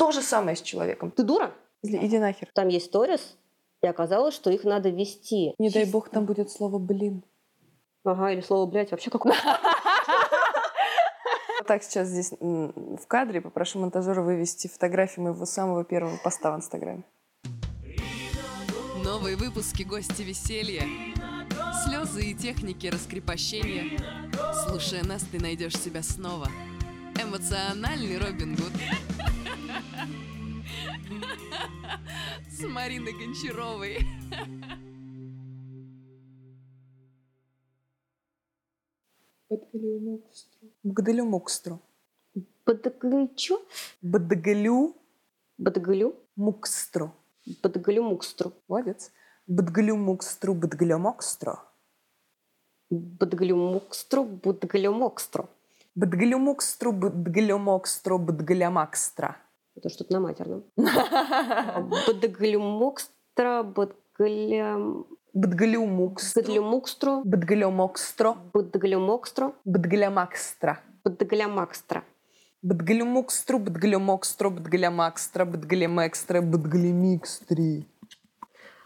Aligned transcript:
то 0.00 0.12
же 0.12 0.22
самое 0.22 0.56
с 0.56 0.62
человеком. 0.62 1.10
Ты 1.10 1.24
дура? 1.24 1.52
Иди 1.82 2.18
нахер. 2.18 2.48
Там 2.54 2.68
есть 2.68 2.86
сторис, 2.86 3.36
и 3.82 3.86
оказалось, 3.86 4.34
что 4.34 4.48
их 4.50 4.64
надо 4.64 4.88
вести. 4.88 5.54
Не 5.58 5.68
дай 5.68 5.84
бог, 5.84 6.08
там 6.08 6.24
будет 6.24 6.50
слово 6.50 6.78
«блин». 6.78 7.22
Ага, 8.02 8.30
или 8.30 8.40
слово 8.40 8.64
«блядь» 8.64 8.92
вообще 8.92 9.10
какое 9.10 9.34
Так, 11.66 11.82
сейчас 11.82 12.08
здесь 12.08 12.32
в 12.40 13.06
кадре 13.06 13.42
попрошу 13.42 13.78
монтажера 13.78 14.22
вывести 14.22 14.68
фотографию 14.68 15.24
моего 15.24 15.44
самого 15.44 15.84
первого 15.84 16.16
поста 16.16 16.50
в 16.52 16.56
Инстаграме. 16.56 17.04
Новые 19.04 19.36
выпуски 19.36 19.82
«Гости 19.82 20.22
веселья». 20.22 20.86
Слезы 21.84 22.22
и 22.24 22.34
техники 22.34 22.86
раскрепощения. 22.86 23.98
Слушая 24.64 25.04
нас, 25.04 25.24
ты 25.30 25.38
найдешь 25.38 25.76
себя 25.76 26.02
снова. 26.02 26.48
Эмоциональный 27.22 28.16
Робин 28.16 28.54
Гуд. 28.54 28.72
С 32.50 32.62
Мариной 32.66 33.12
Гончаровой. 33.12 33.98
Бгдалю 40.82 41.24
мукстру. 41.24 41.80
Бадгалю 42.66 43.28
чё? 43.34 43.60
Бадгалю 44.02 44.94
Бадгалю? 45.58 46.14
мукстру. 46.36 47.12
Бадгалю 47.62 48.02
мукстру. 48.04 48.52
Молодец. 48.68 49.12
Бадгалю 49.46 49.96
мукстру, 49.96 50.54
бадгалю 50.54 50.98
мокстру. 50.98 51.58
Бадгалю 52.90 53.56
мукстру, 53.56 54.24
бадгалю 54.24 54.92
мокстру. 54.92 55.48
Бадгалю 55.96 56.38
мукстру, 56.38 56.92
бадгалю. 56.92 57.58
Бадгалю 57.58 58.18
бадгаля... 58.18 58.18
Бадгалю 58.18 58.68
мукстру. 58.68 58.70
Бадгалю 58.70 58.70
мукстру, 58.70 59.34
Бадгалю 65.32 65.86
мокстро. 65.86 66.42
бадгалю 66.44 66.60
мокстру, 66.62 67.22
Бадгаля 69.64 70.10
макстра. 70.10 70.80
бадгаля 71.04 71.48
макстра. 71.48 72.04
Бадгалю 72.62 73.06
мукстру, 73.06 73.58
бадгалю 73.58 74.00
мокстро, 74.00 74.50
бадгаля 74.50 74.90
макстра, 74.90 75.44
бадгаля 75.44 75.88
мекстра, 75.88 76.42
бадгаля 76.42 76.92
микстри. 76.92 77.86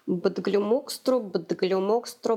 Бадгалю 0.07 0.61
мокстру, 0.61 1.21
бадгалю 1.21 1.81
мокстру, 1.81 2.37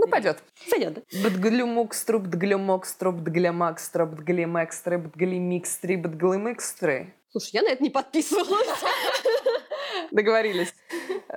Ну, 0.00 0.06
пойдет. 0.06 0.38
Сойдет. 0.68 1.04
Бадгалю 1.24 1.66
мукстру, 1.66 2.20
бадгалю 2.20 2.58
мокстро, 2.58 3.10
бадгаля 3.10 3.52
макстра, 3.52 4.06
бадгаля 4.06 4.46
мекстра, 4.46 4.96
бадгаля 4.96 5.40
микстри, 5.40 5.96
бадгаля 5.96 6.38
микстри. 6.38 7.14
Слушай, 7.32 7.50
я 7.54 7.62
на 7.62 7.70
это 7.70 7.82
не 7.82 7.90
подписывалась. 7.90 8.68
Договорились. 10.12 10.72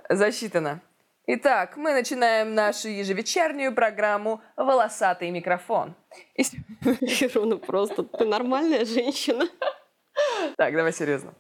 Засчитано. 0.10 0.80
Итак, 1.26 1.76
мы 1.76 1.94
начинаем 1.94 2.54
нашу 2.54 2.90
ежевечернюю 2.90 3.74
программу 3.74 4.42
«Волосатый 4.56 5.32
микрофон». 5.32 5.96
И 6.36 6.44
Ирона, 6.44 7.58
просто 7.58 8.04
ты 8.04 8.26
нормальная 8.26 8.86
женщина. 8.86 9.48
Так, 10.58 10.76
давай 10.76 10.94
серьезно. 10.94 11.34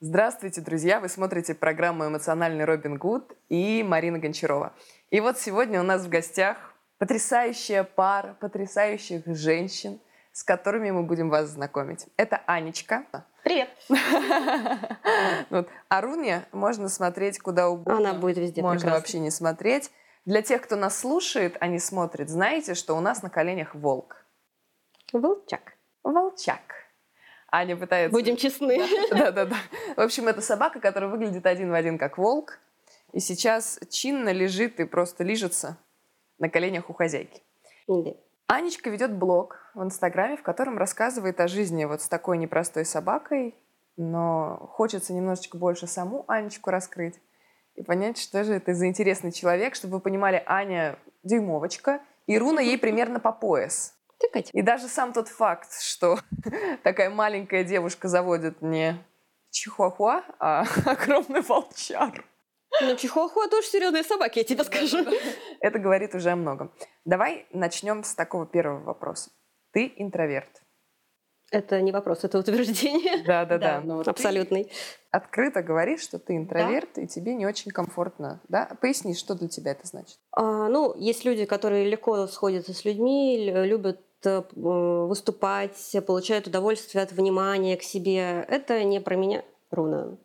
Здравствуйте, 0.00 0.60
друзья! 0.60 1.00
Вы 1.00 1.08
смотрите 1.08 1.56
программу 1.56 2.06
«Эмоциональный 2.06 2.64
Робин 2.64 2.98
Гуд» 2.98 3.32
и 3.48 3.82
Марина 3.82 4.20
Гончарова. 4.20 4.72
И 5.10 5.18
вот 5.18 5.40
сегодня 5.40 5.80
у 5.80 5.82
нас 5.82 6.04
в 6.04 6.08
гостях 6.08 6.56
потрясающая 6.98 7.82
пара 7.82 8.36
потрясающих 8.40 9.24
женщин, 9.26 9.98
с 10.30 10.44
которыми 10.44 10.92
мы 10.92 11.02
будем 11.02 11.30
вас 11.30 11.48
знакомить. 11.48 12.06
Это 12.16 12.40
Анечка. 12.46 13.06
Привет. 13.42 13.70
Вот. 15.50 15.68
А 15.88 16.00
Руне 16.00 16.46
можно 16.52 16.88
смотреть 16.88 17.40
куда 17.40 17.68
угодно. 17.68 18.10
Она 18.10 18.14
будет 18.14 18.38
везде 18.38 18.62
Можно 18.62 18.92
вообще 18.92 19.18
не 19.18 19.32
смотреть. 19.32 19.90
Для 20.24 20.42
тех, 20.42 20.62
кто 20.62 20.76
нас 20.76 20.96
слушает, 20.96 21.56
а 21.58 21.66
не 21.66 21.80
смотрит, 21.80 22.28
знаете, 22.28 22.74
что 22.74 22.96
у 22.96 23.00
нас 23.00 23.22
на 23.22 23.30
коленях 23.30 23.74
волк. 23.74 24.24
Волчак. 25.12 25.72
Волчак. 26.04 26.77
Аня 27.50 27.76
пытается... 27.76 28.12
Будем 28.12 28.36
честны. 28.36 28.78
Да-да-да. 29.10 29.56
В 29.96 30.00
общем, 30.00 30.28
это 30.28 30.40
собака, 30.40 30.80
которая 30.80 31.10
выглядит 31.10 31.46
один 31.46 31.70
в 31.70 31.74
один 31.74 31.98
как 31.98 32.18
волк. 32.18 32.58
И 33.12 33.20
сейчас 33.20 33.80
чинно 33.90 34.30
лежит 34.30 34.80
и 34.80 34.84
просто 34.84 35.24
лижется 35.24 35.78
на 36.38 36.48
коленях 36.48 36.90
у 36.90 36.92
хозяйки. 36.92 37.42
Анечка 38.46 38.90
ведет 38.90 39.14
блог 39.14 39.58
в 39.74 39.82
Инстаграме, 39.82 40.36
в 40.36 40.42
котором 40.42 40.78
рассказывает 40.78 41.40
о 41.40 41.48
жизни 41.48 41.84
вот 41.84 42.02
с 42.02 42.08
такой 42.08 42.38
непростой 42.38 42.84
собакой, 42.84 43.54
но 43.96 44.70
хочется 44.72 45.12
немножечко 45.12 45.58
больше 45.58 45.86
саму 45.86 46.24
Анечку 46.28 46.70
раскрыть 46.70 47.20
и 47.74 47.82
понять, 47.82 48.18
что 48.18 48.44
же 48.44 48.54
это 48.54 48.74
за 48.74 48.86
интересный 48.86 49.32
человек, 49.32 49.74
чтобы 49.74 49.94
вы 49.94 50.00
понимали, 50.00 50.42
Аня 50.46 50.98
дюймовочка, 51.22 52.00
и 52.26 52.38
Руна 52.38 52.60
ей 52.60 52.78
примерно 52.78 53.20
по 53.20 53.32
пояс. 53.32 53.94
Ты, 54.18 54.28
Катя. 54.30 54.50
И 54.52 54.62
даже 54.62 54.88
сам 54.88 55.12
тот 55.12 55.28
факт, 55.28 55.68
что 55.80 56.18
такая 56.82 57.10
маленькая 57.10 57.64
девушка 57.64 58.08
заводит 58.08 58.62
не 58.62 58.96
чихуахуа, 59.50 60.24
а 60.38 60.64
огромный 60.86 61.40
волчар. 61.42 62.24
Ну, 62.82 62.96
чихуахуа 62.96 63.48
тоже 63.48 63.66
серьезные 63.68 64.04
собаки, 64.04 64.38
я 64.40 64.44
тебе 64.44 64.62
скажу. 64.64 64.98
Это 65.60 65.78
говорит 65.78 66.14
уже 66.14 66.30
о 66.30 66.36
многом. 66.36 66.72
Давай 67.04 67.46
начнем 67.52 68.04
с 68.04 68.14
такого 68.14 68.46
первого 68.46 68.82
вопроса. 68.84 69.30
Ты 69.72 69.92
интроверт. 69.96 70.62
Это 71.50 71.80
не 71.80 71.92
вопрос, 71.92 72.24
это 72.24 72.38
утверждение. 72.38 73.22
Да, 73.26 73.80
но 73.82 73.96
вот 73.96 74.04
ты 74.04 74.10
Абсолютный. 74.10 74.70
открыто 75.10 75.62
говоришь, 75.62 76.02
что 76.02 76.18
ты 76.18 76.36
интроверт, 76.36 76.98
и 76.98 77.06
тебе 77.06 77.34
не 77.34 77.46
очень 77.46 77.70
комфортно. 77.70 78.42
Да? 78.48 78.76
Поясни, 78.82 79.14
что 79.14 79.34
для 79.34 79.48
тебя 79.48 79.70
это 79.72 79.86
значит. 79.86 80.18
А, 80.32 80.68
ну, 80.68 80.94
есть 80.94 81.24
люди, 81.24 81.46
которые 81.46 81.88
легко 81.88 82.26
сходятся 82.26 82.74
с 82.74 82.84
людьми, 82.84 83.46
лю- 83.50 83.64
любят 83.64 83.98
выступать, 84.24 85.96
получают 86.06 86.46
удовольствие 86.46 87.02
от 87.02 87.12
внимания 87.12 87.76
к 87.76 87.82
себе. 87.82 88.44
Это 88.48 88.82
не 88.84 89.00
про 89.00 89.16
меня, 89.16 89.44
Руна. 89.70 90.18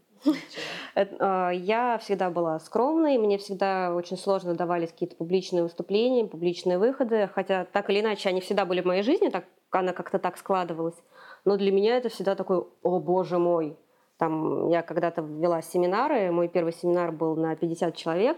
А, 0.96 1.50
Я 1.52 1.98
всегда 1.98 2.30
была 2.30 2.60
скромной, 2.60 3.18
мне 3.18 3.38
всегда 3.38 3.94
очень 3.94 4.18
сложно 4.18 4.56
давались 4.56 4.92
какие-то 4.92 5.16
публичные 5.16 5.64
выступления, 5.64 6.26
публичные 6.26 6.78
выходы, 6.78 7.30
хотя 7.34 7.66
так 7.66 7.90
или 7.90 8.00
иначе 8.00 8.30
они 8.30 8.42
всегда 8.42 8.66
были 8.66 8.82
в 8.82 8.86
моей 8.86 9.04
жизни, 9.04 9.30
так, 9.30 9.46
она 9.72 9.94
как-то 9.94 10.20
так 10.20 10.38
складывалась. 10.38 10.96
Но 11.46 11.58
для 11.58 11.72
меня 11.72 11.98
это 11.98 12.10
всегда 12.10 12.36
такой, 12.36 12.64
о 12.84 13.00
боже 13.00 13.38
мой. 13.38 13.78
Там, 14.18 14.70
я 14.70 14.84
когда-то 14.84 15.22
вела 15.22 15.62
семинары, 15.62 16.32
мой 16.32 16.48
первый 16.48 16.74
семинар 16.74 17.12
был 17.12 17.36
на 17.36 17.56
50 17.56 17.96
человек, 17.96 18.38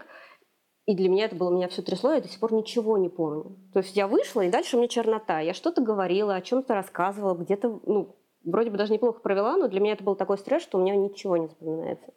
и 0.86 0.94
для 0.94 1.08
меня 1.08 1.24
это 1.24 1.34
было, 1.34 1.50
меня 1.50 1.68
все 1.68 1.82
трясло, 1.82 2.12
я 2.12 2.20
до 2.20 2.28
сих 2.28 2.38
пор 2.38 2.52
ничего 2.52 2.96
не 2.96 3.08
помню. 3.08 3.56
То 3.72 3.80
есть 3.80 3.96
я 3.96 4.06
вышла, 4.06 4.42
и 4.42 4.50
дальше 4.50 4.76
у 4.76 4.78
меня 4.78 4.88
чернота. 4.88 5.40
Я 5.40 5.52
что-то 5.52 5.82
говорила, 5.82 6.36
о 6.36 6.40
чем-то 6.40 6.74
рассказывала, 6.74 7.34
где-то, 7.34 7.80
ну, 7.84 8.16
вроде 8.44 8.70
бы 8.70 8.78
даже 8.78 8.92
неплохо 8.92 9.20
провела, 9.20 9.56
но 9.56 9.66
для 9.66 9.80
меня 9.80 9.94
это 9.94 10.04
был 10.04 10.14
такой 10.14 10.38
стресс, 10.38 10.62
что 10.62 10.78
у 10.78 10.80
меня 10.80 10.94
ничего 10.94 11.36
не 11.36 11.48
запоминается. 11.48 12.12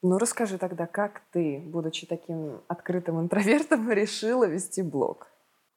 Ну, 0.00 0.18
расскажи 0.18 0.56
тогда, 0.56 0.86
как 0.86 1.22
ты, 1.30 1.62
будучи 1.66 2.06
таким 2.06 2.62
открытым 2.68 3.20
интровертом, 3.20 3.90
решила 3.90 4.44
вести 4.44 4.82
блог? 4.82 5.28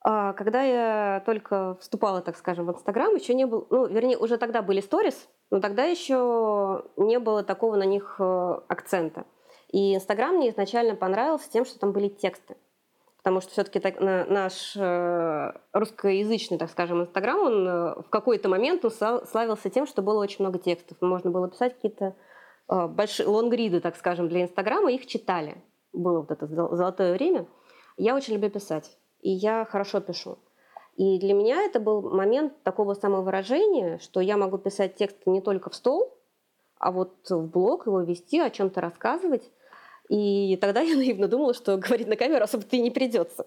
А 0.02 0.32
когда 0.34 0.64
я 0.64 1.24
только 1.26 1.76
вступала, 1.82 2.22
так 2.22 2.38
скажем, 2.38 2.68
в 2.68 2.72
Инстаграм, 2.72 3.14
еще 3.16 3.34
не 3.34 3.46
было, 3.46 3.68
ну, 3.70 3.88
вернее, 3.88 4.18
уже 4.18 4.38
тогда 4.38 4.62
были 4.62 4.80
сторис, 4.80 5.28
но 5.52 5.60
тогда 5.60 5.84
еще 5.84 6.86
не 6.96 7.20
было 7.20 7.44
такого 7.44 7.76
на 7.76 7.84
них 7.84 8.16
э, 8.20 8.60
акцента. 8.70 9.26
И 9.72 9.96
Инстаграм 9.96 10.36
мне 10.36 10.50
изначально 10.50 10.96
понравился 10.96 11.50
тем, 11.52 11.66
что 11.66 11.80
там 11.80 11.92
были 11.92 12.08
тексты. 12.08 12.56
Потому 13.18 13.42
что 13.42 13.52
все-таки 13.52 13.82
наш 14.00 14.76
э, 14.78 15.52
русскоязычный, 15.74 16.58
так 16.58 16.70
скажем, 16.70 17.02
Инстаграм, 17.02 17.40
он 17.40 17.68
э, 17.68 17.96
в 18.02 18.10
какой-то 18.10 18.48
момент 18.48 18.86
славился 18.94 19.70
тем, 19.70 19.86
что 19.86 20.02
было 20.02 20.22
очень 20.22 20.46
много 20.46 20.60
текстов. 20.60 20.98
Можно 21.02 21.32
было 21.32 21.50
писать 21.50 21.76
какие-то 21.76 22.16
э, 22.70 22.88
большие 22.88 23.28
лонгриды, 23.28 23.82
так 23.82 23.98
скажем, 23.98 24.30
для 24.30 24.44
Инстаграма, 24.44 24.94
их 24.94 25.06
читали. 25.08 25.62
Было 25.92 26.22
вот 26.22 26.32
это 26.32 26.48
зол- 26.48 26.74
золотое 26.76 27.14
время. 27.14 27.48
Я 27.98 28.16
очень 28.16 28.36
люблю 28.36 28.50
писать, 28.50 28.98
и 29.20 29.32
я 29.32 29.66
хорошо 29.66 30.00
пишу. 30.00 30.38
И 30.96 31.20
для 31.20 31.34
меня 31.34 31.64
это 31.64 31.80
был 31.80 32.10
момент 32.10 32.64
такого 32.64 32.94
самовыражения, 32.94 33.98
что 34.00 34.22
я 34.22 34.38
могу 34.38 34.58
писать 34.58 34.96
тексты 34.96 35.30
не 35.30 35.42
только 35.42 35.70
в 35.70 35.76
стол, 35.76 36.18
а 36.80 36.92
вот 36.92 37.30
в 37.30 37.48
блог 37.48 37.88
его 37.88 38.02
вести, 38.02 38.40
о 38.40 38.50
чем-то 38.50 38.82
рассказывать. 38.82 39.52
И 40.10 40.58
тогда 40.62 40.82
я 40.82 40.96
наивно 40.96 41.28
думала, 41.28 41.54
что 41.54 41.78
говорить 41.78 42.08
на 42.08 42.16
камеру 42.16 42.44
особо-то 42.44 42.76
и 42.76 42.82
не 42.82 42.92
придется. 42.92 43.46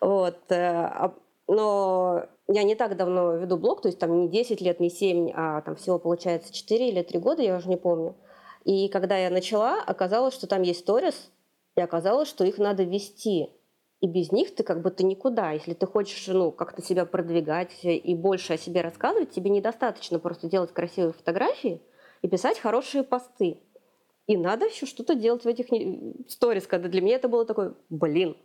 Вот. 0.00 0.38
э, 0.50 0.54
а- 0.56 1.14
Но 1.48 2.24
я 2.48 2.62
не 2.62 2.74
так 2.74 2.96
давно 2.96 3.36
веду 3.36 3.56
блог, 3.56 3.82
то 3.82 3.88
есть 3.88 3.98
там 3.98 4.20
не 4.22 4.28
10 4.28 4.60
лет, 4.60 4.80
не 4.80 4.90
7, 4.90 5.30
а 5.34 5.60
там 5.62 5.76
всего 5.76 5.98
получается 5.98 6.52
4 6.52 6.88
или 6.88 7.02
3 7.02 7.18
года, 7.18 7.42
я 7.42 7.56
уже 7.56 7.68
не 7.68 7.76
помню. 7.76 8.14
И 8.64 8.88
когда 8.88 9.18
я 9.18 9.30
начала, 9.30 9.82
оказалось, 9.82 10.34
что 10.34 10.46
там 10.46 10.62
есть 10.62 10.80
сторис, 10.80 11.30
и 11.76 11.80
оказалось, 11.80 12.28
что 12.28 12.44
их 12.44 12.58
надо 12.58 12.84
вести. 12.84 13.50
И 14.00 14.06
без 14.06 14.32
них 14.32 14.54
ты 14.54 14.62
как 14.64 14.82
бы 14.82 14.90
ты 14.90 15.04
никуда. 15.04 15.52
Если 15.52 15.74
ты 15.74 15.86
хочешь 15.86 16.26
ну, 16.28 16.50
как-то 16.50 16.82
себя 16.82 17.06
продвигать 17.06 17.78
и 17.84 18.14
больше 18.14 18.54
о 18.54 18.58
себе 18.58 18.80
рассказывать, 18.80 19.30
тебе 19.30 19.50
недостаточно 19.50 20.18
просто 20.18 20.48
делать 20.48 20.72
красивые 20.72 21.12
фотографии 21.12 21.80
и 22.20 22.28
писать 22.28 22.58
хорошие 22.58 23.04
посты. 23.04 23.58
И 24.26 24.36
надо 24.36 24.66
еще 24.66 24.86
что-то 24.86 25.14
делать 25.14 25.44
в 25.44 25.48
этих 25.48 25.66
сторис, 26.28 26.66
когда 26.66 26.88
для 26.88 27.00
меня 27.00 27.16
это 27.16 27.28
было 27.28 27.44
такое, 27.44 27.74
блин, 27.90 28.36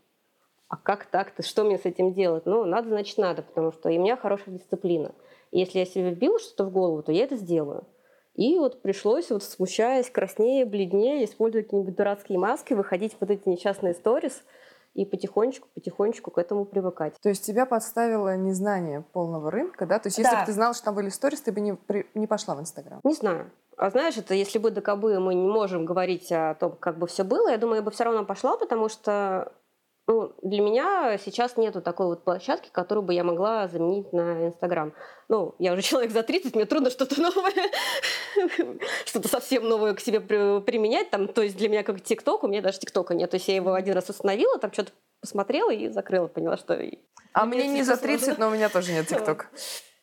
а 0.67 0.75
как 0.75 1.05
так-то, 1.05 1.43
что 1.43 1.63
мне 1.63 1.77
с 1.77 1.85
этим 1.85 2.13
делать? 2.13 2.45
Ну, 2.45 2.65
надо, 2.65 2.89
значит, 2.89 3.17
надо, 3.17 3.41
потому 3.41 3.71
что 3.71 3.89
и 3.89 3.97
у 3.97 4.01
меня 4.01 4.17
хорошая 4.17 4.55
дисциплина. 4.55 5.13
И 5.51 5.59
если 5.59 5.79
я 5.79 5.85
себе 5.85 6.09
вбила 6.11 6.39
что-то 6.39 6.65
в 6.65 6.71
голову, 6.71 7.03
то 7.03 7.11
я 7.11 7.23
это 7.23 7.37
сделаю. 7.37 7.87
И 8.33 8.57
вот 8.57 8.81
пришлось, 8.81 9.29
вот 9.29 9.43
смущаясь, 9.43 10.09
краснее, 10.09 10.65
бледнее, 10.65 11.23
используя 11.25 11.63
какие-нибудь 11.63 11.95
дурацкие 11.95 12.37
маски, 12.37 12.73
выходить 12.73 13.13
в 13.13 13.21
вот 13.21 13.31
эти 13.31 13.47
несчастные 13.47 13.93
сторис– 13.93 14.43
и 14.97 15.05
потихонечку, 15.05 15.67
потихонечку 15.75 16.31
к 16.31 16.39
этому 16.39 16.65
привыкать. 16.65 17.13
То 17.21 17.29
есть 17.29 17.45
тебя 17.45 17.67
подставило 17.67 18.35
незнание 18.35 19.01
полного 19.13 19.51
рынка, 19.51 19.85
да? 19.85 19.99
То 19.99 20.07
есть 20.07 20.17
если 20.17 20.31
да. 20.31 20.39
бы 20.41 20.45
ты 20.47 20.53
знал, 20.53 20.73
что 20.73 20.85
там 20.85 20.95
были 20.95 21.09
сторис, 21.09 21.41
ты 21.41 21.51
бы 21.51 21.61
не, 21.61 21.77
не 22.15 22.25
пошла 22.25 22.55
в 22.55 22.61
Инстаграм? 22.61 22.99
Не 23.03 23.13
знаю. 23.13 23.51
А 23.77 23.89
знаешь, 23.91 24.17
это 24.17 24.33
если 24.33 24.57
бы 24.57 24.71
до 24.71 24.81
кобы 24.81 25.19
мы 25.19 25.35
не 25.35 25.47
можем 25.47 25.85
говорить 25.85 26.31
о 26.31 26.55
том, 26.55 26.75
как 26.75 26.97
бы 26.97 27.05
все 27.07 27.23
было, 27.23 27.49
я 27.49 27.57
думаю, 27.57 27.77
я 27.77 27.81
бы 27.83 27.91
все 27.91 28.05
равно 28.05 28.25
пошла, 28.25 28.57
потому 28.57 28.89
что 28.89 29.53
ну, 30.07 30.33
для 30.41 30.61
меня 30.61 31.17
сейчас 31.17 31.57
нету 31.57 31.81
такой 31.81 32.05
вот 32.05 32.23
площадки, 32.23 32.69
которую 32.71 33.03
бы 33.03 33.13
я 33.13 33.25
могла 33.25 33.67
заменить 33.67 34.13
на 34.13 34.47
Инстаграм. 34.47 34.93
Ну, 35.27 35.53
я 35.59 35.73
уже 35.73 35.81
человек 35.83 36.11
за 36.11 36.23
30, 36.23 36.55
мне 36.55 36.65
трудно 36.65 36.89
что-то 36.89 37.21
новое, 37.21 37.53
что-то 39.05 39.27
совсем 39.27 39.67
новое 39.67 39.93
к 39.93 39.99
себе 39.99 40.21
применять. 40.21 41.09
Там, 41.09 41.27
то 41.27 41.41
есть 41.41 41.57
для 41.57 41.67
меня 41.67 41.83
как 41.83 42.01
ТикТок, 42.01 42.45
у 42.45 42.47
меня 42.47 42.61
даже 42.61 42.79
ТикТока 42.79 43.13
нет. 43.13 43.29
То 43.29 43.35
есть 43.35 43.49
я 43.49 43.55
его 43.55 43.73
один 43.73 43.95
раз 43.95 44.09
установила, 44.09 44.57
там 44.57 44.71
что-то 44.71 44.93
посмотрела 45.19 45.71
и 45.71 45.89
закрыла, 45.89 46.27
поняла, 46.27 46.55
что... 46.55 46.81
А 47.33 47.45
мне 47.45 47.67
не 47.67 47.83
за 47.83 47.97
30, 47.97 48.37
но 48.37 48.47
у 48.47 48.51
меня 48.51 48.69
тоже 48.69 48.93
нет 48.93 49.07
ТикТока. 49.09 49.47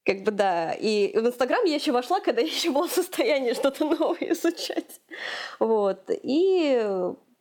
Как 0.05 0.23
бы 0.23 0.31
да. 0.31 0.73
И 0.73 1.17
в 1.17 1.27
Инстаграм 1.27 1.65
я 1.65 1.75
еще 1.75 1.93
вошла, 1.93 2.21
когда 2.21 2.41
я 2.43 2.47
еще 2.47 2.71
была 2.71 2.87
в 2.87 2.93
состоянии 2.93 3.53
что-то 3.53 3.85
новое 3.85 4.33
изучать. 4.33 5.01
Вот. 5.59 6.03
И 6.09 6.83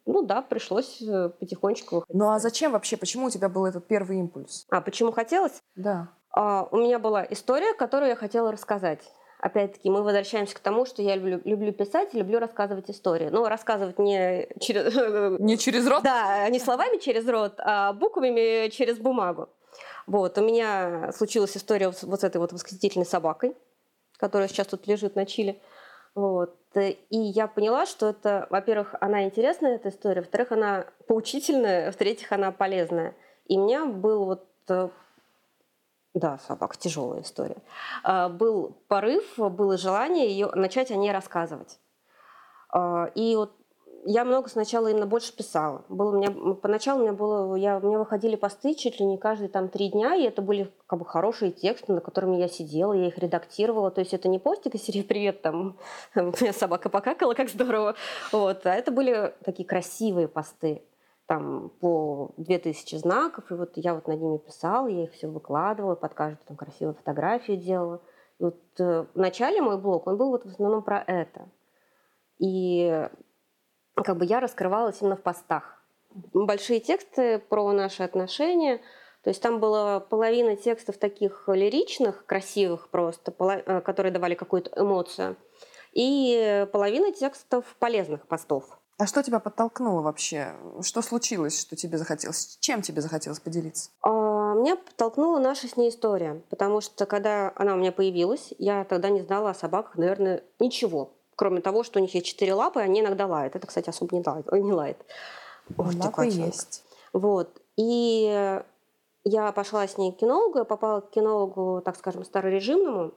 ну 0.05 0.21
да, 0.25 0.41
пришлось 0.41 1.01
э, 1.01 1.29
потихонечку 1.39 1.95
выходить. 1.95 2.15
Ну 2.15 2.29
а 2.29 2.39
зачем 2.39 2.73
вообще? 2.73 2.97
Почему 2.97 3.27
у 3.27 3.29
тебя 3.29 3.49
был 3.49 3.65
этот 3.65 3.87
первый 3.87 4.19
импульс? 4.19 4.65
А 4.69 4.81
почему 4.81 5.11
хотелось? 5.11 5.61
Да. 5.75 6.09
А, 6.31 6.67
у 6.71 6.77
меня 6.77 6.99
была 6.99 7.25
история, 7.29 7.73
которую 7.73 8.09
я 8.09 8.15
хотела 8.15 8.51
рассказать. 8.51 9.01
Опять-таки, 9.39 9.89
мы 9.89 10.03
возвращаемся 10.03 10.55
к 10.55 10.59
тому, 10.59 10.85
что 10.85 11.01
я 11.01 11.15
люблю, 11.15 11.41
люблю 11.43 11.73
писать 11.73 12.13
люблю 12.13 12.39
рассказывать 12.39 12.89
истории. 12.89 13.27
Но 13.29 13.47
рассказывать 13.49 13.99
не 13.99 14.47
через... 14.59 14.93
Не 15.39 15.57
через 15.57 15.85
рот? 15.85 16.03
Да, 16.03 16.47
не 16.49 16.59
словами 16.59 16.97
через 16.97 17.27
рот, 17.27 17.55
а 17.57 17.91
буквами 17.91 18.69
через 18.69 18.97
бумагу. 18.99 19.49
Вот, 20.07 20.37
у 20.37 20.41
меня 20.45 21.11
случилась 21.13 21.55
история 21.55 21.89
вот 21.89 22.19
с 22.19 22.23
этой 22.23 22.37
вот 22.37 22.51
восхитительной 22.51 23.05
собакой, 23.05 23.55
которая 24.17 24.47
сейчас 24.47 24.67
тут 24.67 24.87
лежит 24.87 25.15
на 25.15 25.25
чили. 25.25 25.61
Вот. 26.15 26.55
И 26.75 27.17
я 27.17 27.47
поняла, 27.47 27.85
что 27.85 28.09
это, 28.09 28.47
во-первых, 28.49 28.95
она 28.99 29.23
интересная, 29.23 29.75
эта 29.75 29.89
история, 29.89 30.21
во-вторых, 30.21 30.51
она 30.51 30.85
поучительная, 31.07 31.91
в-третьих, 31.91 32.31
она 32.31 32.51
полезная. 32.51 33.15
И 33.45 33.57
у 33.57 33.63
меня 33.63 33.85
был 33.85 34.25
вот 34.25 34.47
э, 34.69 34.89
да, 36.13 36.37
собака, 36.37 36.77
тяжелая 36.77 37.21
история. 37.21 37.57
А, 38.03 38.29
был 38.29 38.77
порыв, 38.87 39.37
было 39.37 39.77
желание 39.77 40.29
ее 40.29 40.51
начать 40.53 40.91
о 40.91 40.95
ней 40.95 41.11
рассказывать. 41.11 41.79
И 43.15 43.35
вот 43.35 43.55
я 44.05 44.25
много 44.25 44.49
сначала 44.49 44.87
именно 44.87 45.05
больше 45.05 45.35
писала. 45.35 45.83
Было 45.89 46.15
у 46.15 46.17
меня, 46.17 46.55
поначалу 46.55 46.99
у 46.99 47.03
меня 47.03 47.13
было, 47.13 47.55
я, 47.55 47.77
у 47.77 47.81
меня 47.81 47.99
выходили 47.99 48.35
посты 48.35 48.73
чуть 48.75 48.99
ли 48.99 49.05
не 49.05 49.17
каждые 49.17 49.49
там 49.49 49.69
три 49.69 49.89
дня, 49.89 50.15
и 50.15 50.23
это 50.23 50.41
были 50.41 50.71
как 50.87 50.99
бы 50.99 51.05
хорошие 51.05 51.51
тексты, 51.51 51.93
на 51.93 52.01
которыми 52.01 52.35
я 52.37 52.47
сидела, 52.47 52.93
я 52.93 53.07
их 53.07 53.17
редактировала. 53.17 53.91
То 53.91 54.01
есть 54.01 54.13
это 54.13 54.27
не 54.27 54.39
постик 54.39 54.75
из 54.75 54.83
серии 54.83 55.01
«Привет, 55.03 55.41
там, 55.41 55.77
у 56.15 56.19
меня 56.19 56.53
собака 56.53 56.89
покакала, 56.89 57.33
как 57.33 57.49
здорово». 57.49 57.95
Вот. 58.31 58.65
А 58.65 58.73
это 58.73 58.91
были 58.91 59.33
такие 59.43 59.67
красивые 59.67 60.27
посты 60.27 60.83
там 61.25 61.71
по 61.79 62.31
2000 62.37 62.97
знаков, 62.97 63.49
и 63.49 63.53
вот 63.53 63.71
я 63.75 63.95
вот 63.95 64.07
над 64.07 64.19
ними 64.19 64.37
писала, 64.37 64.87
я 64.87 65.03
их 65.05 65.13
все 65.13 65.27
выкладывала, 65.27 65.95
под 65.95 66.13
каждую 66.13 66.45
там 66.45 66.57
красивую 66.57 66.95
фотографию 66.95 67.57
делала. 67.57 68.01
И 68.39 68.43
вот 68.43 68.59
э, 68.79 69.05
в 69.13 69.17
начале 69.17 69.61
мой 69.61 69.77
блог, 69.77 70.07
он 70.07 70.17
был 70.17 70.31
вот 70.31 70.43
в 70.43 70.49
основном 70.49 70.83
про 70.83 71.01
это. 71.01 71.47
И 72.39 73.07
как 73.95 74.17
бы 74.17 74.25
я 74.25 74.39
раскрывалась 74.39 75.01
именно 75.01 75.15
в 75.15 75.21
постах. 75.21 75.81
Большие 76.33 76.79
тексты 76.79 77.39
про 77.39 77.71
наши 77.71 78.03
отношения. 78.03 78.81
То 79.23 79.29
есть 79.29 79.41
там 79.41 79.59
была 79.59 79.99
половина 79.99 80.55
текстов 80.55 80.97
таких 80.97 81.45
лиричных, 81.47 82.25
красивых 82.25 82.89
просто, 82.89 83.33
э, 83.39 83.81
которые 83.81 84.11
давали 84.11 84.35
какую-то 84.35 84.71
эмоцию, 84.75 85.37
и 85.93 86.67
половина 86.71 87.11
текстов 87.11 87.65
полезных 87.79 88.27
постов. 88.27 88.65
А 88.97 89.07
что 89.07 89.23
тебя 89.23 89.39
подтолкнуло 89.39 90.01
вообще? 90.01 90.53
Что 90.81 91.01
случилось, 91.01 91.59
что 91.59 91.75
тебе 91.75 91.97
захотелось? 91.97 92.57
Чем 92.59 92.81
тебе 92.81 93.01
захотелось 93.01 93.39
поделиться? 93.39 93.89
А, 94.01 94.53
меня 94.53 94.75
подтолкнула 94.75 95.39
наша 95.39 95.67
с 95.67 95.77
ней 95.77 95.89
история, 95.89 96.43
потому 96.49 96.81
что 96.81 97.05
когда 97.05 97.53
она 97.55 97.73
у 97.73 97.77
меня 97.77 97.91
появилась, 97.91 98.53
я 98.59 98.83
тогда 98.83 99.09
не 99.09 99.21
знала 99.21 99.51
о 99.51 99.55
собаках, 99.55 99.95
наверное, 99.95 100.43
ничего 100.59 101.13
кроме 101.35 101.61
того, 101.61 101.83
что 101.83 101.99
у 101.99 102.01
них 102.01 102.13
есть 102.13 102.25
четыре 102.25 102.53
лапы, 102.53 102.79
они 102.79 103.01
иногда 103.01 103.27
лают. 103.27 103.55
Это, 103.55 103.67
кстати, 103.67 103.89
особо 103.89 104.15
не 104.15 104.23
лает. 104.25 104.51
Не 104.51 104.73
лает. 104.73 104.97
Вот 105.75 105.95
лапы 105.95 106.25
есть. 106.25 106.83
Вот. 107.13 107.49
И 107.77 108.61
я 109.23 109.51
пошла 109.51 109.87
с 109.87 109.97
ней 109.97 110.11
к 110.11 110.17
кинологу, 110.17 110.59
я 110.59 110.65
попала 110.65 111.01
к 111.01 111.11
кинологу, 111.11 111.81
так 111.81 111.95
скажем, 111.95 112.25
старорежимному, 112.25 113.13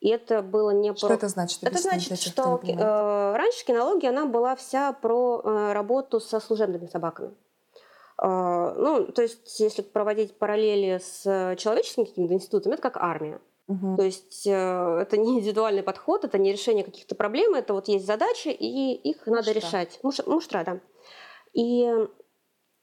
и 0.00 0.10
это 0.10 0.42
было 0.42 0.70
не 0.70 0.94
что 0.94 1.08
про... 1.08 1.14
это 1.14 1.28
значит? 1.28 1.62
Это 1.62 1.78
значит, 1.78 2.20
что 2.20 2.60
э, 2.62 3.36
раньше 3.36 3.64
кинология, 3.64 4.10
она 4.10 4.26
была 4.26 4.54
вся 4.54 4.92
про 4.92 5.40
э, 5.42 5.72
работу 5.72 6.20
со 6.20 6.38
служебными 6.38 6.86
собаками. 6.86 7.34
Э, 8.22 8.74
ну, 8.76 9.06
то 9.06 9.22
есть, 9.22 9.58
если 9.58 9.82
проводить 9.82 10.38
параллели 10.38 11.00
с 11.02 11.22
человеческими 11.56 12.04
какими-то 12.04 12.34
институтами, 12.34 12.74
это 12.74 12.82
как 12.82 12.98
армия. 12.98 13.40
Угу. 13.68 13.96
То 13.96 14.02
есть 14.02 14.46
э, 14.46 14.98
это 15.00 15.16
не 15.16 15.38
индивидуальный 15.38 15.82
подход, 15.82 16.24
это 16.24 16.38
не 16.38 16.52
решение 16.52 16.84
каких-то 16.84 17.14
проблем, 17.14 17.54
это 17.54 17.72
вот 17.72 17.88
есть 17.88 18.06
задачи, 18.06 18.48
и 18.48 18.94
их 18.94 19.26
надо 19.26 19.52
решать. 19.52 19.98
Муш, 20.02 20.24
муштра, 20.26 20.62
да. 20.64 20.80
И 21.52 21.90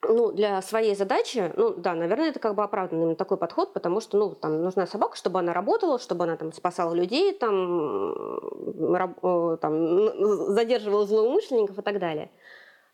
ну, 0.05 0.31
для 0.33 0.61
своей 0.61 0.95
задачи, 0.95 1.53
ну 1.55 1.73
да, 1.75 1.93
наверное, 1.93 2.29
это 2.29 2.39
как 2.39 2.55
бы 2.55 2.63
оправданный 2.63 3.15
такой 3.15 3.37
подход, 3.37 3.73
потому 3.73 4.01
что, 4.01 4.17
ну, 4.17 4.35
там 4.35 4.61
нужна 4.61 4.85
собака, 4.85 5.15
чтобы 5.15 5.39
она 5.39 5.53
работала, 5.53 5.99
чтобы 5.99 6.25
она 6.25 6.35
там 6.35 6.51
спасала 6.51 6.93
людей, 6.93 7.33
там, 7.33 8.93
раб, 8.93 9.19
там 9.61 10.53
задерживала 10.53 11.05
злоумышленников 11.05 11.79
и 11.79 11.81
так 11.81 11.99
далее. 11.99 12.29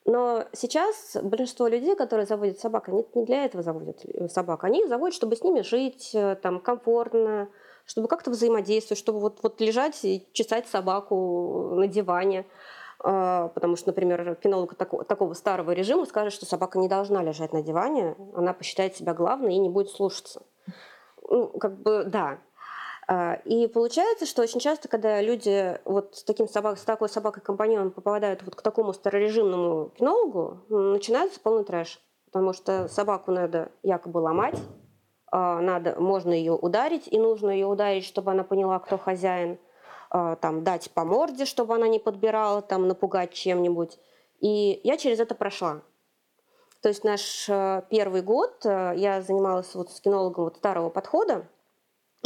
Но 0.05 0.45
сейчас 0.53 1.17
большинство 1.21 1.67
людей, 1.67 1.95
которые 1.95 2.25
заводят 2.25 2.59
собак, 2.59 2.89
они 2.89 3.05
не 3.15 3.25
для 3.25 3.45
этого 3.45 3.63
заводят 3.63 4.03
собак. 4.31 4.63
Они 4.63 4.81
их 4.81 4.87
заводят, 4.87 5.15
чтобы 5.15 5.35
с 5.35 5.43
ними 5.43 5.61
жить 5.61 6.11
э, 6.13 6.35
там, 6.41 6.59
комфортно, 6.59 7.49
чтобы 7.89 8.07
как-то 8.07 8.29
взаимодействовать, 8.29 8.99
чтобы 8.99 9.19
вот, 9.19 9.39
вот 9.41 9.59
лежать 9.59 10.05
и 10.05 10.27
чесать 10.31 10.67
собаку 10.67 11.73
на 11.73 11.87
диване. 11.87 12.45
А, 12.99 13.47
потому 13.47 13.75
что, 13.77 13.89
например, 13.89 14.35
кинолог 14.35 14.75
такого, 14.75 15.03
такого 15.03 15.33
старого 15.33 15.71
режима 15.71 16.05
скажет, 16.05 16.33
что 16.33 16.45
собака 16.45 16.77
не 16.77 16.87
должна 16.87 17.23
лежать 17.23 17.51
на 17.51 17.63
диване, 17.63 18.15
она 18.35 18.53
посчитает 18.53 18.95
себя 18.95 19.15
главной 19.15 19.55
и 19.55 19.57
не 19.57 19.69
будет 19.69 19.89
слушаться. 19.89 20.43
Ну, 21.27 21.47
как 21.47 21.81
бы, 21.81 22.03
да. 22.03 22.37
А, 23.07 23.39
и 23.43 23.65
получается, 23.65 24.27
что 24.27 24.43
очень 24.43 24.59
часто, 24.59 24.87
когда 24.87 25.19
люди 25.19 25.79
вот 25.83 26.15
с, 26.15 26.23
таким 26.23 26.47
собак, 26.47 26.77
с 26.77 26.83
такой 26.83 27.09
собакой-компаньоном 27.09 27.89
попадают 27.89 28.43
вот 28.43 28.55
к 28.55 28.61
такому 28.61 28.93
старорежимному 28.93 29.89
кинологу, 29.97 30.59
начинается 30.69 31.39
полный 31.39 31.65
трэш. 31.65 31.99
Потому 32.25 32.53
что 32.53 32.87
собаку 32.87 33.31
надо 33.31 33.71
якобы 33.81 34.19
ломать, 34.19 34.59
надо, 35.31 35.95
можно 35.99 36.31
ее 36.31 36.53
ударить, 36.53 37.07
и 37.07 37.19
нужно 37.19 37.51
ее 37.51 37.67
ударить, 37.67 38.05
чтобы 38.05 38.31
она 38.31 38.43
поняла, 38.43 38.79
кто 38.79 38.97
хозяин, 38.97 39.57
а, 40.09 40.35
там, 40.37 40.63
дать 40.63 40.89
по 40.91 41.05
морде, 41.05 41.45
чтобы 41.45 41.75
она 41.75 41.87
не 41.87 41.99
подбирала, 41.99 42.61
там, 42.61 42.87
напугать 42.87 43.33
чем-нибудь. 43.33 43.99
И 44.39 44.81
я 44.83 44.97
через 44.97 45.19
это 45.19 45.35
прошла. 45.35 45.81
То 46.81 46.89
есть 46.89 47.03
наш 47.03 47.47
а, 47.49 47.81
первый 47.89 48.21
год 48.21 48.63
я 48.63 49.21
занималась 49.21 49.75
вот 49.75 49.91
с 49.91 50.01
кинологом 50.01 50.45
вот 50.45 50.57
старого 50.57 50.89
подхода, 50.89 51.45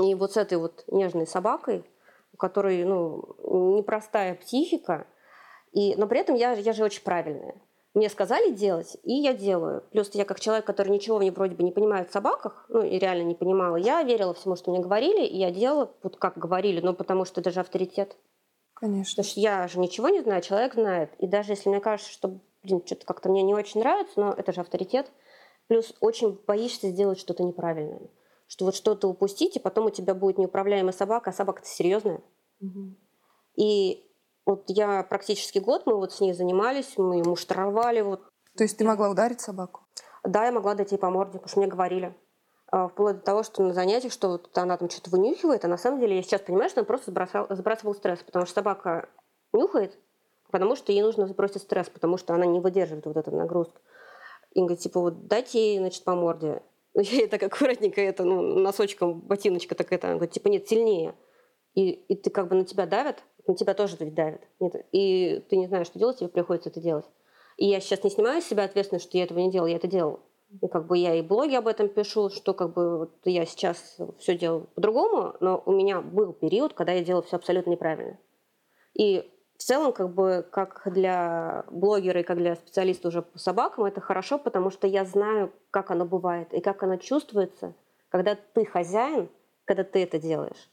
и 0.01 0.15
вот 0.15 0.33
с 0.33 0.37
этой 0.37 0.57
вот 0.57 0.83
нежной 0.87 1.27
собакой, 1.27 1.83
у 2.33 2.37
которой 2.37 2.83
ну, 2.83 3.35
непростая 3.77 4.35
психика, 4.35 5.05
и, 5.71 5.95
но 5.97 6.07
при 6.07 6.19
этом 6.19 6.35
я, 6.35 6.53
я 6.53 6.73
же 6.73 6.83
очень 6.83 7.03
правильная. 7.03 7.55
Мне 7.93 8.09
сказали 8.09 8.51
делать, 8.51 8.97
и 9.03 9.13
я 9.13 9.33
делаю. 9.33 9.83
Плюс 9.91 10.09
я 10.13 10.25
как 10.25 10.39
человек, 10.39 10.65
который 10.65 10.89
ничего 10.89 11.21
не, 11.21 11.29
вроде 11.29 11.55
бы 11.55 11.63
не 11.63 11.71
понимает 11.71 12.09
в 12.09 12.13
собаках, 12.13 12.65
ну 12.69 12.81
и 12.81 12.97
реально 12.97 13.23
не 13.23 13.35
понимала, 13.35 13.75
я 13.75 14.01
верила 14.01 14.33
всему, 14.33 14.55
что 14.55 14.71
мне 14.71 14.79
говорили, 14.79 15.23
и 15.23 15.37
я 15.37 15.51
делала 15.51 15.91
вот 16.01 16.17
как 16.17 16.37
говорили, 16.37 16.81
но 16.81 16.93
потому 16.93 17.23
что 17.25 17.41
это 17.41 17.51
же 17.51 17.59
авторитет. 17.59 18.17
Конечно. 18.73 19.11
Потому 19.11 19.29
что 19.29 19.39
я 19.39 19.67
же 19.67 19.79
ничего 19.79 20.09
не 20.09 20.21
знаю, 20.21 20.41
человек 20.41 20.73
знает. 20.73 21.11
И 21.19 21.27
даже 21.27 21.51
если 21.51 21.69
мне 21.69 21.79
кажется, 21.79 22.11
что, 22.11 22.39
блин, 22.63 22.81
что-то 22.83 23.05
как-то 23.05 23.29
мне 23.29 23.43
не 23.43 23.53
очень 23.53 23.79
нравится, 23.79 24.19
но 24.19 24.33
это 24.33 24.51
же 24.53 24.61
авторитет. 24.61 25.11
Плюс 25.67 25.93
очень 26.01 26.39
боишься 26.47 26.89
сделать 26.89 27.19
что-то 27.19 27.43
неправильное. 27.43 28.09
Что 28.47 28.65
вот 28.65 28.75
что-то 28.75 29.07
упустить, 29.07 29.55
и 29.55 29.59
потом 29.59 29.85
у 29.85 29.89
тебя 29.91 30.15
будет 30.15 30.39
неуправляемая 30.39 30.93
собака, 30.93 31.29
а 31.29 31.33
собака-то 31.33 31.67
серьезная. 31.67 32.21
Угу. 32.59 32.95
И 33.55 34.03
вот 34.45 34.65
я 34.67 35.03
практически 35.03 35.59
год, 35.59 35.83
мы 35.85 35.95
вот 35.95 36.13
с 36.13 36.19
ней 36.19 36.33
занимались, 36.33 36.97
мы 36.97 37.17
ее 37.17 37.23
муштровали. 37.23 38.01
Вот. 38.01 38.21
То 38.57 38.63
есть 38.63 38.77
ты 38.77 38.83
могла 38.83 39.09
ударить 39.09 39.41
собаку? 39.41 39.81
Да, 40.23 40.45
я 40.45 40.51
могла 40.51 40.73
дать 40.73 40.91
ей 40.91 40.97
по 40.97 41.09
морде, 41.09 41.33
потому 41.33 41.49
что 41.49 41.59
мне 41.59 41.67
говорили. 41.67 42.15
А, 42.67 42.87
вплоть 42.87 43.17
до 43.17 43.21
того, 43.21 43.43
что 43.43 43.61
на 43.61 43.73
занятиях, 43.73 44.11
что 44.11 44.29
вот 44.29 44.57
она 44.57 44.77
там 44.77 44.89
что-то 44.89 45.11
вынюхивает, 45.11 45.63
а 45.63 45.67
на 45.67 45.77
самом 45.77 45.99
деле 45.99 46.15
я 46.15 46.23
сейчас 46.23 46.41
понимаю, 46.41 46.69
что 46.69 46.81
она 46.81 46.85
просто 46.85 47.11
сбросал, 47.11 47.47
сбрасывал 47.49 47.93
стресс, 47.93 48.19
потому 48.23 48.45
что 48.45 48.55
собака 48.55 49.09
нюхает, 49.53 49.97
потому 50.49 50.75
что 50.75 50.91
ей 50.91 51.01
нужно 51.01 51.27
сбросить 51.27 51.61
стресс, 51.61 51.89
потому 51.89 52.17
что 52.17 52.33
она 52.33 52.45
не 52.45 52.59
выдерживает 52.59 53.05
вот 53.05 53.15
эту 53.15 53.31
нагрузку. 53.31 53.79
И 54.53 54.59
говорит, 54.59 54.79
типа, 54.79 54.99
вот 54.99 55.27
дайте 55.27 55.59
ей, 55.59 55.79
значит, 55.79 56.03
по 56.03 56.15
морде. 56.15 56.63
Ну, 56.95 57.01
я 57.01 57.21
ей 57.21 57.27
так 57.27 57.41
аккуратненько 57.41 57.99
это, 58.01 58.23
ну, 58.23 58.59
носочком, 58.59 59.19
ботиночка 59.19 59.73
так 59.73 59.91
это, 59.91 60.07
она 60.07 60.17
говорит, 60.17 60.33
типа, 60.33 60.49
нет, 60.49 60.67
сильнее. 60.67 61.15
И, 61.75 61.91
и 61.91 62.15
ты 62.15 62.29
как 62.29 62.49
бы 62.49 62.55
на 62.55 62.65
тебя 62.65 62.85
давят, 62.85 63.23
на 63.47 63.55
тебя 63.55 63.73
тоже 63.73 63.97
ведь 63.99 64.13
давят. 64.13 64.41
Нет, 64.59 64.85
и 64.91 65.43
ты 65.49 65.57
не 65.57 65.67
знаешь, 65.67 65.87
что 65.87 65.99
делать, 65.99 66.17
тебе 66.19 66.29
приходится 66.29 66.69
это 66.69 66.79
делать. 66.79 67.05
И 67.57 67.67
я 67.67 67.79
сейчас 67.79 68.03
не 68.03 68.09
снимаю 68.09 68.41
с 68.41 68.45
себя 68.45 68.63
ответственность, 68.63 69.05
что 69.05 69.17
я 69.17 69.23
этого 69.23 69.39
не 69.39 69.51
делала, 69.51 69.67
я 69.67 69.75
это 69.77 69.87
делала. 69.87 70.19
И 70.61 70.67
как 70.67 70.85
бы 70.85 70.97
я 70.97 71.15
и 71.15 71.21
блоги 71.21 71.55
об 71.55 71.67
этом 71.67 71.89
пишу, 71.89 72.29
что 72.29 72.53
как 72.53 72.73
бы 72.73 72.99
вот 72.99 73.11
я 73.25 73.45
сейчас 73.45 73.97
все 74.19 74.37
делаю 74.37 74.67
по-другому, 74.75 75.35
но 75.39 75.61
у 75.65 75.71
меня 75.71 76.01
был 76.01 76.31
период, 76.33 76.73
когда 76.73 76.91
я 76.91 77.03
делала 77.03 77.23
все 77.23 77.37
абсолютно 77.37 77.71
неправильно. 77.71 78.19
И 78.93 79.29
в 79.57 79.63
целом, 79.63 79.93
как 79.93 80.13
бы, 80.13 80.45
как 80.51 80.81
для 80.85 81.65
блогера 81.71 82.19
и 82.19 82.23
как 82.23 82.37
для 82.37 82.55
специалиста 82.55 83.07
уже 83.07 83.23
по 83.23 83.39
собакам, 83.39 83.85
это 83.85 84.01
хорошо, 84.01 84.37
потому 84.37 84.69
что 84.69 84.85
я 84.87 85.05
знаю, 85.05 85.51
как 85.71 85.89
оно 85.89 86.05
бывает 86.05 86.53
и 86.53 86.61
как 86.61 86.83
оно 86.83 86.97
чувствуется, 86.97 87.73
когда 88.09 88.35
ты 88.35 88.65
хозяин, 88.65 89.29
когда 89.65 89.83
ты 89.83 90.03
это 90.03 90.19
делаешь. 90.19 90.69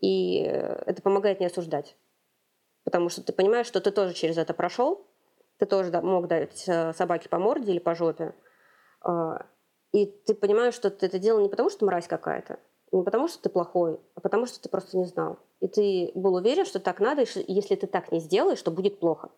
И 0.00 0.38
это 0.40 1.02
помогает 1.02 1.40
не 1.40 1.46
осуждать. 1.46 1.96
Потому 2.84 3.08
что 3.08 3.22
ты 3.22 3.32
понимаешь, 3.32 3.66
что 3.66 3.80
ты 3.80 3.90
тоже 3.90 4.14
через 4.14 4.36
это 4.36 4.52
прошел, 4.54 5.06
ты 5.58 5.66
тоже 5.66 5.90
мог 6.02 6.28
дать 6.28 6.64
э, 6.66 6.92
собаке 6.92 7.28
по 7.28 7.38
морде 7.38 7.72
или 7.72 7.78
по 7.78 7.94
жопе, 7.94 8.34
а, 9.00 9.46
и 9.92 10.06
ты 10.06 10.34
понимаешь, 10.34 10.74
что 10.74 10.90
ты 10.90 11.06
это 11.06 11.18
делал 11.18 11.40
не 11.40 11.48
потому, 11.48 11.70
что 11.70 11.86
мразь 11.86 12.08
какая-то, 12.08 12.58
не 12.90 13.02
потому, 13.02 13.28
что 13.28 13.42
ты 13.42 13.48
плохой, 13.48 14.00
а 14.14 14.20
потому, 14.20 14.46
что 14.46 14.60
ты 14.60 14.68
просто 14.68 14.98
не 14.98 15.04
знал. 15.04 15.38
И 15.60 15.68
ты 15.68 16.10
был 16.14 16.34
уверен, 16.34 16.64
что 16.64 16.80
так 16.80 17.00
надо, 17.00 17.22
и 17.22 17.52
если 17.52 17.76
ты 17.76 17.86
так 17.86 18.10
не 18.10 18.18
сделаешь, 18.18 18.60
то 18.60 18.70
будет 18.70 18.98
плохо. 18.98 19.30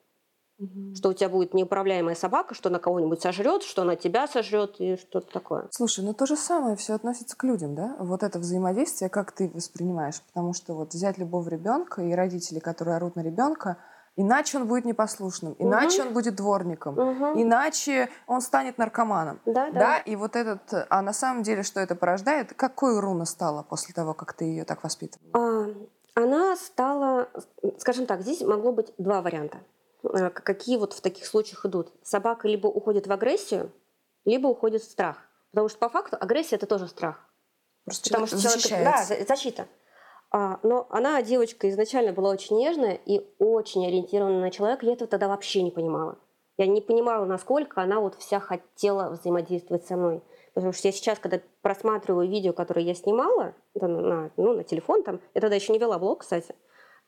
Угу. 0.59 0.95
Что 0.95 1.11
у 1.11 1.13
тебя 1.13 1.29
будет 1.29 1.53
неуправляемая 1.53 2.15
собака, 2.15 2.55
что 2.55 2.69
она 2.71 2.79
кого-нибудь 2.79 3.21
сожрет, 3.21 3.63
что 3.63 3.83
она 3.83 3.97
тебя 3.97 4.27
сожрет 4.27 4.77
и 4.79 4.97
что-то 4.97 5.31
такое. 5.33 5.69
Слушай, 5.71 6.05
ну 6.05 6.15
то 6.15 6.27
же 6.27 6.37
самое 6.37 6.77
все 6.77 6.95
относится 6.95 7.37
к 7.37 7.45
людям, 7.45 7.75
да? 7.75 7.97
Вот 7.99 8.23
это 8.23 8.39
взаимодействие, 8.39 9.11
как 9.11 9.33
ты 9.33 9.51
воспринимаешь? 9.53 10.23
Потому 10.29 10.55
что 10.55 10.75
вот 10.75 10.95
взять 10.95 11.19
любого 11.19 11.49
ребенка 11.49 12.03
и 12.03 12.13
родители, 12.13 12.59
которые 12.59 12.97
орут 12.97 13.17
на 13.17 13.21
ребенка, 13.21 13.77
Иначе 14.19 14.57
он 14.57 14.67
будет 14.67 14.87
непослушным, 14.87 15.55
иначе 15.59 16.01
угу. 16.01 16.09
он 16.09 16.15
будет 16.15 16.37
дворником, 16.37 16.99
угу. 16.99 17.43
иначе 17.43 18.09
он 18.27 18.41
станет 18.41 18.79
наркоманом. 18.79 19.41
Да, 19.45 19.71
да. 19.71 19.79
да. 19.79 19.99
И 19.99 20.17
вот 20.17 20.37
этот, 20.37 20.63
а 20.89 21.03
на 21.03 21.13
самом 21.13 21.43
деле, 21.43 21.63
что 21.63 21.81
это 21.81 21.95
порождает? 21.95 22.55
Какой 22.55 22.99
руна 22.99 23.27
стала 23.27 23.63
после 23.63 23.93
того, 23.93 24.15
как 24.15 24.33
ты 24.33 24.47
ее 24.47 24.65
так 24.65 24.83
воспитывала? 24.83 25.31
А, 25.35 25.67
она 26.15 26.57
стала, 26.57 27.29
скажем 27.77 28.07
так, 28.07 28.23
здесь 28.23 28.41
могло 28.41 28.73
быть 28.73 28.95
два 28.97 29.21
варианта. 29.21 29.59
А, 30.13 30.31
какие 30.31 30.77
вот 30.77 30.93
в 30.93 31.01
таких 31.01 31.27
случаях 31.27 31.65
идут? 31.67 31.93
Собака 32.03 32.49
либо 32.49 32.67
уходит 32.67 33.07
в 33.07 33.13
агрессию, 33.13 33.73
либо 34.25 34.47
уходит 34.49 34.83
в 34.83 34.91
страх. 34.91 35.19
Потому 35.51 35.69
что 35.69 35.79
по 35.79 35.89
факту 35.89 36.17
агрессия 36.21 36.57
это 36.57 36.67
тоже 36.67 36.89
страх. 36.89 37.29
Просто 37.85 38.11
Потому 38.11 38.27
что 38.27 38.37
человек, 38.59 38.85
да, 38.85 39.25
защита. 39.27 39.69
А, 40.31 40.59
но 40.63 40.87
она, 40.91 41.23
девочка, 41.23 41.71
изначально 41.71 42.13
была 42.13 42.31
очень 42.31 42.57
нежная 42.57 42.95
и 43.07 43.25
очень 43.39 43.87
ориентирована 43.87 44.41
на 44.41 44.51
человека. 44.51 44.85
Я 44.85 44.93
этого 44.95 45.09
тогда 45.09 45.29
вообще 45.29 45.63
не 45.63 45.71
понимала. 45.71 46.19
Я 46.59 46.67
не 46.67 46.81
понимала, 46.81 47.25
насколько 47.25 47.83
она 47.83 48.01
вот 48.01 48.17
вся 48.17 48.41
хотела 48.41 49.11
взаимодействовать 49.11 49.87
со 49.87 49.97
мной. 49.97 50.23
Потому 50.55 50.73
что 50.73 50.89
я 50.89 50.93
сейчас, 50.93 51.19
когда 51.19 51.41
просматриваю 51.61 52.29
видео, 52.29 52.53
которое 52.53 52.85
я 52.85 52.95
снимала 52.95 53.55
на, 53.75 54.31
ну, 54.37 54.55
на 54.55 54.65
телефон, 54.65 55.03
там, 55.03 55.21
я 55.35 55.41
тогда 55.41 55.55
еще 55.55 55.73
не 55.73 55.79
вела 55.79 55.99
блог, 55.99 56.23
кстати. 56.23 56.55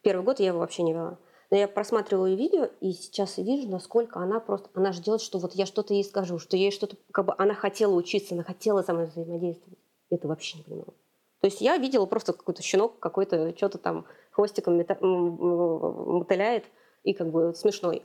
Первый 0.02 0.23
год 0.23 0.38
я 0.38 0.49
его 0.49 0.59
вообще 0.59 0.83
не 0.83 0.93
вела. 0.93 1.19
Но 1.50 1.57
я 1.57 1.67
просматриваю 1.67 2.37
видео, 2.37 2.69
и 2.81 2.93
сейчас 2.93 3.38
вижу, 3.38 3.69
насколько 3.69 4.21
она 4.21 4.38
просто... 4.38 4.69
Она 4.75 4.93
ждет, 4.93 5.23
что 5.23 5.38
вот 5.38 5.55
я 5.55 5.64
что-то 5.64 5.95
ей 5.95 6.05
скажу, 6.05 6.38
что 6.38 6.57
ей 6.57 6.71
что-то... 6.71 6.97
Как 7.11 7.25
бы 7.25 7.35
она 7.38 7.55
хотела 7.55 7.95
учиться, 7.95 8.35
она 8.35 8.45
хотела 8.45 8.83
со 8.83 8.93
мной 8.93 9.07
взаимодействовать. 9.07 9.78
Это 10.11 10.28
вообще 10.28 10.59
не 10.59 10.64
понимала. 10.64 10.95
То 11.40 11.47
есть 11.47 11.61
я 11.61 11.76
видела 11.76 12.07
просто 12.07 12.33
какой-то 12.33 12.62
щенок 12.62 12.99
какой-то 12.99 13.57
что-то 13.57 13.78
там 13.78 14.07
хвостиком 14.33 14.76
мотыляет 14.76 16.64
и 17.05 17.14
как 17.14 17.31
бы 17.31 17.55
смешной. 17.55 18.05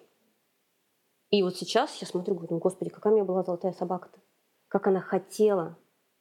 И 1.29 1.41
вот 1.41 1.57
сейчас 1.57 1.95
я 1.99 2.07
смотрю, 2.07 2.35
говорю, 2.35 2.53
ну, 2.53 2.59
господи, 2.59 2.91
какая 2.91 3.11
у 3.11 3.15
меня 3.15 3.25
была 3.25 3.43
золотая 3.43 3.73
собака-то. 3.73 4.19
Как 4.67 4.85
она 4.87 5.01
хотела, 5.01 5.77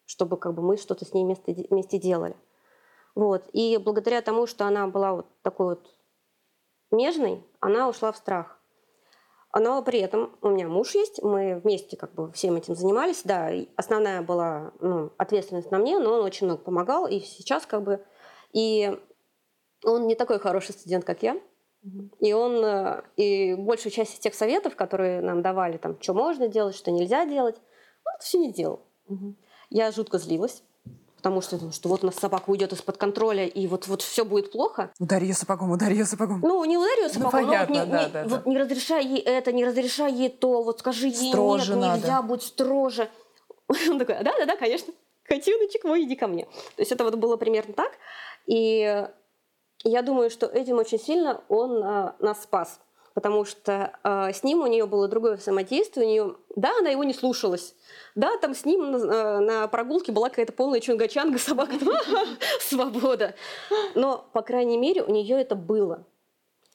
чтобы 0.07 0.38
как 0.38 0.55
бы 0.55 0.62
мы 0.62 0.76
что-то 0.79 1.05
с 1.05 1.12
ней 1.12 1.25
вместе, 1.25 1.67
вместе 1.71 1.99
делали. 1.99 2.35
Вот. 3.14 3.45
И 3.52 3.76
благодаря 3.76 4.23
тому, 4.23 4.47
что 4.47 4.67
она 4.67 4.87
была 4.87 5.12
вот 5.12 5.26
такой 5.43 5.76
вот 5.76 5.95
нежной, 6.93 7.45
она 7.61 7.89
ушла 7.89 8.13
в 8.13 8.17
страх. 8.17 8.59
Но 9.55 9.83
при 9.83 9.99
этом 9.99 10.35
у 10.41 10.49
меня 10.49 10.67
муж 10.67 10.95
есть, 10.95 11.23
мы 11.23 11.61
вместе 11.63 11.97
как 11.97 12.15
бы 12.15 12.33
всем 12.33 12.57
этим 12.57 12.75
занимались. 12.75 13.23
Да, 13.25 13.51
основная 13.77 14.23
была 14.23 14.73
ну, 14.81 15.13
ответственность 15.19 15.71
на 15.71 15.79
мне, 15.79 15.99
но 15.99 16.15
он 16.15 16.25
очень 16.25 16.47
много 16.47 16.63
помогал. 16.63 17.07
И 17.07 17.21
сейчас 17.21 17.67
как 17.67 17.83
бы... 17.83 18.03
И 18.53 18.99
он 19.85 20.07
не 20.07 20.15
такой 20.15 20.39
хороший 20.39 20.73
студент, 20.73 21.05
как 21.05 21.23
я. 21.23 21.39
И 22.21 22.33
он, 22.33 22.65
э, 22.65 23.03
и 23.17 23.55
большую 23.55 23.93
часть 23.93 24.21
тех 24.21 24.35
советов, 24.35 24.77
которые 24.77 25.21
нам 25.21 25.43
давали, 25.43 25.79
там, 25.79 26.01
что 26.01 26.15
можно 26.15 26.47
делать, 26.47 26.77
что 26.77 26.93
нельзя 26.93 27.27
делать, 27.27 27.57
он 28.05 28.15
это 28.15 28.25
все 28.25 28.39
не 28.39 28.53
делал. 28.53 28.81
Угу. 29.09 29.35
Я 29.71 29.91
жутко 29.91 30.19
злилась 30.19 30.63
потому 31.23 31.41
что, 31.41 31.71
что 31.71 31.88
вот 31.88 32.02
у 32.02 32.07
нас 32.07 32.17
собака 32.17 32.50
уйдет 32.50 32.73
из-под 32.73 32.97
контроля, 32.97 33.47
и 33.47 33.69
вот, 33.69 33.87
вот 33.87 34.02
все 34.02 34.25
будет 34.25 34.50
плохо. 34.50 34.93
Ударь 34.99 35.23
ее 35.23 35.35
сапогом, 35.35 35.71
ударь 35.71 35.93
ее 35.93 36.05
сапогом. 36.05 36.41
Ну, 36.43 36.64
не 36.64 36.76
ударь 36.76 36.99
ее 36.99 37.07
ну, 37.07 37.14
сапогом, 37.14 37.41
ну, 37.43 37.47
понятно, 37.47 37.75
но 37.75 37.81
вот, 37.81 37.87
не, 37.87 37.93
да, 37.93 38.07
не, 38.07 38.12
да, 38.12 38.25
вот 38.25 38.45
да. 38.45 38.50
не 38.50 38.59
разрешай 38.59 39.07
ей 39.07 39.21
это, 39.21 39.52
не 39.52 39.64
разрешай 39.64 40.12
ей 40.12 40.31
то, 40.31 40.62
вот 40.64 40.81
скажи 40.81 41.07
ей 41.07 41.31
строже 41.31 41.75
нет, 41.75 41.81
надо. 41.81 42.00
нельзя, 42.00 42.23
будь 42.23 42.43
строже. 42.43 43.09
Он 43.88 44.00
такой, 44.00 44.17
да-да-да, 44.17 44.57
конечно, 44.57 44.93
котеночек 45.23 45.85
мой, 45.85 46.02
иди 46.02 46.17
ко 46.17 46.26
мне. 46.26 46.45
То 46.45 46.81
есть 46.83 46.91
это 46.91 47.05
вот 47.05 47.14
было 47.14 47.37
примерно 47.37 47.73
так. 47.73 47.93
И 48.47 49.07
я 49.85 50.02
думаю, 50.02 50.29
что 50.29 50.47
этим 50.47 50.79
очень 50.79 50.99
сильно 50.99 51.41
он 51.49 51.85
а, 51.85 52.17
нас 52.19 52.43
спас 52.43 52.81
потому 53.14 53.45
что 53.45 53.92
э, 54.02 54.33
с 54.33 54.42
ним 54.42 54.61
у 54.61 54.66
нее 54.66 54.87
было 54.87 55.09
другое 55.09 55.37
взаимодействие. 55.37 56.07
У 56.07 56.09
нее, 56.09 56.37
да, 56.57 56.73
она 56.78 56.90
его 56.90 57.04
не 57.04 57.14
слушалась. 57.14 57.75
Да, 58.14 58.37
там 58.38 58.54
с 58.54 58.64
ним 58.64 58.92
на, 58.92 59.40
на 59.40 59.69
прогулке 59.69 60.12
была 60.12 60.28
какая-то 60.28 60.52
полная 60.52 60.81
чунгачанга, 60.81 61.38
собака, 61.40 61.75
свобода. 62.61 63.35
Но, 63.95 64.26
по 64.33 64.42
крайней 64.42 64.78
мере, 64.78 65.02
у 65.02 65.11
нее 65.11 65.40
это 65.40 65.54
было. 65.54 66.04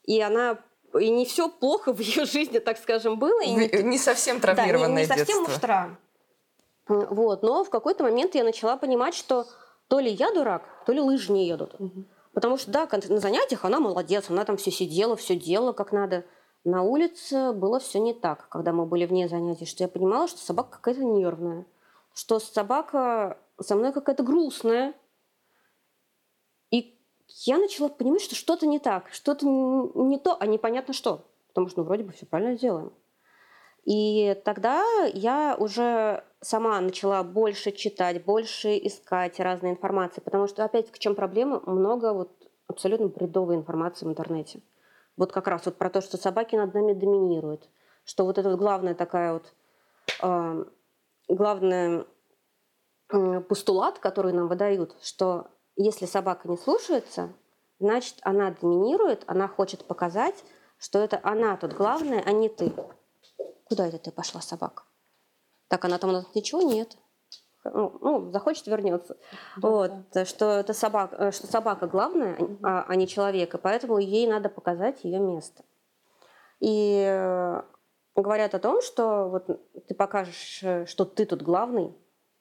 И 0.03 0.21
она 0.21 0.59
и 0.97 1.09
не 1.09 1.25
все 1.25 1.49
плохо 1.49 1.93
в 1.93 1.99
ее 1.99 2.25
жизни, 2.25 2.59
так 2.59 2.77
скажем, 2.77 3.19
было. 3.19 3.41
И 3.41 3.51
не, 3.51 3.83
не 3.83 3.97
совсем 3.97 4.39
травмированное 4.39 5.07
да, 5.07 5.15
не, 5.15 5.19
не 5.21 5.25
совсем 5.25 5.45
детство. 5.45 5.51
муштра. 5.51 5.97
Вот. 6.87 7.43
Но 7.43 7.63
в 7.63 7.69
какой-то 7.69 8.03
момент 8.03 8.35
я 8.35 8.43
начала 8.43 8.77
понимать, 8.77 9.13
что 9.13 9.45
то 9.87 9.99
ли 9.99 10.11
я 10.11 10.31
дурак, 10.31 10.63
то 10.85 10.93
ли 10.93 11.01
лыжи 11.01 11.31
не 11.31 11.47
едут. 11.47 11.75
Угу. 11.79 12.05
Потому 12.37 12.57
что, 12.57 12.69
да, 12.69 12.87
на 13.09 13.17
занятиях 13.17 13.65
она 13.65 13.79
молодец, 13.79 14.29
она 14.29 14.45
там 14.45 14.57
все 14.57 14.69
сидела, 14.69 15.15
все 15.15 15.35
делала 15.35 15.73
как 15.73 15.91
надо. 15.91 16.23
На 16.63 16.83
улице 16.83 17.51
было 17.51 17.79
все 17.79 17.97
не 17.99 18.13
так, 18.13 18.47
когда 18.49 18.71
мы 18.73 18.85
были 18.85 19.07
вне 19.07 19.27
занятий, 19.27 19.65
что 19.65 19.83
я 19.83 19.87
понимала, 19.87 20.27
что 20.27 20.37
собака 20.37 20.77
какая-то 20.77 21.03
нервная, 21.03 21.65
что 22.13 22.37
собака 22.37 23.39
со 23.59 23.75
мной 23.75 23.91
какая-то 23.91 24.21
грустная. 24.21 24.93
И 26.69 26.95
я 27.27 27.57
начала 27.57 27.89
понимать, 27.89 28.21
что 28.21 28.35
что-то 28.35 28.67
не 28.67 28.77
так, 28.77 29.09
что-то 29.11 29.43
не 29.47 30.19
то, 30.19 30.37
а 30.39 30.45
непонятно 30.45 30.93
что. 30.93 31.25
Потому 31.47 31.69
что, 31.69 31.79
ну, 31.79 31.87
вроде 31.87 32.03
бы 32.03 32.13
все 32.13 32.27
правильно 32.27 32.55
делаем. 32.55 32.93
И 33.83 34.39
тогда 34.45 34.83
я 35.15 35.55
уже 35.57 36.23
сама 36.47 36.79
начала 36.79 37.23
больше 37.23 37.71
читать, 37.71 38.23
больше 38.23 38.77
искать 38.77 39.39
разной 39.39 39.71
информации, 39.71 40.21
потому 40.21 40.47
что, 40.47 40.63
опять, 40.63 40.89
в 40.91 40.97
чем 40.97 41.13
проблема? 41.13 41.61
Много 41.65 42.13
вот 42.13 42.31
абсолютно 42.67 43.07
бредовой 43.07 43.55
информации 43.55 44.05
в 44.05 44.09
интернете. 44.09 44.61
Вот 45.17 45.33
как 45.33 45.47
раз 45.47 45.65
вот 45.65 45.77
про 45.77 45.89
то, 45.89 45.99
что 45.99 46.17
собаки 46.17 46.55
над 46.55 46.73
нами 46.73 46.93
доминируют, 46.93 47.67
что 48.05 48.23
вот 48.23 48.37
это 48.37 48.49
вот 48.49 48.59
главная 48.59 48.95
такая 48.95 49.33
вот, 49.33 49.53
э, 50.21 50.65
главный 51.27 52.05
э, 53.09 53.41
постулат, 53.41 53.99
который 53.99 54.31
нам 54.31 54.47
выдают, 54.47 54.95
что 55.01 55.47
если 55.75 56.05
собака 56.05 56.47
не 56.47 56.57
слушается, 56.57 57.33
значит, 57.79 58.15
она 58.21 58.51
доминирует, 58.51 59.23
она 59.27 59.49
хочет 59.49 59.83
показать, 59.85 60.43
что 60.79 60.99
это 60.99 61.19
она 61.23 61.57
тут 61.57 61.73
главная, 61.73 62.23
а 62.25 62.31
не 62.31 62.47
ты. 62.47 62.71
Куда 63.65 63.87
это 63.87 63.97
ты 63.97 64.11
пошла, 64.11 64.39
собака? 64.39 64.86
Так, 65.67 65.85
она 65.85 65.97
там 65.97 66.11
у 66.11 66.13
нас 66.13 66.25
ничего 66.33 66.61
нет. 66.61 66.97
Ну, 67.63 67.97
ну, 68.01 68.31
захочет, 68.31 68.67
вернется. 68.67 69.17
Да, 69.57 69.69
вот, 69.69 69.91
да. 70.13 70.25
Что 70.25 70.59
это 70.59 70.73
собака, 70.73 71.31
что 71.31 71.47
собака 71.47 71.87
главная, 71.87 72.37
а, 72.63 72.85
а 72.87 72.95
не 72.95 73.07
человек, 73.07 73.53
и 73.53 73.57
поэтому 73.57 73.97
ей 73.97 74.27
надо 74.27 74.49
показать 74.49 75.03
ее 75.03 75.19
место. 75.19 75.63
И 76.59 77.05
э, 77.07 77.61
говорят 78.15 78.55
о 78.55 78.59
том, 78.59 78.81
что 78.81 79.27
вот 79.29 79.85
ты 79.87 79.93
покажешь, 79.93 80.59
э, 80.63 80.85
что 80.85 81.05
ты 81.05 81.25
тут 81.25 81.41
главный, 81.41 81.93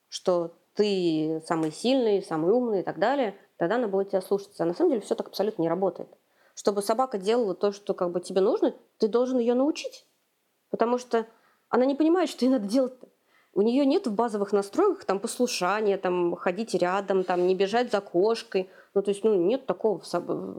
что 0.07 0.53
ты 0.73 1.41
самый 1.45 1.71
сильный, 1.71 2.23
самый 2.23 2.51
умный 2.51 2.79
и 2.79 2.83
так 2.83 2.99
далее, 2.99 3.35
тогда 3.57 3.75
она 3.75 3.87
будет 3.87 4.09
тебя 4.09 4.21
слушаться. 4.21 4.63
А 4.63 4.65
на 4.65 4.73
самом 4.73 4.91
деле 4.91 5.01
все 5.01 5.15
так 5.15 5.27
абсолютно 5.27 5.61
не 5.61 5.69
работает. 5.69 6.09
Чтобы 6.55 6.81
собака 6.81 7.17
делала 7.17 7.53
то, 7.53 7.71
что 7.71 7.93
как 7.93 8.11
бы 8.11 8.21
тебе 8.21 8.41
нужно, 8.41 8.73
ты 8.97 9.07
должен 9.07 9.39
ее 9.39 9.53
научить. 9.53 10.07
Потому 10.69 10.97
что 10.97 11.27
она 11.69 11.85
не 11.85 11.95
понимает, 11.95 12.29
что 12.29 12.45
ей 12.45 12.51
надо 12.51 12.67
делать-то. 12.67 13.07
У 13.57 13.63
нее 13.63 13.87
нет 13.87 14.05
в 14.05 14.13
базовых 14.13 14.53
настройках 14.53 15.05
там 15.05 15.19
послушания, 15.19 15.97
там 15.97 16.35
ходить 16.35 16.75
рядом, 16.75 17.23
там 17.23 17.47
не 17.47 17.55
бежать 17.55 17.91
за 17.91 18.01
кошкой. 18.01 18.69
Ну, 18.93 19.01
то 19.01 19.09
есть, 19.09 19.23
ну, 19.23 19.33
нет 19.33 19.65
такого, 19.65 19.99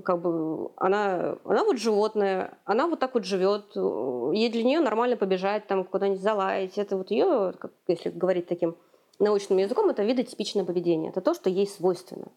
как 0.02 0.20
бы, 0.20 0.72
она, 0.74 1.36
она 1.44 1.62
вот 1.62 1.78
животное, 1.78 2.58
она 2.64 2.88
вот 2.88 2.98
так 2.98 3.14
вот 3.14 3.24
живет, 3.24 3.66
ей 3.76 4.50
для 4.50 4.64
нее 4.64 4.80
нормально 4.80 5.16
побежать, 5.16 5.68
там, 5.68 5.84
куда-нибудь 5.84 6.20
залаять. 6.20 6.76
Это 6.76 6.96
вот 6.96 7.12
ее, 7.12 7.54
как, 7.60 7.70
если 7.86 8.10
говорить 8.10 8.48
таким 8.48 8.74
научным 9.20 9.58
языком, 9.58 9.90
это 9.90 10.02
видотипичное 10.02 10.64
поведение. 10.64 11.12
Это 11.12 11.20
то, 11.20 11.34
что 11.34 11.48
ей 11.48 11.68
свойственно. 11.68 12.32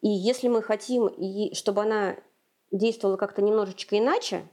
И 0.00 0.08
если 0.08 0.48
мы 0.48 0.62
хотим, 0.62 1.10
чтобы 1.54 1.82
она 1.82 2.16
действовала 2.72 3.16
как-то 3.16 3.40
немножечко 3.40 3.96
иначе, 3.96 4.48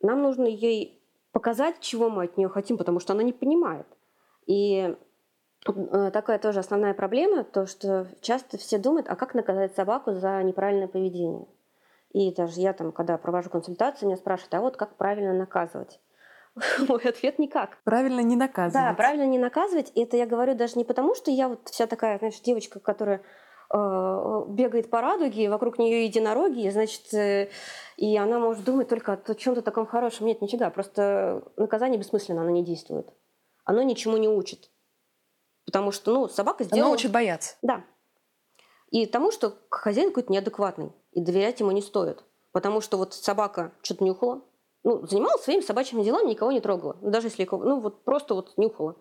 нам 0.00 0.22
нужно 0.22 0.46
ей 0.46 1.02
показать, 1.32 1.80
чего 1.80 2.08
мы 2.08 2.22
от 2.26 2.36
нее 2.36 2.48
хотим, 2.48 2.78
потому 2.78 3.00
что 3.00 3.14
она 3.14 3.24
не 3.24 3.32
понимает. 3.32 3.86
И 4.48 4.96
э, 5.66 6.10
такая 6.10 6.38
тоже 6.38 6.60
основная 6.60 6.94
проблема, 6.94 7.44
то, 7.44 7.66
что 7.66 8.08
часто 8.22 8.56
все 8.56 8.78
думают, 8.78 9.06
а 9.08 9.14
как 9.14 9.34
наказать 9.34 9.76
собаку 9.76 10.14
за 10.14 10.42
неправильное 10.42 10.88
поведение. 10.88 11.46
И 12.12 12.34
даже 12.34 12.58
я 12.60 12.72
там, 12.72 12.90
когда 12.90 13.18
провожу 13.18 13.50
консультации, 13.50 14.06
меня 14.06 14.16
спрашивают, 14.16 14.54
а 14.54 14.60
вот 14.62 14.76
как 14.78 14.96
правильно 14.96 15.34
наказывать? 15.34 16.00
Мой 16.88 17.02
ответ 17.02 17.38
никак. 17.38 17.76
Правильно 17.84 18.20
не 18.20 18.36
наказывать. 18.36 18.72
Да, 18.72 18.94
правильно 18.94 19.26
не 19.26 19.38
наказывать. 19.38 19.92
И 19.94 20.02
это 20.02 20.16
я 20.16 20.26
говорю 20.26 20.54
даже 20.54 20.76
не 20.76 20.84
потому, 20.84 21.14
что 21.14 21.30
я 21.30 21.50
вот 21.50 21.68
вся 21.68 21.86
такая, 21.86 22.18
знаешь, 22.18 22.40
девочка, 22.40 22.80
которая 22.80 23.20
э, 23.70 24.44
бегает 24.48 24.88
по 24.88 25.02
радуге, 25.02 25.50
вокруг 25.50 25.78
нее 25.78 26.06
единороги, 26.06 26.70
значит, 26.70 27.12
э, 27.12 27.50
и 27.98 28.16
она 28.16 28.38
может 28.38 28.64
думать 28.64 28.88
только 28.88 29.12
о 29.22 29.34
чем-то 29.34 29.60
таком 29.60 29.84
хорошем. 29.84 30.26
Нет, 30.26 30.40
нифига, 30.40 30.70
просто 30.70 31.42
наказание 31.58 31.98
бессмысленно, 31.98 32.40
оно 32.40 32.50
не 32.50 32.64
действует 32.64 33.12
оно 33.68 33.82
ничему 33.82 34.16
не 34.16 34.28
учит. 34.28 34.70
Потому 35.66 35.92
что, 35.92 36.10
ну, 36.12 36.28
собака 36.28 36.64
сделала... 36.64 36.86
Оно 36.86 36.94
учит 36.94 37.12
бояться. 37.12 37.56
Да. 37.60 37.84
И 38.90 39.04
тому, 39.04 39.30
что 39.30 39.58
хозяин 39.68 40.08
какой-то 40.08 40.32
неадекватный, 40.32 40.90
и 41.12 41.20
доверять 41.20 41.60
ему 41.60 41.70
не 41.72 41.82
стоит. 41.82 42.24
Потому 42.52 42.80
что 42.80 42.96
вот 42.96 43.12
собака 43.12 43.74
что-то 43.82 44.04
нюхала, 44.04 44.42
ну, 44.84 45.06
занималась 45.06 45.42
своими 45.42 45.60
собачьими 45.60 46.02
делами, 46.02 46.30
никого 46.30 46.50
не 46.50 46.62
трогала. 46.62 46.96
Ну, 47.02 47.10
даже 47.10 47.26
если, 47.26 47.46
ну, 47.50 47.80
вот 47.80 48.04
просто 48.04 48.34
вот 48.34 48.56
нюхала. 48.56 48.96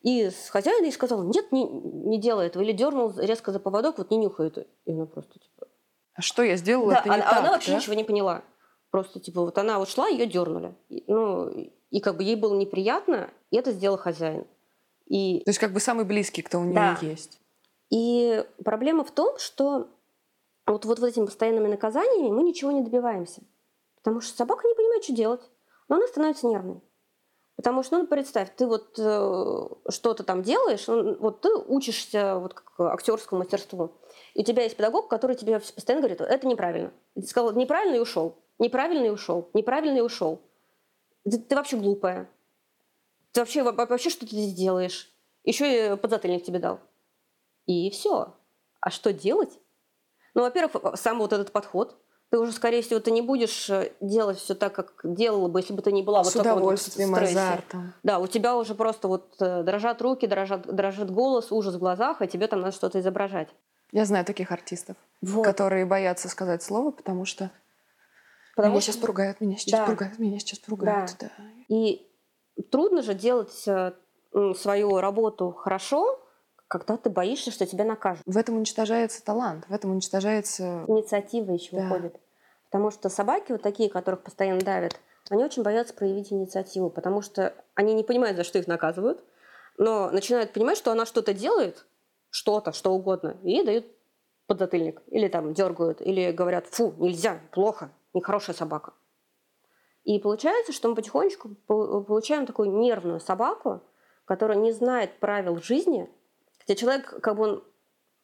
И 0.00 0.30
с 0.30 0.48
хозяина 0.48 0.84
ей 0.84 0.92
сказал, 0.92 1.22
нет, 1.22 1.52
не, 1.52 1.62
не 1.62 2.20
делай 2.20 2.48
этого. 2.48 2.64
Или 2.64 2.72
дернул 2.72 3.16
резко 3.16 3.52
за 3.52 3.60
поводок, 3.60 3.98
вот 3.98 4.10
не 4.10 4.16
нюхай 4.16 4.48
это. 4.48 4.66
И 4.84 4.92
она 4.92 5.06
просто 5.06 5.38
типа... 5.38 5.68
А 6.14 6.22
что 6.22 6.42
я 6.42 6.56
сделала? 6.56 6.94
Да, 6.94 7.00
это 7.02 7.14
она, 7.14 7.22
так, 7.22 7.38
она 7.38 7.50
вообще 7.52 7.70
да? 7.70 7.76
ничего 7.76 7.94
не 7.94 8.02
поняла. 8.02 8.42
Просто 8.90 9.20
типа 9.20 9.42
вот 9.42 9.56
она 9.58 9.78
вот 9.78 9.88
шла, 9.88 10.08
ее 10.08 10.26
дернули. 10.26 10.74
Ну, 11.06 11.72
и 11.90 12.00
как 12.00 12.16
бы 12.16 12.22
ей 12.22 12.36
было 12.36 12.54
неприятно, 12.54 13.30
и 13.50 13.56
это 13.56 13.72
сделал 13.72 13.96
хозяин. 13.96 14.44
И... 15.06 15.40
То 15.44 15.50
есть 15.50 15.58
как 15.58 15.72
бы 15.72 15.80
самый 15.80 16.04
близкий, 16.04 16.42
кто 16.42 16.58
у 16.58 16.64
нее 16.64 16.74
да. 16.74 16.98
есть. 17.00 17.40
И 17.90 18.44
проблема 18.64 19.04
в 19.04 19.10
том, 19.10 19.38
что 19.38 19.88
вот, 20.66 20.84
вот, 20.84 20.98
вот 20.98 21.08
этими 21.08 21.24
постоянными 21.24 21.68
наказаниями 21.68 22.28
мы 22.28 22.42
ничего 22.42 22.70
не 22.70 22.82
добиваемся. 22.82 23.42
Потому 23.96 24.20
что 24.20 24.36
собака 24.36 24.68
не 24.68 24.74
понимает, 24.74 25.04
что 25.04 25.14
делать. 25.14 25.40
Но 25.88 25.96
она 25.96 26.06
становится 26.06 26.46
нервной. 26.46 26.80
Потому 27.56 27.82
что, 27.82 27.98
ну, 27.98 28.06
представь, 28.06 28.54
ты 28.54 28.68
вот 28.68 28.94
э, 28.98 29.68
что-то 29.88 30.22
там 30.22 30.42
делаешь, 30.42 30.86
ну, 30.86 31.16
вот 31.18 31.40
ты 31.40 31.52
учишься 31.56 32.38
вот 32.38 32.54
как 32.54 32.78
актерскому 32.78 33.40
мастерству, 33.40 33.90
и 34.34 34.42
у 34.42 34.44
тебя 34.44 34.62
есть 34.62 34.76
педагог, 34.76 35.08
который 35.08 35.34
тебе 35.34 35.58
постоянно 35.58 36.02
говорит, 36.02 36.20
это 36.20 36.46
неправильно. 36.46 36.92
Ты 37.16 37.26
сказал 37.26 37.52
неправильно 37.54 37.96
и 37.96 37.98
ушел, 37.98 38.36
неправильно 38.60 39.06
и 39.06 39.10
ушел, 39.10 39.50
неправильно 39.54 39.98
и 39.98 40.02
ушел. 40.02 40.40
Ты, 41.30 41.38
ты 41.38 41.56
вообще 41.56 41.76
глупая. 41.76 42.28
Ты 43.32 43.40
вообще, 43.40 43.62
вообще 43.62 44.10
что 44.10 44.26
ты 44.26 44.32
здесь 44.36 44.54
делаешь? 44.54 45.12
Еще 45.44 45.92
и 45.92 45.96
подзатыльник 45.96 46.44
тебе 46.44 46.58
дал. 46.58 46.80
И 47.66 47.90
все. 47.90 48.34
А 48.80 48.90
что 48.90 49.12
делать? 49.12 49.58
Ну, 50.34 50.42
во-первых, 50.42 50.98
сам 50.98 51.18
вот 51.18 51.32
этот 51.32 51.52
подход. 51.52 51.96
Ты 52.30 52.38
уже, 52.38 52.52
скорее 52.52 52.82
всего, 52.82 53.00
ты 53.00 53.10
не 53.10 53.22
будешь 53.22 53.70
э, 53.70 53.90
делать 54.02 54.38
все 54.38 54.54
так, 54.54 54.74
как 54.74 55.00
делала 55.02 55.48
бы, 55.48 55.60
если 55.60 55.72
бы 55.72 55.80
ты 55.80 55.92
не 55.92 56.02
была 56.02 56.22
С 56.22 56.34
вот 56.34 56.42
удовольствием, 56.42 57.08
вот 57.08 57.16
стрессе. 57.16 57.38
азартом. 57.38 57.94
Да, 58.02 58.18
у 58.18 58.26
тебя 58.26 58.54
уже 58.56 58.74
просто 58.74 59.08
вот 59.08 59.34
э, 59.40 59.62
дрожат 59.62 60.02
руки, 60.02 60.26
дрожат, 60.26 60.66
дрожит 60.66 61.10
голос, 61.10 61.50
ужас 61.50 61.74
в 61.76 61.78
глазах, 61.78 62.20
и 62.20 62.28
тебе 62.28 62.46
там 62.46 62.60
надо 62.60 62.72
что-то 62.72 63.00
изображать. 63.00 63.48
Я 63.92 64.04
знаю 64.04 64.26
таких 64.26 64.52
артистов, 64.52 64.96
Вот. 65.22 65.42
которые 65.46 65.86
боятся 65.86 66.28
сказать 66.28 66.62
слово, 66.62 66.90
потому 66.90 67.24
что 67.24 67.50
Потому 68.58 68.72
меня 68.74 68.80
что- 68.82 68.92
сейчас 68.92 69.00
поругают, 69.00 69.40
меня 69.40 69.56
сейчас 69.56 69.80
Да. 69.80 69.86
поругают, 69.86 70.18
меня 70.18 70.38
сейчас 70.40 70.58
поругают. 70.58 71.10
Да. 71.20 71.30
И 71.68 72.10
трудно 72.70 73.02
же 73.02 73.14
делать 73.14 73.64
э, 73.68 73.92
свою 74.56 74.98
работу 75.00 75.52
хорошо, 75.52 76.20
когда 76.66 76.96
ты 76.96 77.08
боишься, 77.08 77.50
что 77.52 77.66
тебя 77.66 77.84
накажут. 77.84 78.22
В 78.26 78.36
этом 78.36 78.56
уничтожается 78.56 79.24
талант, 79.24 79.64
в 79.68 79.72
этом 79.72 79.92
уничтожается... 79.92 80.84
Инициатива 80.88 81.52
еще 81.52 81.76
Да. 81.76 81.86
уходит. 81.86 82.16
Потому 82.70 82.90
что 82.90 83.08
собаки, 83.08 83.52
вот 83.52 83.62
такие, 83.62 83.88
которых 83.88 84.22
постоянно 84.22 84.60
давят, 84.60 85.00
они 85.30 85.44
очень 85.44 85.62
боятся 85.62 85.94
проявить 85.94 86.32
инициативу, 86.32 86.90
потому 86.90 87.22
что 87.22 87.54
они 87.74 87.94
не 87.94 88.02
понимают, 88.02 88.36
за 88.36 88.44
что 88.44 88.58
их 88.58 88.66
наказывают, 88.66 89.22
но 89.78 90.10
начинают 90.10 90.52
понимать, 90.52 90.76
что 90.76 90.90
она 90.90 91.06
что-то 91.06 91.32
делает, 91.32 91.86
что-то, 92.30 92.72
что 92.72 92.90
угодно, 92.92 93.36
и 93.44 93.62
дают 93.62 93.86
подзатыльник. 94.46 95.00
Или 95.06 95.28
там 95.28 95.54
дергают, 95.54 96.00
или 96.02 96.32
говорят, 96.32 96.66
фу, 96.66 96.92
нельзя, 96.98 97.38
плохо, 97.52 97.90
нехорошая 98.18 98.54
собака. 98.54 98.92
И 100.04 100.18
получается, 100.18 100.72
что 100.72 100.88
мы 100.88 100.94
потихонечку 100.94 101.50
по- 101.66 102.00
получаем 102.02 102.46
такую 102.46 102.70
нервную 102.70 103.20
собаку, 103.20 103.82
которая 104.24 104.58
не 104.58 104.72
знает 104.72 105.18
правил 105.18 105.60
жизни, 105.60 106.08
где 106.64 106.76
человек, 106.76 107.20
как 107.20 107.36
бы 107.36 107.42
он 107.42 107.64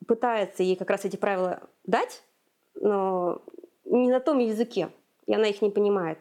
пытается 0.07 0.63
ей 0.63 0.77
как 0.77 0.91
раз 0.91 1.05
эти 1.05 1.17
правила 1.17 1.63
дать, 1.85 2.23
но 2.75 3.43
не 3.85 4.11
на 4.11 4.21
том 4.21 4.39
языке, 4.39 4.91
и 5.27 5.35
она 5.35 5.47
их 5.47 5.63
не 5.63 5.71
понимает. 5.71 6.19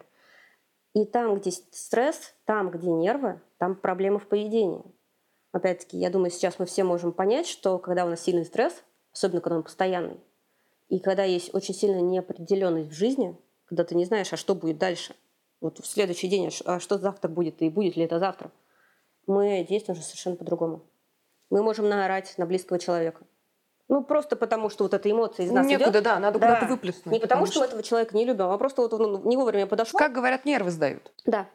И 0.93 1.05
там, 1.05 1.35
где 1.35 1.51
стресс, 1.51 2.33
там, 2.45 2.69
где 2.69 2.89
нервы, 2.89 3.41
там 3.57 3.75
проблемы 3.75 4.19
в 4.19 4.27
поведении. 4.27 4.83
Опять-таки, 5.51 5.97
я 5.97 6.09
думаю, 6.09 6.29
сейчас 6.29 6.59
мы 6.59 6.65
все 6.65 6.83
можем 6.83 7.13
понять, 7.13 7.47
что 7.47 7.79
когда 7.79 8.05
у 8.05 8.09
нас 8.09 8.21
сильный 8.21 8.45
стресс, 8.45 8.83
особенно 9.11 9.41
когда 9.41 9.57
он 9.57 9.63
постоянный, 9.63 10.19
и 10.89 10.99
когда 10.99 11.23
есть 11.23 11.53
очень 11.55 11.73
сильная 11.73 12.01
неопределенность 12.01 12.89
в 12.89 12.93
жизни, 12.93 13.37
когда 13.73 13.83
ты 13.85 13.95
не 13.95 14.05
знаешь, 14.05 14.31
а 14.31 14.37
что 14.37 14.53
будет 14.53 14.77
дальше, 14.77 15.15
вот 15.59 15.79
в 15.79 15.85
следующий 15.87 16.27
день, 16.27 16.51
а 16.65 16.75
а 16.75 16.79
что 16.79 16.99
завтра 16.99 17.27
будет, 17.27 17.61
и 17.61 17.69
будет 17.69 17.95
ли 17.95 18.03
это 18.03 18.19
завтра, 18.19 18.51
мы 19.25 19.65
действуем 19.67 19.97
уже 19.97 20.05
совершенно 20.05 20.35
по-другому. 20.35 20.83
Мы 21.49 21.63
можем 21.63 21.89
наорать 21.89 22.35
на 22.37 22.45
близкого 22.45 22.77
человека. 22.77 23.25
Ну, 23.87 24.03
просто 24.03 24.35
потому, 24.35 24.69
что 24.69 24.83
вот 24.83 24.93
эта 24.93 25.09
эмоция 25.09 25.45
из 25.45 25.51
нас 25.51 25.65
Некуда, 25.65 25.89
идет. 25.91 26.03
да, 26.03 26.19
надо 26.19 26.39
Да. 26.39 26.47
куда-то 26.47 26.65
выплеснуть. 26.67 27.13
Не 27.13 27.19
потому, 27.19 27.45
что 27.47 27.59
мы 27.61 27.65
этого 27.65 27.83
человека 27.83 28.15
не 28.15 28.25
любим, 28.25 28.45
а 28.45 28.57
просто 28.57 28.81
вот 28.83 28.93
он 28.93 29.23
не 29.27 29.37
вовремя 29.37 29.65
подошел. 29.65 29.97
Как 29.97 30.13
говорят, 30.13 30.45
нервы 30.45 30.69
сдают. 30.71 31.11
Да. 31.25 31.49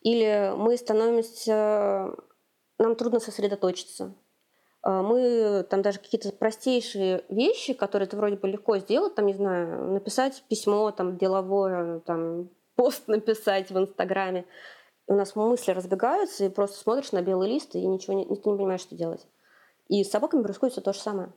Или 0.00 0.52
мы 0.56 0.76
становимся... 0.76 2.14
Нам 2.78 2.96
трудно 2.96 3.20
сосредоточиться. 3.20 4.14
А 4.82 5.02
Мы 5.02 5.64
там 5.70 5.80
даже 5.80 6.00
какие-то 6.00 6.32
простейшие 6.32 7.24
вещи, 7.28 7.72
которые 7.72 8.08
ты 8.08 8.16
вроде 8.16 8.36
бы 8.36 8.48
легко 8.48 8.78
сделать, 8.78 9.14
там, 9.14 9.26
не 9.26 9.34
знаю, 9.34 9.92
написать 9.92 10.42
письмо 10.48 10.90
там 10.90 11.16
деловое, 11.16 12.00
там, 12.00 12.50
пост 12.74 13.06
написать 13.06 13.70
в 13.70 13.78
Инстаграме. 13.78 14.44
И 15.08 15.12
у 15.12 15.16
нас 15.16 15.36
мысли 15.36 15.70
разбегаются, 15.70 16.44
и 16.44 16.48
просто 16.48 16.78
смотришь 16.78 17.12
на 17.12 17.22
белый 17.22 17.48
лист, 17.48 17.74
и 17.74 17.86
ничего 17.86 18.14
не, 18.14 18.24
ты 18.24 18.50
не 18.50 18.56
понимаешь, 18.56 18.80
что 18.80 18.96
делать. 18.96 19.26
И 19.88 20.02
с 20.02 20.10
собаками 20.10 20.42
происходит 20.42 20.72
все 20.72 20.80
то 20.80 20.92
же 20.92 20.98
самое. 20.98 21.32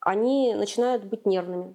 Они 0.00 0.54
начинают 0.54 1.04
быть 1.04 1.26
нервными. 1.26 1.74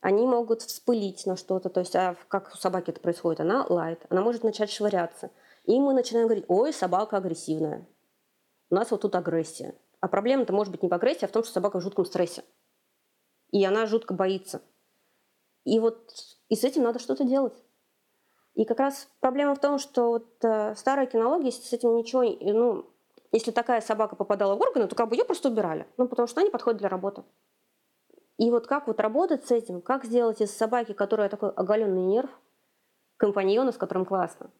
Они 0.00 0.26
могут 0.26 0.60
вспылить 0.60 1.24
на 1.24 1.36
что-то. 1.36 1.70
То 1.70 1.80
есть, 1.80 1.96
а 1.96 2.16
как 2.28 2.52
у 2.52 2.56
собаки 2.58 2.90
это 2.90 3.00
происходит? 3.00 3.40
Она 3.40 3.64
лает, 3.68 4.04
она 4.10 4.20
может 4.20 4.44
начать 4.44 4.70
швыряться. 4.70 5.30
И 5.64 5.78
мы 5.80 5.94
начинаем 5.94 6.26
говорить, 6.26 6.44
ой, 6.48 6.74
собака 6.74 7.16
агрессивная. 7.16 7.86
У 8.70 8.74
нас 8.74 8.90
вот 8.90 9.02
тут 9.02 9.14
агрессия. 9.14 9.74
А 10.04 10.08
проблема-то 10.08 10.52
может 10.52 10.70
быть 10.70 10.82
не 10.82 10.90
в 10.90 10.92
агрессии, 10.92 11.24
а 11.24 11.28
в 11.28 11.30
том, 11.30 11.42
что 11.42 11.54
собака 11.54 11.78
в 11.78 11.82
жутком 11.82 12.04
стрессе. 12.04 12.44
И 13.52 13.64
она 13.64 13.86
жутко 13.86 14.12
боится. 14.12 14.60
И 15.64 15.80
вот 15.80 16.12
и 16.50 16.56
с 16.56 16.62
этим 16.62 16.82
надо 16.82 16.98
что-то 16.98 17.24
делать. 17.24 17.54
И 18.52 18.66
как 18.66 18.80
раз 18.80 19.08
проблема 19.20 19.54
в 19.54 19.60
том, 19.60 19.78
что 19.78 20.10
вот 20.10 20.44
э, 20.44 20.74
старая 20.76 21.06
кинология 21.06 21.50
с 21.50 21.72
этим 21.72 21.96
ничего, 21.96 22.22
ну, 22.22 22.84
если 23.32 23.50
такая 23.50 23.80
собака 23.80 24.14
попадала 24.14 24.56
в 24.56 24.60
органы, 24.60 24.88
то 24.88 24.94
как 24.94 25.08
бы 25.08 25.16
ее 25.16 25.24
просто 25.24 25.48
убирали, 25.48 25.86
ну, 25.96 26.06
потому 26.06 26.28
что 26.28 26.40
она 26.40 26.48
не 26.48 26.52
подходит 26.52 26.80
для 26.80 26.90
работы. 26.90 27.24
И 28.36 28.50
вот 28.50 28.66
как 28.66 28.88
вот 28.88 29.00
работать 29.00 29.46
с 29.46 29.52
этим, 29.52 29.80
как 29.80 30.04
сделать 30.04 30.42
из 30.42 30.54
собаки, 30.54 30.92
которая 30.92 31.30
такой 31.30 31.48
оголенный 31.48 32.02
нерв, 32.02 32.28
компаньона, 33.16 33.72
с 33.72 33.78
которым 33.78 34.04
классно, 34.04 34.50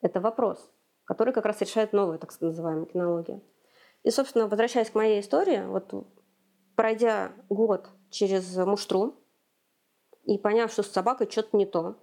это 0.00 0.20
вопрос, 0.20 0.72
который 1.04 1.32
как 1.32 1.44
раз 1.44 1.60
решает 1.60 1.92
новая, 1.92 2.18
так 2.18 2.32
называемая 2.40 2.86
кинология. 2.86 3.40
И, 4.02 4.10
собственно, 4.10 4.46
возвращаясь 4.46 4.90
к 4.90 4.94
моей 4.94 5.20
истории, 5.20 5.64
вот 5.66 5.92
пройдя 6.74 7.32
год 7.48 7.88
через 8.10 8.56
муштру 8.56 9.14
и 10.24 10.38
поняв, 10.38 10.72
что 10.72 10.82
с 10.82 10.88
собакой 10.88 11.28
что-то 11.30 11.56
не 11.56 11.66
то, 11.66 11.96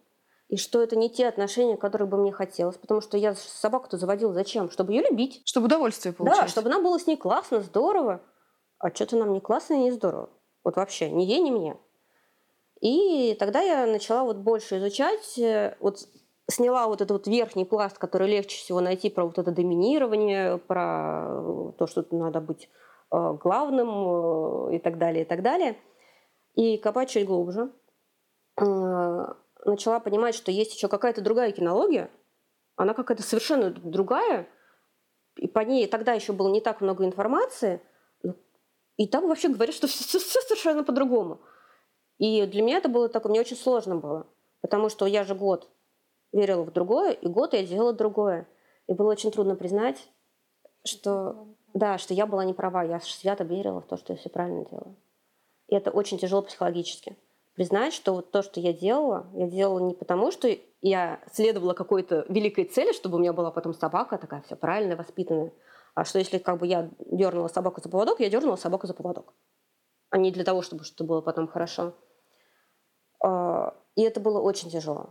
и 0.47 0.55
что 0.55 0.81
это 0.81 0.95
не 0.95 1.09
те 1.09 1.27
отношения, 1.27 1.75
которые 1.75 2.07
бы 2.07 2.17
мне 2.17 2.31
хотелось, 2.31 2.77
потому 2.77 3.01
что 3.01 3.17
я 3.17 3.35
собаку-то 3.35 3.97
заводила 3.97 4.33
зачем? 4.33 4.69
Чтобы 4.69 4.93
ее 4.93 5.03
любить. 5.03 5.41
Чтобы 5.45 5.65
удовольствие 5.65 6.13
получать. 6.13 6.41
Да, 6.41 6.47
чтобы 6.47 6.69
нам 6.69 6.83
было 6.83 6.97
с 6.97 7.07
ней 7.07 7.17
классно, 7.17 7.59
здорово. 7.61 8.21
А 8.79 8.93
что-то 8.93 9.17
нам 9.17 9.33
не 9.33 9.41
классно 9.41 9.73
и 9.73 9.79
не 9.79 9.91
здорово. 9.91 10.29
Вот 10.63 10.77
вообще, 10.77 11.09
ни 11.09 11.23
ей, 11.23 11.41
ни 11.41 11.51
мне. 11.51 11.77
И 12.79 13.35
тогда 13.39 13.61
я 13.61 13.87
начала 13.87 14.23
вот 14.23 14.37
больше 14.37 14.77
изучать, 14.77 15.37
э, 15.39 15.75
вот 15.79 16.07
сняла 16.49 16.87
вот 16.87 17.01
этот 17.01 17.11
вот 17.11 17.27
верхний 17.27 17.65
пласт, 17.65 17.97
который 17.97 18.27
легче 18.29 18.57
всего 18.57 18.79
найти 18.79 19.09
про 19.09 19.25
вот 19.25 19.37
это 19.37 19.51
доминирование, 19.51 20.57
про 20.57 21.73
то, 21.77 21.87
что 21.87 22.05
надо 22.11 22.39
быть 22.39 22.69
э, 23.11 23.33
главным 23.33 24.69
э, 24.69 24.75
и 24.75 24.79
так 24.79 24.97
далее, 24.97 25.23
и 25.23 25.25
так 25.25 25.41
далее. 25.41 25.77
И 26.55 26.77
копать 26.77 27.09
чуть 27.09 27.27
глубже. 27.27 27.71
Начала 28.55 29.99
понимать, 29.99 30.33
что 30.33 30.51
есть 30.51 30.73
еще 30.73 30.87
какая-то 30.87 31.21
другая 31.21 31.51
кинология, 31.51 32.09
она 32.75 32.93
какая-то 32.93 33.21
совершенно 33.21 33.69
другая, 33.69 34.47
и 35.35 35.47
по 35.47 35.59
ней 35.59 35.87
тогда 35.87 36.13
еще 36.13 36.33
было 36.33 36.49
не 36.49 36.61
так 36.61 36.81
много 36.81 37.05
информации, 37.05 37.81
и 38.95 39.07
там 39.07 39.27
вообще 39.27 39.49
говорят, 39.49 39.75
что 39.75 39.87
все, 39.87 40.19
все 40.19 40.41
совершенно 40.41 40.83
по-другому. 40.83 41.41
И 42.17 42.45
для 42.47 42.63
меня 42.63 42.77
это 42.77 42.89
было 42.89 43.09
такое, 43.09 43.31
мне 43.31 43.41
очень 43.41 43.57
сложно 43.57 43.97
было, 43.97 44.27
потому 44.61 44.89
что 44.89 45.05
я 45.05 45.23
же 45.23 45.35
год 45.35 45.69
верила 46.31 46.63
в 46.63 46.71
другое, 46.71 47.11
и 47.11 47.27
год 47.27 47.53
я 47.53 47.65
делала 47.65 47.93
другое. 47.93 48.47
И 48.87 48.93
было 48.93 49.11
очень 49.11 49.31
трудно 49.31 49.55
признать, 49.55 50.09
что 50.85 51.47
да, 51.73 51.97
что 51.97 52.13
я 52.13 52.25
была 52.25 52.45
не 52.45 52.53
права, 52.53 52.83
я 52.83 52.99
свято 52.99 53.43
верила 53.43 53.81
в 53.81 53.87
то, 53.87 53.97
что 53.97 54.13
я 54.13 54.19
все 54.19 54.29
правильно 54.29 54.65
делала. 54.65 54.95
И 55.67 55.75
это 55.75 55.91
очень 55.91 56.17
тяжело 56.17 56.41
психологически 56.41 57.17
признать, 57.57 57.91
что 57.91 58.13
вот 58.13 58.31
то, 58.31 58.43
что 58.43 58.59
я 58.59 58.71
делала, 58.71 59.25
я 59.33 59.47
делала 59.47 59.79
не 59.79 59.95
потому, 59.95 60.31
что 60.31 60.47
я 60.81 61.19
следовала 61.33 61.73
какой-то 61.73 62.23
великой 62.29 62.65
цели, 62.65 62.93
чтобы 62.93 63.17
у 63.17 63.19
меня 63.19 63.33
была 63.33 63.49
потом 63.49 63.73
собака 63.73 64.19
такая 64.19 64.43
вся 64.43 64.55
правильная, 64.55 64.95
воспитанная, 64.95 65.51
а 65.95 66.05
что 66.05 66.19
если 66.19 66.37
как 66.37 66.59
бы 66.59 66.67
я 66.67 66.91
дернула 66.99 67.47
собаку 67.47 67.81
за 67.81 67.89
поводок, 67.89 68.19
я 68.19 68.29
дернула 68.29 68.57
собаку 68.57 68.85
за 68.85 68.93
поводок, 68.93 69.33
а 70.11 70.19
не 70.19 70.31
для 70.31 70.43
того, 70.43 70.61
чтобы 70.61 70.83
что 70.83 71.03
было 71.03 71.21
потом 71.21 71.47
хорошо. 71.47 71.95
А, 73.23 73.73
и 73.95 74.03
это 74.03 74.19
было 74.19 74.39
очень 74.39 74.69
тяжело. 74.69 75.09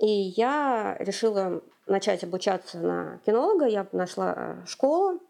И 0.00 0.06
я 0.06 0.96
решила 0.98 1.62
начать 1.86 2.24
обучаться 2.24 2.78
на 2.78 3.18
кинолога. 3.24 3.66
Я 3.66 3.86
нашла 3.92 4.64
школу. 4.66 5.20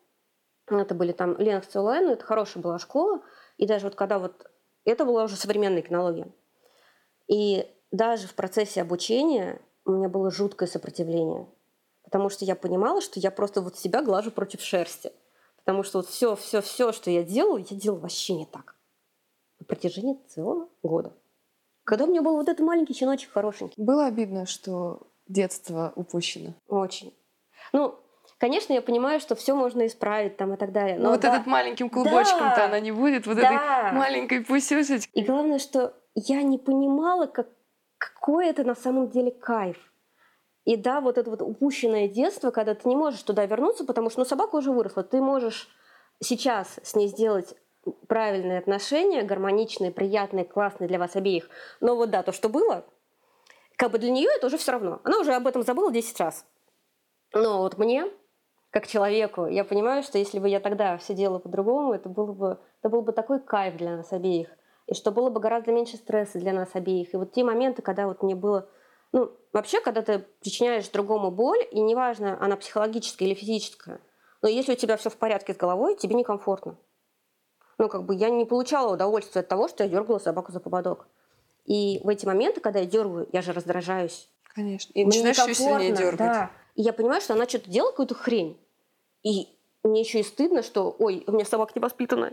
Это 0.68 0.94
были 0.94 1.12
там 1.12 1.36
Ленокс 1.38 1.74
онлайн, 1.76 2.08
это 2.08 2.24
хорошая 2.24 2.62
была 2.62 2.78
школа. 2.78 3.22
И 3.56 3.66
даже 3.66 3.84
вот 3.86 3.94
когда 3.94 4.18
вот... 4.18 4.50
Это 4.84 5.04
была 5.04 5.24
уже 5.24 5.36
современная 5.36 5.82
кинология. 5.82 6.28
И 7.28 7.68
даже 7.90 8.28
в 8.28 8.34
процессе 8.34 8.82
обучения 8.82 9.60
у 9.84 9.92
меня 9.92 10.08
было 10.08 10.30
жуткое 10.30 10.68
сопротивление, 10.68 11.48
потому 12.02 12.28
что 12.28 12.44
я 12.44 12.56
понимала, 12.56 13.00
что 13.00 13.20
я 13.20 13.30
просто 13.30 13.60
вот 13.60 13.76
себя 13.76 14.02
глажу 14.02 14.30
против 14.30 14.60
шерсти. 14.60 15.12
Потому 15.56 15.82
что 15.82 15.98
вот 15.98 16.08
все, 16.08 16.36
все, 16.36 16.60
все, 16.60 16.92
что 16.92 17.10
я 17.10 17.24
делала, 17.24 17.58
я 17.58 17.76
делала 17.76 18.00
вообще 18.00 18.34
не 18.34 18.46
так. 18.46 18.76
На 19.58 19.66
протяжении 19.66 20.20
целого 20.28 20.68
года. 20.82 21.12
Когда 21.86 22.04
у 22.04 22.08
меня 22.08 22.20
был 22.20 22.36
вот 22.36 22.48
этот 22.48 22.66
маленький 22.66 22.94
щеночек 22.94 23.30
хорошенький. 23.32 23.80
Было 23.80 24.06
обидно, 24.06 24.44
что 24.44 25.06
детство 25.28 25.92
упущено? 25.94 26.54
Очень. 26.66 27.14
Ну, 27.72 27.94
конечно, 28.38 28.72
я 28.72 28.82
понимаю, 28.82 29.20
что 29.20 29.36
все 29.36 29.54
можно 29.54 29.86
исправить 29.86 30.36
там 30.36 30.52
и 30.52 30.56
так 30.56 30.72
далее. 30.72 30.98
Но, 30.98 31.10
вот 31.10 31.20
да, 31.20 31.36
этот 31.36 31.46
маленьким 31.46 31.88
клубочком-то 31.88 32.56
да, 32.56 32.64
она 32.64 32.80
не 32.80 32.90
будет, 32.90 33.28
вот 33.28 33.36
да. 33.36 33.86
этой 33.86 33.96
маленькой 33.96 34.40
пусюсечкой. 34.44 35.08
И 35.12 35.24
главное, 35.24 35.60
что 35.60 35.94
я 36.16 36.42
не 36.42 36.58
понимала, 36.58 37.26
как, 37.26 37.48
какой 37.98 38.48
это 38.48 38.64
на 38.64 38.74
самом 38.74 39.08
деле 39.08 39.30
кайф. 39.30 39.78
И 40.64 40.74
да, 40.74 41.00
вот 41.00 41.18
это 41.18 41.30
вот 41.30 41.40
упущенное 41.40 42.08
детство, 42.08 42.50
когда 42.50 42.74
ты 42.74 42.88
не 42.88 42.96
можешь 42.96 43.22
туда 43.22 43.46
вернуться, 43.46 43.84
потому 43.84 44.10
что 44.10 44.18
ну, 44.18 44.24
собака 44.24 44.56
уже 44.56 44.72
выросла. 44.72 45.04
Ты 45.04 45.20
можешь 45.20 45.68
сейчас 46.20 46.80
с 46.82 46.96
ней 46.96 47.06
сделать 47.06 47.54
правильные 48.08 48.58
отношения, 48.58 49.22
гармоничные, 49.22 49.90
приятные, 49.90 50.44
классные 50.44 50.88
для 50.88 50.98
вас 50.98 51.16
обеих. 51.16 51.48
Но 51.80 51.96
вот 51.96 52.10
да, 52.10 52.22
то, 52.22 52.32
что 52.32 52.48
было, 52.48 52.84
как 53.76 53.90
бы 53.90 53.98
для 53.98 54.10
нее 54.10 54.28
это 54.36 54.46
уже 54.46 54.58
все 54.58 54.72
равно. 54.72 55.00
Она 55.04 55.18
уже 55.18 55.34
об 55.34 55.46
этом 55.46 55.62
забыла 55.62 55.92
10 55.92 56.20
раз. 56.20 56.46
Но 57.32 57.58
вот 57.58 57.78
мне, 57.78 58.10
как 58.70 58.86
человеку, 58.86 59.46
я 59.46 59.64
понимаю, 59.64 60.02
что 60.02 60.18
если 60.18 60.38
бы 60.38 60.48
я 60.48 60.60
тогда 60.60 60.96
все 60.98 61.14
делала 61.14 61.38
по-другому, 61.38 61.92
это, 61.92 62.08
было 62.08 62.32
бы, 62.32 62.58
это 62.80 62.88
был 62.88 63.02
бы 63.02 63.12
такой 63.12 63.40
кайф 63.40 63.76
для 63.76 63.96
нас 63.96 64.12
обеих 64.12 64.48
и 64.86 64.94
что 64.94 65.10
было 65.10 65.30
бы 65.30 65.40
гораздо 65.40 65.72
меньше 65.72 65.96
стресса 65.96 66.38
для 66.38 66.52
нас 66.52 66.70
обеих. 66.74 67.12
И 67.12 67.16
вот 67.16 67.32
те 67.32 67.44
моменты, 67.44 67.82
когда 67.82 68.06
вот 68.06 68.22
мне 68.22 68.34
было... 68.34 68.68
Ну, 69.12 69.32
вообще, 69.52 69.80
когда 69.80 70.02
ты 70.02 70.20
причиняешь 70.40 70.88
другому 70.88 71.30
боль, 71.30 71.66
и 71.70 71.80
неважно, 71.80 72.38
она 72.40 72.56
психологическая 72.56 73.28
или 73.28 73.34
физическая, 73.34 74.00
но 74.42 74.48
если 74.48 74.72
у 74.72 74.76
тебя 74.76 74.96
все 74.96 75.10
в 75.10 75.16
порядке 75.16 75.54
с 75.54 75.56
головой, 75.56 75.96
тебе 75.96 76.14
некомфортно. 76.14 76.76
Ну, 77.78 77.88
как 77.88 78.04
бы 78.04 78.14
я 78.14 78.30
не 78.30 78.44
получала 78.44 78.94
удовольствия 78.94 79.40
от 79.40 79.48
того, 79.48 79.68
что 79.68 79.84
я 79.84 79.90
дергала 79.90 80.18
собаку 80.18 80.52
за 80.52 80.60
поводок. 80.60 81.08
И 81.66 82.00
в 82.02 82.08
эти 82.08 82.24
моменты, 82.24 82.60
когда 82.60 82.80
я 82.80 82.86
дергаю, 82.86 83.28
я 83.32 83.42
же 83.42 83.52
раздражаюсь. 83.52 84.28
Конечно. 84.54 84.92
И 84.94 85.04
мне 85.04 85.22
начинаешь 85.22 85.38
еще 85.38 85.54
сильнее 85.54 85.92
дергать. 85.92 86.18
Да. 86.18 86.50
И 86.74 86.82
я 86.82 86.92
понимаю, 86.92 87.20
что 87.20 87.34
она 87.34 87.46
что-то 87.46 87.70
делает, 87.70 87.92
какую-то 87.92 88.14
хрень. 88.14 88.58
И 89.22 89.48
мне 89.82 90.00
еще 90.00 90.20
и 90.20 90.22
стыдно, 90.22 90.62
что, 90.62 90.94
ой, 90.98 91.24
у 91.26 91.32
меня 91.32 91.44
собака 91.44 91.72
не 91.74 91.80
воспитана. 91.80 92.32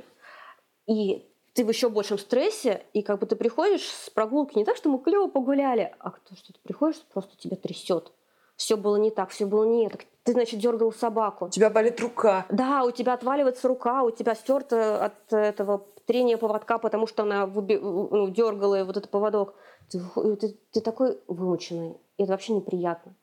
И 0.87 1.27
ты 1.53 1.65
в 1.65 1.69
еще 1.69 1.89
большем 1.89 2.17
стрессе, 2.17 2.83
и 2.93 3.01
как 3.01 3.19
бы 3.19 3.25
ты 3.25 3.35
приходишь 3.35 3.87
с 3.87 4.09
прогулки 4.09 4.57
не 4.57 4.65
так, 4.65 4.75
что 4.75 4.89
мы 4.89 4.99
клево 4.99 5.27
погуляли, 5.27 5.93
а 5.99 6.11
то, 6.11 6.35
что 6.35 6.53
ты 6.53 6.59
приходишь, 6.61 7.01
просто 7.13 7.35
тебя 7.37 7.57
трясет. 7.57 8.11
Все 8.55 8.75
было 8.75 8.97
не 8.97 9.11
так, 9.11 9.29
все 9.29 9.45
было 9.45 9.63
не 9.63 9.89
так. 9.89 10.05
Ты, 10.23 10.31
значит, 10.31 10.59
дергал 10.59 10.91
собаку. 10.93 11.45
У 11.45 11.49
тебя 11.49 11.69
болит 11.69 11.99
рука. 11.99 12.45
Да, 12.49 12.83
у 12.83 12.91
тебя 12.91 13.13
отваливается 13.13 13.67
рука, 13.67 14.03
у 14.03 14.11
тебя 14.11 14.35
стерто 14.35 15.03
от 15.05 15.33
этого 15.33 15.85
трения 16.05 16.37
поводка, 16.37 16.77
потому 16.77 17.07
что 17.07 17.23
она 17.23 17.45
выби... 17.45 17.77
ну, 17.77 18.29
дергала 18.29 18.83
вот 18.85 18.97
этот 18.97 19.09
поводок. 19.09 19.55
Ты, 19.89 19.99
ты, 20.37 20.57
ты 20.71 20.81
такой 20.81 21.19
вымученный. 21.27 21.97
И 22.17 22.23
это 22.23 22.31
вообще 22.31 22.53
неприятно. 22.53 23.15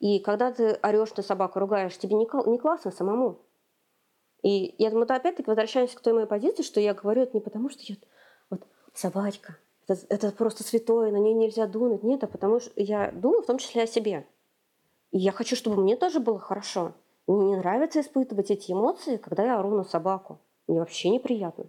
И 0.00 0.18
когда 0.20 0.52
ты 0.52 0.78
орешь 0.82 1.14
на 1.16 1.22
собаку, 1.22 1.58
ругаешь, 1.58 1.96
тебе 1.96 2.16
не, 2.16 2.26
не 2.50 2.58
классно 2.58 2.90
самому. 2.90 3.40
И 4.42 4.74
я 4.78 4.90
думаю, 4.90 5.10
опять-таки 5.10 5.48
возвращаемся 5.48 5.96
к 5.96 6.00
той 6.00 6.12
моей 6.12 6.26
позиции, 6.26 6.62
что 6.62 6.80
я 6.80 6.94
говорю 6.94 7.22
это 7.22 7.32
не 7.34 7.40
потому, 7.40 7.68
что 7.68 7.82
я 7.82 7.96
вот 8.50 8.66
собачка, 8.94 9.56
это, 9.88 10.00
это 10.08 10.30
просто 10.30 10.62
святое, 10.62 11.10
на 11.10 11.16
нее 11.16 11.34
нельзя 11.34 11.66
дунуть. 11.66 12.02
Нет, 12.02 12.22
а 12.24 12.26
потому 12.26 12.60
что 12.60 12.72
я 12.76 13.10
думаю 13.12 13.42
в 13.42 13.46
том 13.46 13.58
числе 13.58 13.82
о 13.82 13.86
себе. 13.86 14.26
И 15.16 15.18
я 15.18 15.32
хочу, 15.32 15.56
чтобы 15.56 15.80
мне 15.80 15.96
тоже 15.96 16.20
было 16.20 16.38
хорошо. 16.38 16.92
Мне 17.26 17.46
не 17.46 17.56
нравится 17.56 18.02
испытывать 18.02 18.50
эти 18.50 18.72
эмоции, 18.72 19.16
когда 19.16 19.44
я 19.44 19.58
ору 19.58 19.70
на 19.70 19.82
собаку. 19.82 20.40
Мне 20.66 20.78
вообще 20.78 21.08
неприятно. 21.08 21.64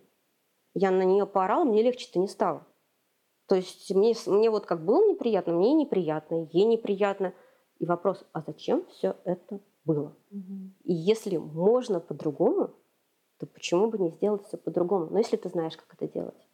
Я 0.74 0.92
на 0.92 1.04
нее 1.04 1.26
поорала, 1.26 1.64
мне 1.64 1.82
легче-то 1.82 2.20
не 2.20 2.28
стало. 2.28 2.68
То 3.48 3.56
есть 3.56 3.90
мне, 3.96 4.14
мне 4.26 4.50
вот 4.50 4.66
как 4.66 4.84
было 4.84 5.10
неприятно, 5.10 5.54
мне 5.54 5.74
неприятно, 5.74 6.50
ей 6.52 6.66
неприятно. 6.66 7.34
И 7.80 7.86
вопрос, 7.86 8.22
а 8.34 8.44
зачем 8.46 8.86
все 8.88 9.16
это 9.24 9.62
было. 9.86 10.14
Угу. 10.30 10.72
И 10.84 10.94
если 10.94 11.38
можно 11.38 12.02
по-другому, 12.02 12.72
то 13.38 13.46
почему 13.46 13.90
бы 13.90 13.98
не 13.98 14.10
сделать 14.10 14.46
все 14.46 14.58
по-другому? 14.58 15.08
Но 15.10 15.20
если 15.20 15.38
ты 15.38 15.48
знаешь, 15.48 15.78
как 15.78 15.94
это 15.94 16.12
делать. 16.12 16.48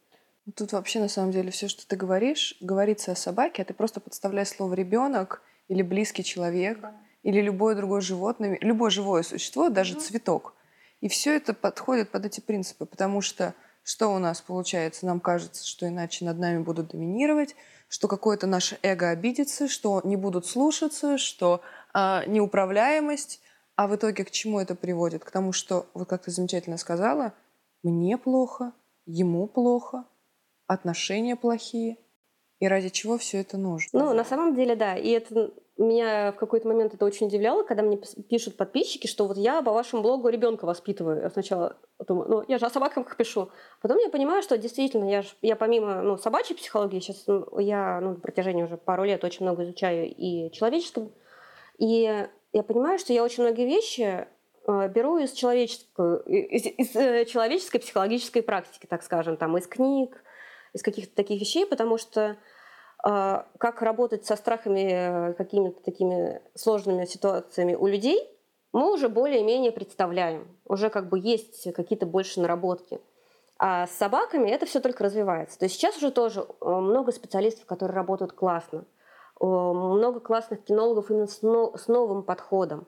Ну, 0.46 0.52
тут 0.52 0.70
вообще 0.70 1.00
на 1.00 1.08
самом 1.08 1.32
деле 1.32 1.50
все, 1.50 1.66
что 1.66 1.88
ты 1.88 1.96
говоришь, 1.96 2.56
говорится 2.60 3.10
о 3.10 3.16
собаке, 3.16 3.62
а 3.62 3.64
ты 3.64 3.74
просто 3.74 3.98
подставляешь 3.98 4.50
слово 4.50 4.74
ребенок 4.74 5.42
или 5.68 5.82
близкий 5.82 6.24
человек, 6.24 6.80
да. 6.80 6.94
или 7.22 7.40
любое 7.40 7.74
другое 7.74 8.00
животное, 8.00 8.58
любое 8.60 8.90
живое 8.90 9.22
существо, 9.22 9.68
даже 9.68 9.94
угу. 9.94 10.02
цветок. 10.02 10.54
И 11.00 11.08
все 11.08 11.36
это 11.36 11.52
подходит 11.54 12.10
под 12.10 12.26
эти 12.26 12.40
принципы, 12.40 12.86
потому 12.86 13.20
что 13.20 13.54
что 13.84 14.08
у 14.08 14.18
нас 14.18 14.40
получается? 14.40 15.04
Нам 15.04 15.20
кажется, 15.20 15.66
что 15.66 15.86
иначе 15.86 16.24
над 16.24 16.38
нами 16.38 16.62
будут 16.62 16.88
доминировать, 16.88 17.54
что 17.88 18.08
какое-то 18.08 18.46
наше 18.46 18.78
эго 18.82 19.10
обидится, 19.10 19.68
что 19.68 20.00
не 20.04 20.16
будут 20.16 20.46
слушаться, 20.46 21.18
что 21.18 21.60
а, 21.92 22.24
неуправляемость. 22.26 23.40
А 23.76 23.86
в 23.86 23.94
итоге 23.94 24.24
к 24.24 24.30
чему 24.30 24.58
это 24.58 24.74
приводит? 24.74 25.24
К 25.24 25.30
тому, 25.30 25.52
что, 25.52 25.86
вот 25.94 26.08
как 26.08 26.22
ты 26.22 26.30
замечательно 26.30 26.78
сказала, 26.78 27.34
мне 27.82 28.16
плохо, 28.16 28.72
ему 29.04 29.46
плохо, 29.46 30.04
отношения 30.66 31.36
плохие. 31.36 31.98
И 32.60 32.68
ради 32.68 32.88
чего 32.88 33.18
все 33.18 33.40
это 33.40 33.58
нужно? 33.58 33.88
Ну, 33.92 34.14
на 34.14 34.24
самом 34.24 34.54
деле, 34.54 34.76
да. 34.76 34.96
И 34.96 35.08
это 35.10 35.52
меня 35.76 36.32
в 36.32 36.36
какой-то 36.36 36.68
момент 36.68 36.94
это 36.94 37.04
очень 37.04 37.26
удивляло, 37.26 37.64
когда 37.64 37.82
мне 37.82 37.96
пишут 37.96 38.56
подписчики, 38.56 39.06
что 39.06 39.26
вот 39.26 39.36
я 39.36 39.60
по 39.60 39.72
вашему 39.72 40.02
блогу 40.02 40.28
ребенка 40.28 40.66
воспитываю. 40.66 41.22
Я 41.22 41.30
сначала 41.30 41.76
думаю, 42.06 42.28
ну, 42.28 42.44
я 42.46 42.58
же 42.58 42.66
о 42.66 42.70
собаках 42.70 43.16
пишу. 43.16 43.50
Потом 43.82 43.98
я 43.98 44.08
понимаю, 44.08 44.42
что 44.42 44.56
действительно, 44.56 45.10
я, 45.10 45.22
ж, 45.22 45.36
я 45.42 45.56
помимо 45.56 46.02
ну, 46.02 46.16
собачьей 46.16 46.56
психологии, 46.56 47.00
сейчас 47.00 47.24
ну, 47.26 47.58
я 47.58 48.00
ну, 48.00 48.10
на 48.10 48.20
протяжении 48.20 48.62
уже 48.62 48.76
пару 48.76 49.04
лет 49.04 49.24
очень 49.24 49.44
много 49.44 49.64
изучаю 49.64 50.06
и 50.08 50.52
человеческом. 50.52 51.12
И 51.78 52.28
я 52.52 52.62
понимаю, 52.62 52.98
что 52.98 53.12
я 53.12 53.24
очень 53.24 53.42
многие 53.42 53.66
вещи 53.66 54.28
э, 54.66 54.88
беру 54.88 55.18
из 55.18 55.32
человеческой, 55.32 56.22
из, 56.26 56.66
из 56.66 56.94
э, 56.94 57.24
человеческой 57.24 57.80
психологической 57.80 58.42
практики, 58.42 58.86
так 58.86 59.02
скажем, 59.02 59.36
там, 59.36 59.58
из 59.58 59.66
книг, 59.66 60.22
из 60.74 60.82
каких-то 60.82 61.14
таких 61.14 61.40
вещей, 61.40 61.64
потому 61.64 61.96
что 61.96 62.36
а, 63.02 63.46
как 63.58 63.80
работать 63.82 64.26
со 64.26 64.36
страхами, 64.36 65.30
э, 65.30 65.34
какими-то 65.34 65.82
такими 65.82 66.40
сложными 66.54 67.04
ситуациями 67.04 67.74
у 67.74 67.86
людей, 67.86 68.18
мы 68.72 68.92
уже 68.92 69.08
более-менее 69.08 69.72
представляем. 69.72 70.48
Уже 70.64 70.90
как 70.90 71.08
бы 71.08 71.18
есть 71.18 71.72
какие-то 71.74 72.06
больше 72.06 72.40
наработки. 72.40 73.00
А 73.58 73.86
с 73.86 73.92
собаками 73.92 74.50
это 74.50 74.66
все 74.66 74.80
только 74.80 75.04
развивается. 75.04 75.58
То 75.58 75.66
есть 75.66 75.76
сейчас 75.76 75.96
уже 75.98 76.10
тоже 76.10 76.40
э, 76.40 76.68
много 76.68 77.12
специалистов, 77.12 77.66
которые 77.66 77.94
работают 77.94 78.32
классно. 78.32 78.84
Много 79.40 80.20
классных 80.20 80.64
кинологов 80.64 81.10
именно 81.10 81.26
с 81.26 81.42
новым 81.88 82.22
подходом. 82.22 82.86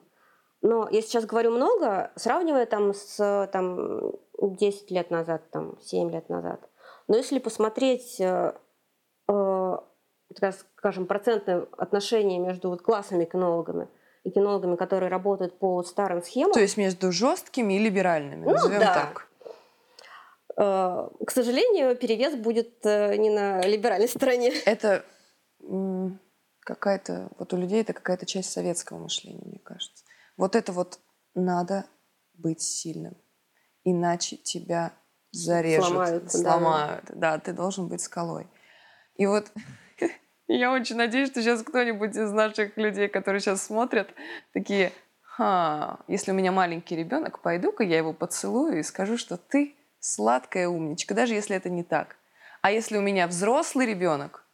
Но 0.61 0.87
я 0.89 1.01
сейчас 1.01 1.25
говорю 1.25 1.51
много, 1.51 2.11
сравнивая 2.15 2.65
там 2.65 2.93
с 2.93 3.49
там, 3.51 4.13
10 4.41 4.89
лет 4.89 5.11
назад, 5.11 5.43
там, 5.51 5.77
7 5.81 6.09
лет 6.09 6.29
назад. 6.29 6.61
Но 7.07 7.15
если 7.15 7.39
посмотреть 7.39 8.19
э, 8.19 8.53
так 10.35 10.55
скажем, 10.77 11.07
процентное 11.07 11.67
отношение 11.77 12.39
между 12.39 12.69
вот 12.69 12.81
классными 12.81 13.25
кинологами 13.25 13.87
и 14.23 14.29
кинологами, 14.29 14.75
которые 14.75 15.09
работают 15.09 15.57
по 15.59 15.81
старым 15.83 16.21
схемам. 16.21 16.53
То 16.53 16.59
есть 16.59 16.77
между 16.77 17.11
жесткими 17.11 17.75
и 17.75 17.79
либеральными, 17.79 18.45
ну, 18.45 18.51
назовем 18.51 18.79
да. 18.79 18.93
так. 18.93 19.27
Э, 20.57 21.25
к 21.25 21.31
сожалению, 21.31 21.95
перевес 21.95 22.35
будет 22.35 22.85
э, 22.85 23.15
не 23.17 23.29
на 23.29 23.61
либеральной 23.61 24.09
стороне. 24.09 24.51
Это 24.65 25.03
какая-то, 26.59 27.29
вот 27.39 27.53
у 27.53 27.57
людей 27.57 27.81
это 27.81 27.93
какая-то 27.93 28.25
часть 28.25 28.51
советского 28.51 28.99
мышления, 28.99 29.43
мне 29.45 29.59
кажется. 29.59 30.03
Вот 30.35 30.55
это 30.55 30.71
вот 30.71 30.99
надо 31.33 31.85
быть 32.33 32.61
сильным, 32.61 33.17
иначе 33.83 34.35
тебя 34.35 34.93
зарежут, 35.37 35.85
сломают. 35.85 36.31
сломают. 36.31 37.05
Да. 37.09 37.15
да, 37.15 37.39
ты 37.39 37.53
должен 37.53 37.87
быть 37.87 38.01
скалой. 38.01 38.47
И 39.15 39.25
вот 39.25 39.51
я 40.47 40.71
очень 40.71 40.95
надеюсь, 40.95 41.29
что 41.29 41.41
сейчас 41.41 41.63
кто-нибудь 41.63 42.15
из 42.15 42.31
наших 42.31 42.77
людей, 42.77 43.07
которые 43.07 43.39
сейчас 43.39 43.63
смотрят, 43.63 44.09
такие, 44.53 44.91
Ха, 45.21 45.99
если 46.07 46.31
у 46.31 46.33
меня 46.33 46.51
маленький 46.51 46.95
ребенок, 46.95 47.43
пойду-ка 47.43 47.83
я 47.83 47.97
его 47.97 48.11
поцелую 48.11 48.79
и 48.79 48.83
скажу, 48.83 49.17
что 49.17 49.37
ты 49.37 49.75
сладкая 49.99 50.67
умничка, 50.67 51.13
даже 51.13 51.35
если 51.35 51.55
это 51.55 51.69
не 51.69 51.83
так. 51.83 52.15
А 52.63 52.71
если 52.71 52.97
у 52.97 53.01
меня 53.01 53.27
взрослый 53.27 53.85
ребенок, 53.85 54.45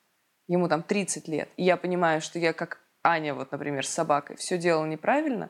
ему 0.48 0.68
там 0.68 0.84
30 0.84 1.28
лет, 1.30 1.50
и 1.56 1.64
я 1.64 1.78
понимаю, 1.78 2.20
что 2.20 2.38
я 2.38 2.52
как 2.52 2.80
Аня, 3.02 3.34
вот, 3.34 3.52
например, 3.54 3.86
с 3.86 3.90
собакой, 3.90 4.36
все 4.36 4.58
делала 4.58 4.86
неправильно, 4.86 5.50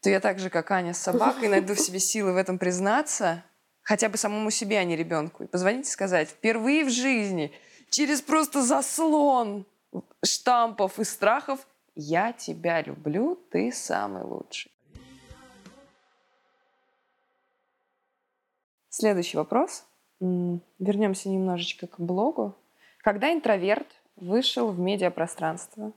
то 0.00 0.10
я 0.10 0.20
так 0.20 0.38
же, 0.38 0.48
как 0.48 0.70
Аня 0.70 0.94
с 0.94 0.98
собакой, 0.98 1.48
найду 1.48 1.74
в 1.74 1.80
себе 1.80 1.98
силы 1.98 2.32
в 2.32 2.36
этом 2.36 2.58
признаться, 2.58 3.42
хотя 3.86 4.08
бы 4.08 4.16
самому 4.18 4.50
себе, 4.50 4.78
а 4.78 4.84
не 4.84 4.96
ребенку. 4.96 5.44
И 5.44 5.46
позвонить 5.46 5.86
и 5.86 5.90
сказать, 5.90 6.28
впервые 6.28 6.84
в 6.84 6.90
жизни 6.90 7.52
через 7.88 8.20
просто 8.20 8.62
заслон 8.62 9.64
штампов 10.24 10.98
и 10.98 11.04
страхов 11.04 11.66
«Я 11.94 12.32
тебя 12.32 12.82
люблю, 12.82 13.36
ты 13.50 13.70
самый 13.72 14.24
лучший». 14.24 14.72
Следующий 18.88 19.36
вопрос. 19.36 19.84
Вернемся 20.20 21.28
немножечко 21.28 21.86
к 21.86 22.00
блогу. 22.00 22.56
Когда 22.98 23.32
интроверт 23.32 23.86
вышел 24.16 24.72
в 24.72 24.80
медиапространство, 24.80 25.92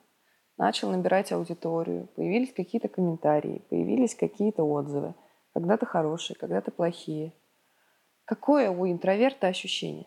начал 0.58 0.92
набирать 0.92 1.32
аудиторию, 1.32 2.08
появились 2.16 2.54
какие-то 2.54 2.88
комментарии, 2.88 3.64
появились 3.70 4.14
какие-то 4.14 4.64
отзывы, 4.64 5.16
когда-то 5.54 5.88
хорошие, 5.88 6.38
когда-то 6.38 6.70
плохие. 6.70 7.34
Какое 8.30 8.70
у 8.70 8.86
интроверта 8.86 9.48
ощущение? 9.48 10.06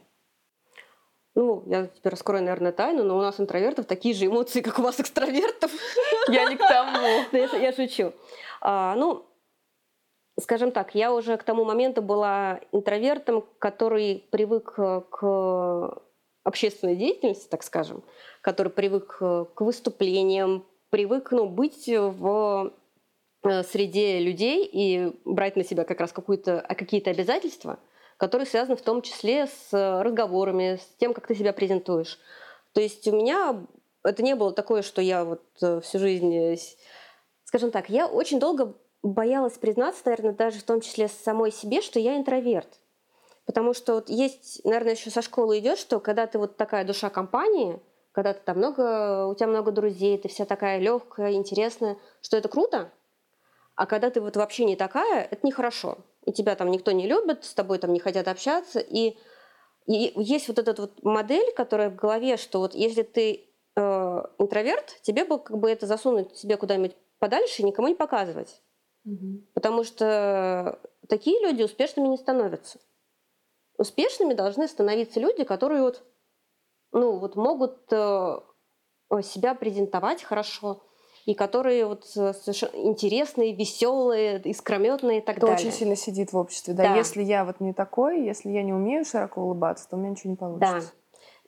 Ну, 1.35 1.65
я 1.67 1.89
теперь 1.89 2.13
раскрою, 2.13 2.45
наверное, 2.45 2.71
тайну, 2.71 3.03
но 3.03 3.19
у 3.19 3.21
нас 3.21 3.41
интровертов 3.41 3.87
такие 3.87 4.15
же 4.15 4.27
эмоции, 4.27 4.61
как 4.61 4.79
у 4.79 4.83
вас 4.83 5.01
экстравертов. 5.01 5.73
Я 6.29 6.49
не 6.49 6.57
к 6.57 6.61
тому. 6.61 7.01
Я 7.59 7.73
шучу. 7.73 8.13
А, 8.61 8.95
ну, 8.95 9.27
скажем 10.39 10.71
так, 10.71 10.95
я 10.95 11.13
уже 11.13 11.37
к 11.37 11.43
тому 11.43 11.65
моменту 11.65 12.01
была 12.01 12.61
интровертом, 12.71 13.45
который 13.59 14.25
привык 14.31 14.75
к 14.75 16.03
общественной 16.45 16.95
деятельности, 16.95 17.49
так 17.49 17.65
скажем, 17.65 18.05
который 18.41 18.71
привык 18.71 19.17
к 19.19 19.61
выступлениям, 19.61 20.65
привык 20.91 21.33
ну, 21.33 21.49
быть 21.49 21.89
в 21.89 22.73
э, 23.43 23.63
среде 23.65 24.21
людей 24.21 24.65
и 24.73 25.13
брать 25.25 25.57
на 25.57 25.65
себя 25.65 25.83
как 25.83 25.99
раз 25.99 26.13
какие-то 26.13 27.11
обязательства– 27.11 27.81
которые 28.23 28.47
связаны 28.47 28.77
в 28.77 28.83
том 28.83 29.03
числе 29.03 29.49
с 29.49 29.73
э, 29.73 30.03
разговорами, 30.03 30.77
с 30.77 30.97
тем, 31.01 31.13
как 31.13 31.27
ты 31.27 31.35
себя 31.35 31.53
презентуешь. 31.53 32.21
То 32.73 32.81
есть 32.81 33.09
у 33.09 33.17
меня 33.17 33.67
это 34.05 34.23
не 34.23 34.37
было 34.37 34.53
такое, 34.53 34.83
что 34.83 35.03
я 35.03 35.25
вот 35.25 35.43
э, 35.61 35.81
всю 35.81 35.99
жизнь, 35.99 36.33
э, 36.33 36.57
скажем 37.43 37.73
так, 37.73 37.91
я 37.91 38.07
очень 38.07 38.39
долго 38.39 38.77
боялась 39.03 39.55
признаться, 39.55 40.03
наверное, 40.05 40.35
даже 40.35 40.61
в 40.61 40.63
том 40.63 40.81
числе 40.81 41.09
самой 41.09 41.51
себе, 41.51 41.81
что 41.83 41.99
я 41.99 42.17
интроверт. 42.17 42.79
Потому 43.45 43.75
что 43.75 43.95
вот 43.95 44.09
есть, 44.09 44.61
наверное, 44.65 44.93
еще 44.93 45.11
со 45.11 45.21
школы 45.21 45.59
идет, 45.59 45.77
что 45.77 45.99
когда 45.99 46.29
ты 46.29 46.39
вот 46.39 46.57
такая 46.57 46.85
душа 46.85 47.11
компании, 47.11 47.81
когда 48.13 48.35
ты 48.35 48.41
там 48.45 48.59
много, 48.59 49.27
у 49.27 49.35
тебя 49.35 49.49
много 49.49 49.73
друзей, 49.73 50.17
ты 50.17 50.29
вся 50.29 50.45
такая 50.45 50.79
легкая, 50.79 51.33
интересная, 51.33 51.99
что 52.21 52.37
это 52.37 52.49
круто, 52.49 52.93
а 53.75 53.87
когда 53.87 54.11
ты 54.11 54.21
вот 54.21 54.37
вообще 54.37 54.65
не 54.65 54.77
такая, 54.77 55.25
это 55.29 55.45
нехорошо 55.45 55.99
и 56.25 56.33
тебя 56.33 56.55
там 56.55 56.71
никто 56.71 56.93
не 56.93 57.07
любит, 57.07 57.45
с 57.45 57.55
тобой 57.55 57.79
там 57.79 57.93
не 57.93 58.01
хотят 58.01 58.29
общаться. 58.29 58.79
И, 58.81 59.17
и 59.87 60.13
есть 60.17 60.49
вот 60.49 60.59
эта 60.59 60.81
вот 60.81 61.03
модель, 61.03 61.53
которая 61.55 61.91
в 61.91 61.97
голове, 61.97 62.37
что 62.37 62.61
вот 62.61 62.75
если 62.75 63.03
ты 63.03 63.49
э, 63.77 63.81
интроверт, 64.39 64.99
тебе 65.03 65.25
бы 65.25 65.39
как 65.39 65.59
бы 65.59 65.71
это 65.71 65.87
засунуть 65.87 66.37
себе 66.37 66.57
куда-нибудь 66.57 66.97
подальше 67.19 67.63
и 67.63 67.65
никому 67.65 67.89
не 67.89 67.95
показывать. 67.95 68.63
Угу. 69.05 69.47
Потому 69.55 69.85
что 69.85 70.81
такие 71.09 71.41
люди 71.41 71.63
успешными 71.63 72.09
не 72.09 72.17
становятся. 72.17 72.79
Успешными 73.79 74.35
должны 74.35 74.69
становиться 74.69 75.19
люди, 75.19 75.45
которые 75.45 75.83
вот, 75.83 76.05
ну, 76.93 77.19
вот 77.19 77.37
могут 77.37 77.93
э, 77.93 78.41
себя 79.23 79.55
презентовать 79.55 80.23
хорошо, 80.23 80.83
и 81.27 81.35
которые 81.35 81.87
вот 81.87 82.05
э, 82.17 82.33
совершенно 82.33 82.77
интересные, 82.77 83.55
веселые, 83.55 84.41
искрометные 84.45 85.19
и 85.19 85.21
так 85.21 85.37
Кто 85.37 85.47
далее. 85.47 85.67
очень 85.67 85.77
сильно 85.77 85.97
сидит 85.97 86.33
в 86.33 86.37
обществе. 86.37 86.75
Да? 86.75 86.85
да, 86.85 86.97
если 86.97 87.23
я 87.23 87.45
вот 87.45 87.61
не 87.61 87.73
такой, 87.73 88.25
если 88.25 88.51
я 88.51 88.63
не 88.63 88.73
умею 88.73 89.05
широко 89.05 89.41
улыбаться, 89.41 89.89
то 89.89 89.97
у 89.97 89.99
меня 90.01 90.11
ничего 90.11 90.31
не 90.31 90.37
получится. 90.37 90.75
Да. 90.75 90.83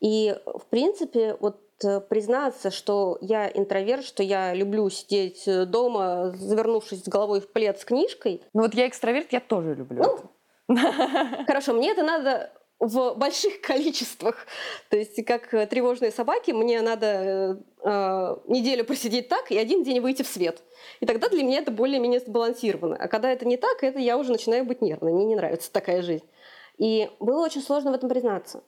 И, 0.01 0.37
в 0.45 0.67
принципе, 0.67 1.37
вот 1.41 1.61
э, 1.85 2.01
признаться, 2.01 2.71
что 2.71 3.19
я 3.21 3.49
интроверт, 3.49 4.05
что 4.05 4.23
я 4.23 4.55
люблю 4.55 4.89
сидеть 4.91 5.49
э, 5.49 5.65
дома, 5.67 6.33
завернувшись 6.37 7.05
с 7.05 7.09
головой 7.09 7.41
в 7.41 7.51
плед 7.51 7.81
с 7.81 7.85
книжкой. 7.85 8.43
Ну 8.53 8.63
вот 8.63 8.75
я 8.75 8.87
экстраверт, 8.87 9.33
я 9.33 9.41
тоже 9.41 9.75
люблю 9.75 10.03
ну, 10.03 10.15
это. 10.15 11.45
Хорошо, 11.47 11.73
мне 11.73 11.91
это 11.91 12.03
надо 12.03 12.53
в 12.85 13.15
больших 13.15 13.61
количествах. 13.61 14.47
То 14.91 14.97
есть, 14.97 15.25
как 15.25 15.49
тревожные 15.69 16.11
собаки, 16.11 16.51
мне 16.51 16.83
надо 16.83 17.07
э, 17.07 17.57
э, 17.83 18.37
неделю 18.47 18.85
просидеть 18.85 19.29
так 19.29 19.51
и 19.51 19.59
один 19.59 19.83
день 19.83 20.01
выйти 20.01 20.23
в 20.23 20.27
свет. 20.27 20.63
И 21.01 21.07
тогда 21.07 21.29
для 21.29 21.43
меня 21.43 21.59
это 21.61 21.71
более-менее 21.71 22.21
сбалансировано. 22.21 22.97
А 22.97 23.09
когда 23.09 23.31
это 23.31 23.47
не 23.47 23.57
так, 23.57 23.83
это 23.83 23.99
я 23.99 24.19
уже 24.19 24.33
начинаю 24.33 24.65
быть 24.65 24.83
нервной. 24.83 25.13
Мне 25.13 25.25
не 25.25 25.35
нравится 25.35 25.73
такая 25.73 26.03
жизнь. 26.03 26.25
И 26.77 27.11
было 27.21 27.45
очень 27.45 27.63
сложно 27.63 27.91
в 27.93 27.95
этом 27.95 28.09
признаться. 28.09 28.63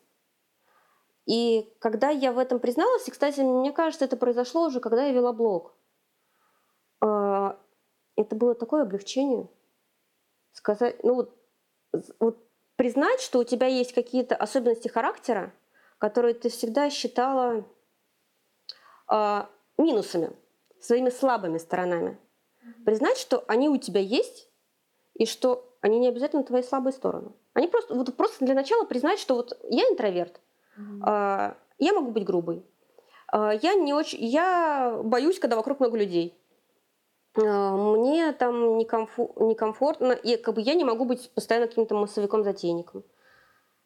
И 1.27 1.69
когда 1.81 2.11
я 2.11 2.33
в 2.33 2.39
этом 2.39 2.61
призналась, 2.61 3.07
и, 3.09 3.11
кстати, 3.11 3.41
мне 3.41 3.73
кажется, 3.73 4.05
это 4.05 4.17
произошло 4.17 4.67
уже, 4.67 4.81
когда 4.81 5.07
я 5.07 5.13
вела 5.13 5.33
блог. 5.33 5.75
Э, 7.05 7.55
это 8.17 8.35
было 8.35 8.55
такое 8.55 8.83
облегчение. 8.83 9.49
Сказать, 10.53 11.05
ну 11.05 11.15
вот, 11.15 11.37
вот 12.19 12.46
признать, 12.77 13.21
что 13.21 13.39
у 13.41 13.45
тебя 13.45 13.67
есть 13.67 13.93
какие-то 13.93 14.37
особенности 14.37 14.89
характера, 14.89 15.53
которые 15.99 16.35
ты 16.35 16.49
всегда 16.51 16.91
считала 16.91 17.65
э, 19.11 19.43
минусами, 19.79 20.31
своими 20.81 21.11
слабыми 21.11 21.59
сторонами. 21.59 22.19
Признать, 22.85 23.17
что 23.17 23.45
они 23.49 23.69
у 23.69 23.77
тебя 23.79 24.01
есть, 24.01 24.49
и 25.15 25.25
что 25.25 25.73
они 25.81 25.99
не 25.99 26.09
обязательно 26.09 26.45
твои 26.45 26.63
слабые 26.63 26.93
стороны. 26.93 27.31
Они 27.55 27.69
просто, 27.69 27.95
вот 27.95 28.15
просто 28.17 28.45
для 28.45 28.55
начала 28.55 28.85
признать, 28.85 29.19
что 29.19 29.35
вот 29.37 29.59
я 29.71 29.85
интроверт, 29.85 30.41
mm-hmm. 30.79 31.03
э, 31.07 31.55
я 31.79 31.93
могу 31.95 32.11
быть 32.11 32.25
грубой, 32.25 32.65
А, 33.29 33.53
я 33.53 33.75
не 33.75 33.95
очень, 33.95 34.23
я 34.25 35.01
боюсь, 35.03 35.39
когда 35.39 35.57
вокруг 35.57 35.81
много 35.81 35.97
людей. 35.97 36.37
А, 37.37 37.77
мне 37.77 38.33
там 38.33 38.79
некомфортно, 38.79 40.13
и 40.13 40.37
как 40.37 40.55
бы 40.55 40.61
я 40.61 40.75
не 40.75 40.85
могу 40.85 41.05
быть 41.05 41.31
постоянно 41.35 41.69
каким-то 41.69 41.95
массовиком-затейником. 41.95 43.05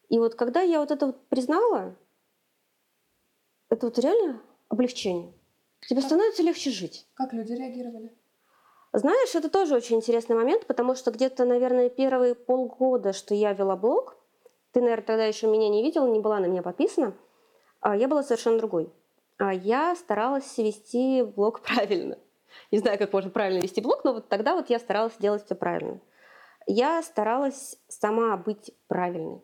И 0.09 0.19
вот 0.19 0.35
когда 0.35 0.61
я 0.61 0.81
вот 0.81 0.91
это 0.91 1.07
вот 1.07 1.29
признала, 1.29 1.95
это 3.69 3.87
вот 3.87 3.99
реально 3.99 4.41
облегчение. 4.69 5.33
Тебе 5.89 6.03
становится 6.03 6.43
легче 6.43 6.71
жить. 6.71 7.07
Как 7.15 7.33
люди 7.33 7.53
реагировали? 7.53 8.13
Знаешь, 8.93 9.35
это 9.35 9.49
тоже 9.49 9.77
очень 9.77 9.97
интересный 9.97 10.35
момент, 10.35 10.67
потому 10.67 10.97
что 10.97 11.13
где-то, 11.13 11.45
наверное, 11.45 11.89
первые 11.89 12.35
полгода, 12.35 13.13
что 13.13 13.35
я 13.35 13.53
вела 13.53 13.77
блог, 13.77 14.17
ты, 14.73 14.81
наверное, 14.81 15.05
тогда 15.05 15.25
еще 15.25 15.47
меня 15.47 15.69
не 15.69 15.83
видела, 15.83 16.07
не 16.07 16.19
была 16.19 16.41
на 16.41 16.47
меня 16.47 16.63
подписана, 16.63 17.15
а 17.81 17.97
я 17.97 18.09
была 18.09 18.23
совершенно 18.23 18.59
другой. 18.59 18.93
А 19.39 19.55
я 19.55 19.95
старалась 19.95 20.59
вести 20.59 21.23
блог 21.23 21.61
правильно. 21.63 22.19
Не 22.71 22.79
знаю, 22.79 22.99
как 22.99 23.13
можно 23.13 23.31
правильно 23.31 23.61
вести 23.61 23.81
блог, 23.81 24.05
но 24.05 24.15
вот 24.15 24.29
тогда 24.29 24.55
вот 24.55 24.71
я 24.71 24.79
старалась 24.79 25.17
делать 25.19 25.45
все 25.45 25.55
правильно. 25.55 26.01
Я 26.67 27.03
старалась 27.03 27.79
сама 27.89 28.37
быть 28.37 28.73
правильной. 28.87 29.41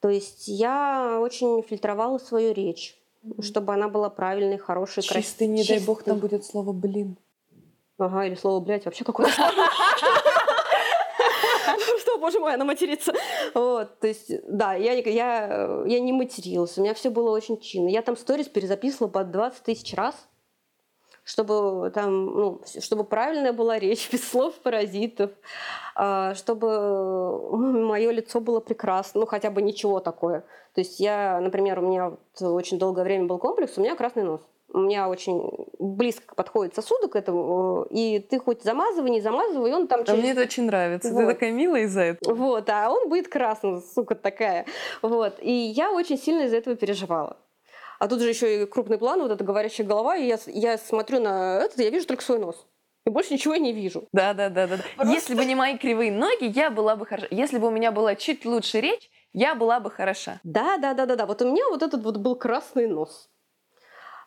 То 0.00 0.08
есть 0.08 0.48
я 0.48 1.18
очень 1.20 1.62
фильтровала 1.62 2.18
свою 2.18 2.54
речь, 2.54 2.98
mm-hmm. 3.22 3.42
чтобы 3.42 3.74
она 3.74 3.88
была 3.88 4.08
правильной, 4.08 4.56
хорошей, 4.56 5.02
красивой. 5.02 5.22
Чистый, 5.22 5.46
не 5.46 5.64
дай 5.64 5.78
бог, 5.80 6.02
там 6.02 6.18
будет 6.18 6.44
слово 6.44 6.72
«блин». 6.72 7.18
Ага, 7.98 8.24
или 8.24 8.34
слово 8.34 8.60
«блядь», 8.60 8.86
вообще 8.86 9.04
какое-то 9.04 9.34
Что, 12.00 12.18
боже 12.18 12.40
мой, 12.40 12.54
она 12.54 12.64
матерится. 12.64 13.12
Вот, 13.52 14.00
то 14.00 14.06
есть, 14.06 14.32
да, 14.48 14.72
я, 14.72 14.94
я, 14.94 15.82
я 15.84 16.00
не 16.00 16.12
материлась, 16.12 16.78
у 16.78 16.82
меня 16.82 16.94
все 16.94 17.10
было 17.10 17.30
очень 17.30 17.60
чинно. 17.60 17.88
Я 17.88 18.00
там 18.00 18.16
сторис 18.16 18.48
перезаписывала 18.48 19.10
по 19.10 19.22
20 19.22 19.62
тысяч 19.62 19.92
раз, 19.92 20.14
чтобы 21.30 21.90
там, 21.90 22.26
ну, 22.26 22.60
чтобы 22.80 23.04
правильная 23.04 23.52
была 23.52 23.78
речь, 23.78 24.08
без 24.12 24.28
слов 24.28 24.54
паразитов, 24.54 25.30
а, 25.94 26.34
чтобы 26.34 27.56
мое 27.56 28.10
лицо 28.10 28.40
было 28.40 28.58
прекрасно, 28.58 29.20
ну, 29.20 29.26
хотя 29.26 29.50
бы 29.50 29.62
ничего 29.62 30.00
такое. 30.00 30.40
То 30.74 30.80
есть 30.80 30.98
я, 30.98 31.38
например, 31.40 31.78
у 31.78 31.82
меня 31.82 32.10
вот 32.10 32.42
очень 32.42 32.78
долгое 32.78 33.04
время 33.04 33.26
был 33.26 33.38
комплекс, 33.38 33.78
у 33.78 33.80
меня 33.80 33.94
красный 33.94 34.24
нос 34.24 34.40
у 34.72 34.78
меня 34.78 35.08
очень 35.08 35.66
близко 35.80 36.32
подходит 36.36 36.76
сосуды 36.76 37.08
к 37.08 37.16
этому, 37.16 37.88
и 37.90 38.20
ты 38.20 38.38
хоть 38.38 38.62
замазывай, 38.62 39.10
не 39.10 39.20
замазывай, 39.20 39.72
он 39.72 39.88
там... 39.88 40.02
А 40.02 40.04
через... 40.04 40.20
мне 40.20 40.30
это 40.30 40.42
очень 40.42 40.62
нравится, 40.62 41.10
вот. 41.12 41.18
ты 41.18 41.26
такая 41.26 41.50
милая 41.50 41.82
из-за 41.82 42.02
этого. 42.02 42.34
Вот, 42.34 42.70
а 42.70 42.88
он 42.88 43.08
будет 43.08 43.26
красным, 43.26 43.82
сука 43.82 44.14
такая. 44.14 44.66
Вот, 45.02 45.40
и 45.40 45.50
я 45.50 45.90
очень 45.90 46.16
сильно 46.16 46.42
из-за 46.42 46.58
этого 46.58 46.76
переживала. 46.76 47.36
А 48.00 48.08
тут 48.08 48.22
же 48.22 48.30
еще 48.30 48.62
и 48.62 48.66
крупный 48.66 48.96
план, 48.96 49.20
вот 49.20 49.30
эта 49.30 49.44
говорящая 49.44 49.86
голова, 49.86 50.16
и 50.16 50.26
я, 50.26 50.38
я 50.46 50.78
смотрю 50.78 51.20
на 51.20 51.58
это, 51.58 51.82
я 51.82 51.90
вижу 51.90 52.06
только 52.06 52.24
свой 52.24 52.38
нос. 52.38 52.66
И 53.04 53.10
больше 53.10 53.34
ничего 53.34 53.52
я 53.52 53.60
не 53.60 53.74
вижу. 53.74 54.08
Да, 54.10 54.32
да, 54.32 54.48
да, 54.48 54.66
да. 54.66 54.78
Просто... 54.96 55.12
Если 55.12 55.34
бы 55.34 55.44
не 55.44 55.54
мои 55.54 55.76
кривые 55.76 56.10
ноги, 56.10 56.44
я 56.44 56.70
была 56.70 56.96
бы 56.96 57.04
хороша. 57.04 57.28
Если 57.30 57.58
бы 57.58 57.68
у 57.68 57.70
меня 57.70 57.92
была 57.92 58.14
чуть 58.14 58.46
лучше 58.46 58.80
речь, 58.80 59.10
я 59.34 59.54
была 59.54 59.80
бы 59.80 59.90
хороша. 59.90 60.40
Да, 60.44 60.78
да, 60.78 60.94
да, 60.94 61.04
да, 61.04 61.14
да. 61.14 61.26
Вот 61.26 61.42
у 61.42 61.50
меня 61.52 61.62
вот 61.68 61.82
этот 61.82 62.02
вот 62.02 62.16
был 62.16 62.36
красный 62.36 62.86
нос. 62.86 63.28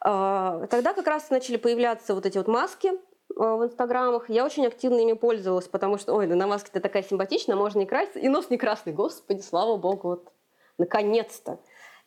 А, 0.02 0.68
тогда 0.68 0.94
как 0.94 1.08
раз 1.08 1.32
начали 1.32 1.58
появляться 1.58 2.14
вот 2.14 2.28
эти 2.28 2.38
вот 2.38 2.48
маски 2.48 2.92
а, 3.36 3.56
в 3.56 3.66
инстаграмах. 3.66 4.30
Я 4.30 4.46
очень 4.46 4.68
активно 4.68 5.00
ими 5.00 5.14
пользовалась, 5.14 5.68
потому 5.68 5.98
что, 5.98 6.14
ой, 6.14 6.28
да 6.28 6.36
на 6.36 6.46
маске 6.46 6.70
ты 6.72 6.80
такая 6.80 7.02
симпатичная, 7.02 7.56
можно 7.56 7.80
не 7.80 7.88
краситься. 7.88 8.20
И 8.20 8.28
нос 8.28 8.52
не 8.52 8.60
красный, 8.60 8.94
господи, 8.94 9.42
слава 9.42 9.78
богу, 9.78 10.10
вот 10.10 10.32
наконец-то. 10.78 11.58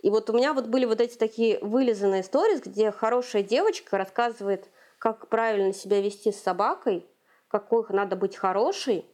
И 0.03 0.11
вот 0.11 0.29
у 0.31 0.33
меня 0.33 0.53
вот 0.53 0.67
были 0.67 0.85
вот 0.85 1.01
эти 1.01 1.17
такие 1.17 1.59
вылизанные 1.61 2.23
сторис, 2.23 2.61
где 2.61 2.91
хорошая 2.91 3.43
девочка 3.43 3.99
рассказывает, 3.99 4.69
как 4.99 5.29
правильно 5.29 5.73
себя 5.73 6.01
вести 6.01 6.33
с 6.33 6.43
собакой, 6.43 7.07
какой 7.49 7.85
надо 7.91 8.17
быть 8.17 8.37
хорошей, 8.37 9.07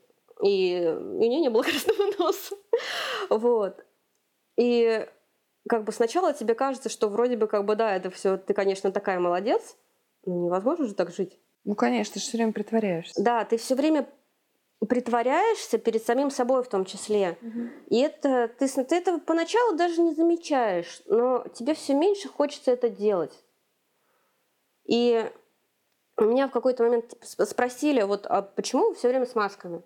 и 0.42 0.94
у 0.96 1.18
нее 1.18 1.40
не 1.40 1.50
было 1.50 1.62
красного 1.62 2.12
носа. 2.18 2.56
Вот. 3.30 3.84
И 4.56 5.06
как 5.68 5.84
бы 5.84 5.92
сначала 5.92 6.32
тебе 6.32 6.54
кажется, 6.54 6.88
что 6.88 7.08
вроде 7.08 7.36
бы 7.36 7.46
как 7.46 7.64
бы 7.64 7.76
да, 7.76 7.94
это 7.94 8.10
все, 8.10 8.36
ты, 8.36 8.52
конечно, 8.52 8.90
такая 8.90 9.20
молодец, 9.20 9.76
но 10.24 10.46
невозможно 10.46 10.86
же 10.86 10.94
так 10.94 11.10
жить. 11.10 11.40
Ну, 11.64 11.76
конечно, 11.76 12.14
ты 12.14 12.20
же 12.20 12.26
все 12.26 12.38
время 12.38 12.52
притворяешься. 12.52 13.22
Да, 13.22 13.44
ты 13.44 13.56
все 13.56 13.76
время 13.76 14.08
притворяешься 14.86 15.78
перед 15.78 16.04
самим 16.04 16.30
собой 16.30 16.62
в 16.62 16.68
том 16.68 16.84
числе. 16.84 17.38
Угу. 17.40 17.60
И 17.88 18.00
это 18.00 18.48
ты, 18.58 18.66
ты 18.68 18.96
это 18.96 19.18
поначалу 19.18 19.76
даже 19.76 20.00
не 20.00 20.14
замечаешь, 20.14 21.02
но 21.06 21.44
тебе 21.54 21.74
все 21.74 21.94
меньше 21.94 22.28
хочется 22.28 22.72
это 22.72 22.88
делать. 22.88 23.44
И 24.84 25.30
меня 26.18 26.48
в 26.48 26.50
какой-то 26.50 26.84
момент 26.84 27.14
спросили, 27.22 28.02
вот, 28.02 28.26
а 28.26 28.42
почему 28.42 28.88
вы 28.88 28.94
все 28.94 29.08
время 29.08 29.26
с 29.26 29.34
масками? 29.34 29.82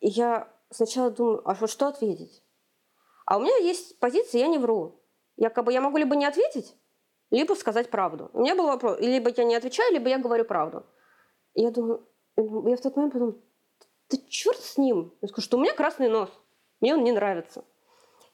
И 0.00 0.08
я 0.08 0.52
сначала 0.70 1.10
думаю, 1.10 1.42
а 1.48 1.66
что 1.66 1.88
ответить? 1.88 2.42
А 3.26 3.36
у 3.36 3.40
меня 3.40 3.56
есть 3.58 3.98
позиция, 3.98 4.40
я 4.40 4.48
не 4.48 4.58
вру. 4.58 5.02
Якобы 5.36 5.72
я 5.72 5.80
могу 5.80 5.98
либо 5.98 6.16
не 6.16 6.26
ответить, 6.26 6.76
либо 7.30 7.54
сказать 7.54 7.90
правду. 7.90 8.30
У 8.32 8.40
меня 8.40 8.54
был 8.54 8.66
вопрос, 8.66 8.98
либо 9.00 9.30
я 9.30 9.44
не 9.44 9.54
отвечаю, 9.54 9.92
либо 9.92 10.08
я 10.08 10.18
говорю 10.18 10.44
правду. 10.44 10.86
И 11.54 11.62
я 11.62 11.70
думаю, 11.70 12.07
я 12.42 12.76
в 12.76 12.80
тот 12.80 12.96
момент 12.96 13.12
подумала, 13.12 13.36
ты 14.08 14.18
черт 14.28 14.58
с 14.58 14.78
ним. 14.78 15.14
Я 15.20 15.28
скажу, 15.28 15.44
что 15.44 15.56
у 15.56 15.60
меня 15.60 15.74
красный 15.74 16.08
нос, 16.08 16.30
мне 16.80 16.94
он 16.94 17.04
не 17.04 17.12
нравится. 17.12 17.64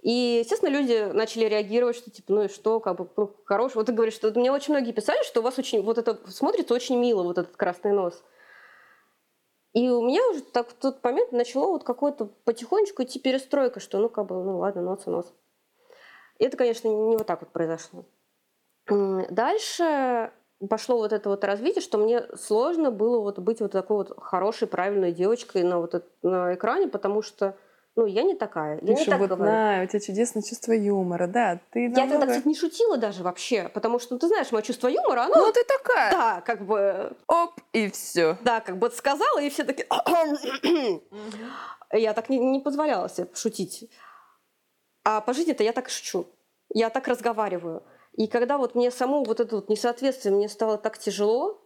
И, 0.03 0.41
естественно, 0.41 0.69
люди 0.69 1.11
начали 1.13 1.47
реагировать, 1.47 1.97
что 1.97 2.11
типа, 2.11 2.33
ну 2.35 2.43
и 2.43 2.49
что, 2.49 2.79
как 2.79 2.99
бы, 2.99 3.09
ну, 3.17 3.35
хороший. 3.47 3.77
Вот 3.77 3.87
ты 3.87 3.93
говоришь, 3.93 4.15
что 4.15 4.31
мне 4.39 4.53
очень 4.53 4.75
многие 4.75 4.93
писали, 4.93 5.23
что 5.25 5.41
у 5.41 5.43
вас 5.43 5.59
очень, 5.59 5.83
вот 5.83 5.97
это 5.97 6.31
смотрится 6.31 6.75
очень 6.75 6.99
мило, 6.99 7.23
вот 7.23 7.39
этот 7.39 7.57
красный 7.57 7.93
нос. 7.93 8.23
И 9.73 9.89
у 9.89 10.03
меня 10.03 10.21
уже 10.29 10.43
так 10.43 10.69
в 10.69 10.75
тот 10.75 11.03
момент 11.03 11.33
начало 11.33 11.69
вот 11.69 11.85
какое-то 11.85 12.27
потихонечку 12.27 13.03
идти 13.03 13.19
перестройка, 13.19 13.81
что 13.81 13.99
ну 13.99 14.11
как 14.11 14.27
бы, 14.27 14.35
ну 14.35 14.59
ладно, 14.59 14.83
нос 14.83 15.07
и 15.07 15.11
нос. 15.11 15.33
И 16.39 16.45
это, 16.45 16.59
конечно, 16.59 16.87
не 16.89 17.17
вот 17.17 17.27
так 17.27 17.41
вот 17.41 17.51
произошло. 17.51 18.05
Дальше 18.87 20.33
пошло 20.69 20.97
вот 20.99 21.13
это 21.13 21.29
вот 21.29 21.45
развитие, 21.45 21.83
что 21.83 21.99
мне 21.99 22.25
сложно 22.37 22.91
было 22.91 23.21
вот 23.21 23.39
быть 23.39 23.61
вот 23.61 23.73
такой 23.73 23.99
вот 23.99 24.19
хорошей, 24.21 24.69
правильной 24.69 25.13
девочкой 25.13 25.63
на 25.63 25.79
вот 25.79 26.05
на 26.23 26.55
экране, 26.55 26.89
потому 26.89 27.23
что 27.23 27.57
ну, 27.97 28.07
я 28.07 28.25
не 28.25 28.35
такая. 28.35 28.81
Я 28.83 28.95
не 28.95 29.05
так 29.05 29.21
вот 29.21 29.31
говорю. 29.31 29.53
На, 29.53 29.83
у 29.85 29.87
тебя 29.87 30.01
чудесное 30.01 30.43
чувство 30.43 30.73
юмора, 30.73 31.29
да. 31.29 31.61
Ты 31.71 31.89
намного... 31.89 32.01
Я 32.01 32.11
тогда, 32.11 32.27
кстати, 32.27 32.49
не 32.49 32.57
шутила 32.57 32.97
даже 32.97 33.23
вообще, 33.23 33.71
потому 33.73 34.01
что, 34.01 34.15
ну, 34.15 34.19
ты 34.19 34.27
знаешь, 34.27 34.51
мое 34.51 34.63
чувство 34.63 34.89
юмора, 34.89 35.23
оно... 35.23 35.37
Ну, 35.37 35.53
ты 35.53 35.63
такая. 35.65 36.11
Да, 36.11 36.41
как 36.41 36.67
бы... 36.67 37.13
Оп, 37.29 37.53
и 37.73 37.89
все. 37.91 38.37
Да, 38.43 38.61
как 38.61 38.79
бы 38.79 38.91
сказала, 38.91 39.41
и 39.41 39.49
все 39.49 39.63
такие... 39.63 39.87
я 41.93 42.15
так 42.15 42.29
не, 42.29 42.39
не 42.39 42.59
позволяла 42.59 43.09
себе 43.09 43.29
шутить. 43.33 43.89
А 45.05 45.21
по 45.21 45.33
жизни-то 45.33 45.63
я 45.63 45.73
так 45.73 45.89
шучу. 45.89 46.27
Я 46.71 46.91
так 46.91 47.07
разговариваю. 47.07 47.85
И 48.17 48.29
когда 48.29 48.59
вот 48.59 48.75
мне 48.75 48.91
саму 48.91 49.25
вот 49.25 49.41
это 49.41 49.57
вот 49.57 49.69
несоответствие, 49.69 50.35
мне 50.35 50.49
стало 50.49 50.79
так 50.79 50.99
тяжело, 50.99 51.61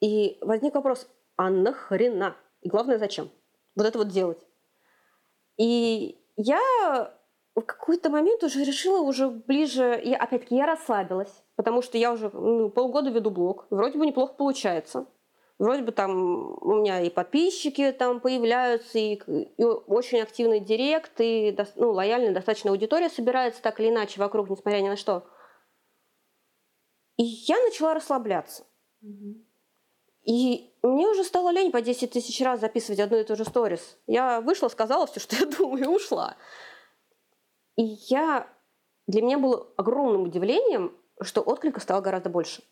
и 0.00 0.38
возник 0.40 0.74
вопрос, 0.74 1.08
а 1.36 1.50
нахрена? 1.50 2.36
И 2.60 2.68
главное, 2.68 2.98
зачем? 2.98 3.30
Вот 3.74 3.86
это 3.86 3.98
вот 3.98 4.08
делать. 4.08 4.38
И 5.58 6.18
я 6.36 6.60
в 7.54 7.62
какой-то 7.62 8.10
момент 8.10 8.44
уже 8.44 8.62
решила 8.62 9.00
уже 9.00 9.28
ближе, 9.28 10.00
и 10.02 10.12
опять-таки 10.12 10.56
я 10.56 10.66
расслабилась, 10.66 11.42
потому 11.56 11.82
что 11.82 11.98
я 11.98 12.12
уже 12.12 12.30
ну, 12.32 12.68
полгода 12.70 13.10
веду 13.10 13.30
блог, 13.30 13.66
вроде 13.70 13.98
бы 13.98 14.06
неплохо 14.06 14.34
получается. 14.34 15.06
Вроде 15.58 15.82
бы 15.82 15.90
там 15.90 16.52
у 16.60 16.74
меня 16.74 17.00
и 17.00 17.08
подписчики 17.08 17.90
там 17.90 18.20
появляются, 18.20 18.98
и, 18.98 19.14
и 19.14 19.64
очень 19.64 20.20
активный 20.20 20.60
директ, 20.60 21.12
и 21.18 21.56
ну, 21.76 21.92
лояльная 21.92 22.34
достаточно 22.34 22.70
аудитория 22.70 23.08
собирается 23.08 23.62
так 23.62 23.80
или 23.80 23.88
иначе 23.88 24.20
вокруг, 24.20 24.50
несмотря 24.50 24.80
ни 24.82 24.88
на 24.90 24.96
что. 24.96 25.24
И 27.16 27.22
я 27.22 27.60
начала 27.62 27.94
расслабляться. 27.94 28.64
И 30.22 30.72
мне 30.82 31.08
уже 31.08 31.24
стало 31.24 31.50
лень 31.50 31.70
по 31.70 31.80
10 31.80 32.10
тысяч 32.10 32.40
раз 32.42 32.60
записывать 32.60 33.00
одну 33.00 33.18
и 33.18 33.24
ту 33.24 33.36
же 33.36 33.44
сторис. 33.44 33.96
Я 34.06 34.40
вышла, 34.40 34.68
сказала 34.68 35.06
все, 35.06 35.20
что 35.20 35.36
я 35.36 35.46
думаю, 35.58 35.84
и 35.84 35.88
ушла. 35.88 36.36
И 37.76 37.82
я... 38.08 38.48
Для 39.06 39.22
меня 39.22 39.38
было 39.38 39.68
огромным 39.76 40.24
удивлением, 40.24 40.92
что 41.20 41.40
отклика 41.40 41.80
стало 41.80 42.00
гораздо 42.00 42.28
больше. 42.28 42.62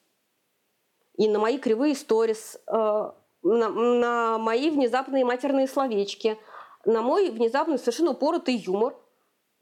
И 1.16 1.28
на 1.28 1.38
мои 1.38 1.58
кривые 1.58 1.94
сторис, 1.94 2.58
э, 2.66 2.72
на, 2.72 3.68
на 3.68 4.38
мои 4.38 4.68
внезапные 4.68 5.24
матерные 5.24 5.68
словечки, 5.68 6.36
на 6.84 7.02
мой 7.02 7.30
внезапный 7.30 7.78
совершенно 7.78 8.10
упоротый 8.10 8.56
юмор 8.56 8.96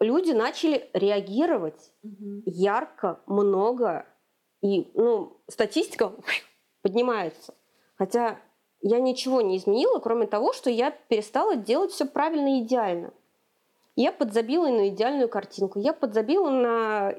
люди 0.00 0.32
начали 0.32 0.90
реагировать 0.92 1.92
угу. 2.02 2.42
ярко, 2.46 3.20
много. 3.26 4.06
И 4.62 4.90
ну, 4.94 5.36
статистика 5.48 6.12
поднимается. 6.82 7.54
Хотя 7.96 8.38
я 8.80 9.00
ничего 9.00 9.40
не 9.42 9.58
изменила, 9.58 9.98
кроме 9.98 10.26
того, 10.26 10.52
что 10.52 10.70
я 10.70 10.90
перестала 10.90 11.56
делать 11.56 11.92
все 11.92 12.06
правильно 12.06 12.58
и 12.58 12.62
идеально. 12.62 13.12
Я 13.94 14.10
подзабила 14.10 14.68
на 14.68 14.88
идеальную 14.88 15.28
картинку, 15.28 15.78
я 15.78 15.92
подзабила 15.92 16.48
на 16.48 17.14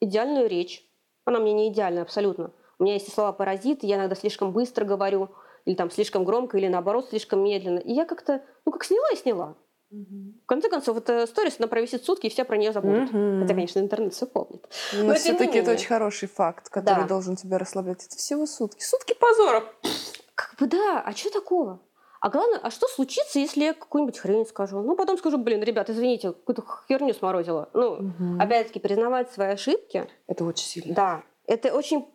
идеальную 0.00 0.48
речь. 0.48 0.86
Она 1.24 1.38
мне 1.38 1.52
не 1.52 1.68
идеальная 1.68 2.02
абсолютно. 2.02 2.52
У 2.78 2.84
меня 2.84 2.94
есть 2.94 3.12
слова 3.12 3.32
паразиты, 3.32 3.86
я 3.86 3.96
иногда 3.96 4.14
слишком 4.14 4.52
быстро 4.52 4.84
говорю, 4.84 5.30
или 5.64 5.74
там 5.74 5.90
слишком 5.90 6.24
громко, 6.24 6.58
или 6.58 6.68
наоборот 6.68 7.08
слишком 7.08 7.42
медленно. 7.42 7.78
И 7.78 7.92
я 7.92 8.04
как-то, 8.04 8.42
ну 8.66 8.72
как 8.72 8.84
сняла 8.84 9.06
и 9.12 9.16
сняла. 9.16 9.56
В 9.92 10.46
конце 10.46 10.70
концов, 10.70 10.96
эта 10.96 11.26
сторис, 11.26 11.56
она 11.58 11.68
провисит 11.68 12.04
сутки, 12.04 12.26
и 12.26 12.30
все 12.30 12.44
про 12.44 12.56
нее 12.56 12.72
забудут. 12.72 13.12
Мгм. 13.12 13.40
Хотя, 13.42 13.54
конечно, 13.54 13.78
интернет 13.78 14.14
все 14.14 14.26
помнит. 14.26 14.66
Но, 14.94 15.04
Но 15.04 15.12
не 15.12 15.18
все-таки 15.18 15.58
это 15.58 15.72
очень 15.72 15.86
хороший 15.88 16.28
факт, 16.28 16.70
который 16.70 17.02
Да. 17.02 17.08
должен 17.08 17.36
тебя 17.36 17.58
расслаблять. 17.58 18.06
Это 18.06 18.16
всего 18.16 18.46
сутки. 18.46 18.82
Сутки 18.82 19.14
позора. 19.14 19.64
Как 20.34 20.54
бы 20.58 20.66
да, 20.66 21.02
а 21.04 21.12
что 21.12 21.30
такого? 21.30 21.78
А 22.20 22.30
главное, 22.30 22.58
а 22.62 22.70
что 22.70 22.86
случится, 22.88 23.38
если 23.38 23.64
я 23.64 23.74
какую-нибудь 23.74 24.18
хрень 24.18 24.46
скажу? 24.46 24.80
Ну, 24.80 24.96
потом 24.96 25.18
скажу, 25.18 25.36
блин, 25.38 25.62
ребят, 25.62 25.90
извините, 25.90 26.32
какую-то 26.32 26.64
херню 26.88 27.12
сморозила. 27.14 27.68
Ну, 27.74 28.12
опять-таки, 28.40 28.78
признавать 28.80 29.30
свои 29.32 29.48
ошибки, 29.48 30.06
Это 30.26 30.44
очень 30.44 30.66
сильно. 30.66 30.94
да, 30.94 31.22
это 31.46 31.74
очень... 31.74 32.06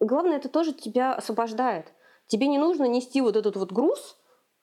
Главное, 0.00 0.36
это 0.36 0.48
тоже 0.48 0.72
тебя 0.72 1.14
освобождает. 1.14 1.86
Тебе 2.28 2.46
не 2.48 2.58
нужно 2.58 2.84
нести 2.84 3.20
вот 3.20 3.34
этот 3.36 3.56
вот 3.56 3.72
груз, 3.72 4.16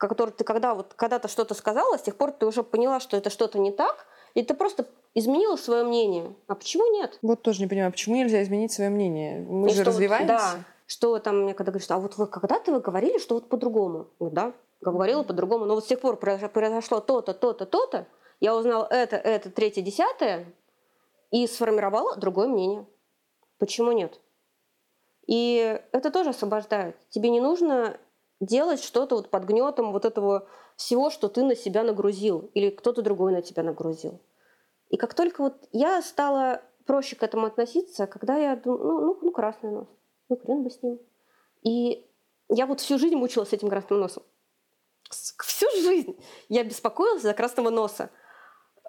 который 0.08 0.32
ты 0.32 0.44
когда 0.44 0.74
вот 0.76 0.94
когда-то 0.96 1.28
что-то 1.28 1.54
сказала, 1.54 1.98
с 1.98 2.02
тех 2.02 2.16
пор 2.16 2.32
ты 2.32 2.46
уже 2.46 2.64
поняла, 2.64 3.00
что 3.00 3.18
это 3.18 3.30
что-то 3.30 3.60
не 3.60 3.72
так, 3.72 4.06
и 4.34 4.44
ты 4.44 4.54
просто 4.54 4.86
изменила 5.14 5.56
свое 5.56 5.84
мнение. 5.84 6.34
А 6.48 6.56
почему 6.56 6.92
нет? 6.94 7.20
Вот 7.22 7.42
тоже 7.42 7.62
не 7.62 7.68
понимаю, 7.68 7.92
почему 7.92 8.16
нельзя 8.16 8.42
изменить 8.44 8.72
свое 8.72 8.90
мнение? 8.90 9.42
Мы 9.42 9.68
И 9.68 9.70
же 9.72 9.76
что 9.82 9.86
вот- 9.86 9.96
развиваемся. 9.96 10.28
да, 10.28 10.56
что 10.88 11.20
там 11.20 11.44
мне 11.44 11.54
когда 11.54 11.72
говорят, 11.72 11.92
а 11.92 12.00
вот 12.00 12.18
вы 12.18 12.28
когда-то 12.28 12.72
вы 12.72 12.80
говорили, 12.80 13.18
что 13.20 13.36
вот 13.36 13.48
по-другому. 13.50 14.08
Говорю, 14.20 14.36
да, 14.36 14.54
говорила 14.82 15.24
по-другому, 15.24 15.66
но 15.66 15.76
вот 15.76 15.84
с 15.84 15.88
тех 15.88 16.00
пор 16.00 16.18
произошло 16.18 17.00
то-то, 17.00 17.34
то-то, 17.34 17.66
то-то, 17.66 18.08
я 18.40 18.56
узнала 18.56 18.88
это, 18.90 19.16
это, 19.16 19.50
третье, 19.52 19.82
десятое, 19.82 20.46
и 21.32 21.48
сформировала 21.48 22.16
другое 22.18 22.48
мнение. 22.48 22.86
Почему 23.60 23.92
нет? 23.92 24.20
И 25.26 25.80
это 25.94 26.12
тоже 26.12 26.32
освобождает. 26.32 26.98
Тебе 27.10 27.30
не 27.30 27.40
нужно 27.40 27.98
делать 28.46 28.84
что-то 28.84 29.16
вот 29.16 29.30
под 29.30 29.46
гнетом 29.46 29.92
вот 29.92 30.06
этого 30.06 30.48
всего, 30.76 31.10
что 31.10 31.30
ты 31.30 31.44
на 31.44 31.56
себя 31.56 31.84
нагрузил, 31.84 32.50
или 32.54 32.70
кто-то 32.70 33.02
другой 33.02 33.32
на 33.32 33.42
тебя 33.42 33.64
нагрузил. 33.64 34.20
И 34.90 34.98
как 34.98 35.14
только 35.14 35.42
вот 35.42 35.68
я 35.72 36.02
стала 36.02 36.62
проще 36.86 37.16
к 37.16 37.24
этому 37.24 37.48
относиться, 37.48 38.08
когда 38.08 38.38
я 38.38 38.56
думаю, 38.56 38.84
ну, 38.84 39.02
ну, 39.02 39.20
ну 39.22 39.32
красный 39.32 39.72
нос, 39.72 39.88
ну 40.30 40.38
хрен 40.38 40.64
бы 40.64 40.70
с 40.70 40.82
ним. 40.84 41.00
И 41.64 42.06
я 42.50 42.66
вот 42.66 42.80
всю 42.80 42.98
жизнь 42.98 43.16
мучилась 43.16 43.50
с 43.50 43.54
этим 43.54 43.70
красным 43.70 44.00
носом. 44.00 44.24
Всю 45.10 45.70
жизнь 45.82 46.18
я 46.50 46.64
беспокоилась 46.64 47.22
за 47.22 47.34
красного 47.34 47.70
носа. 47.70 48.10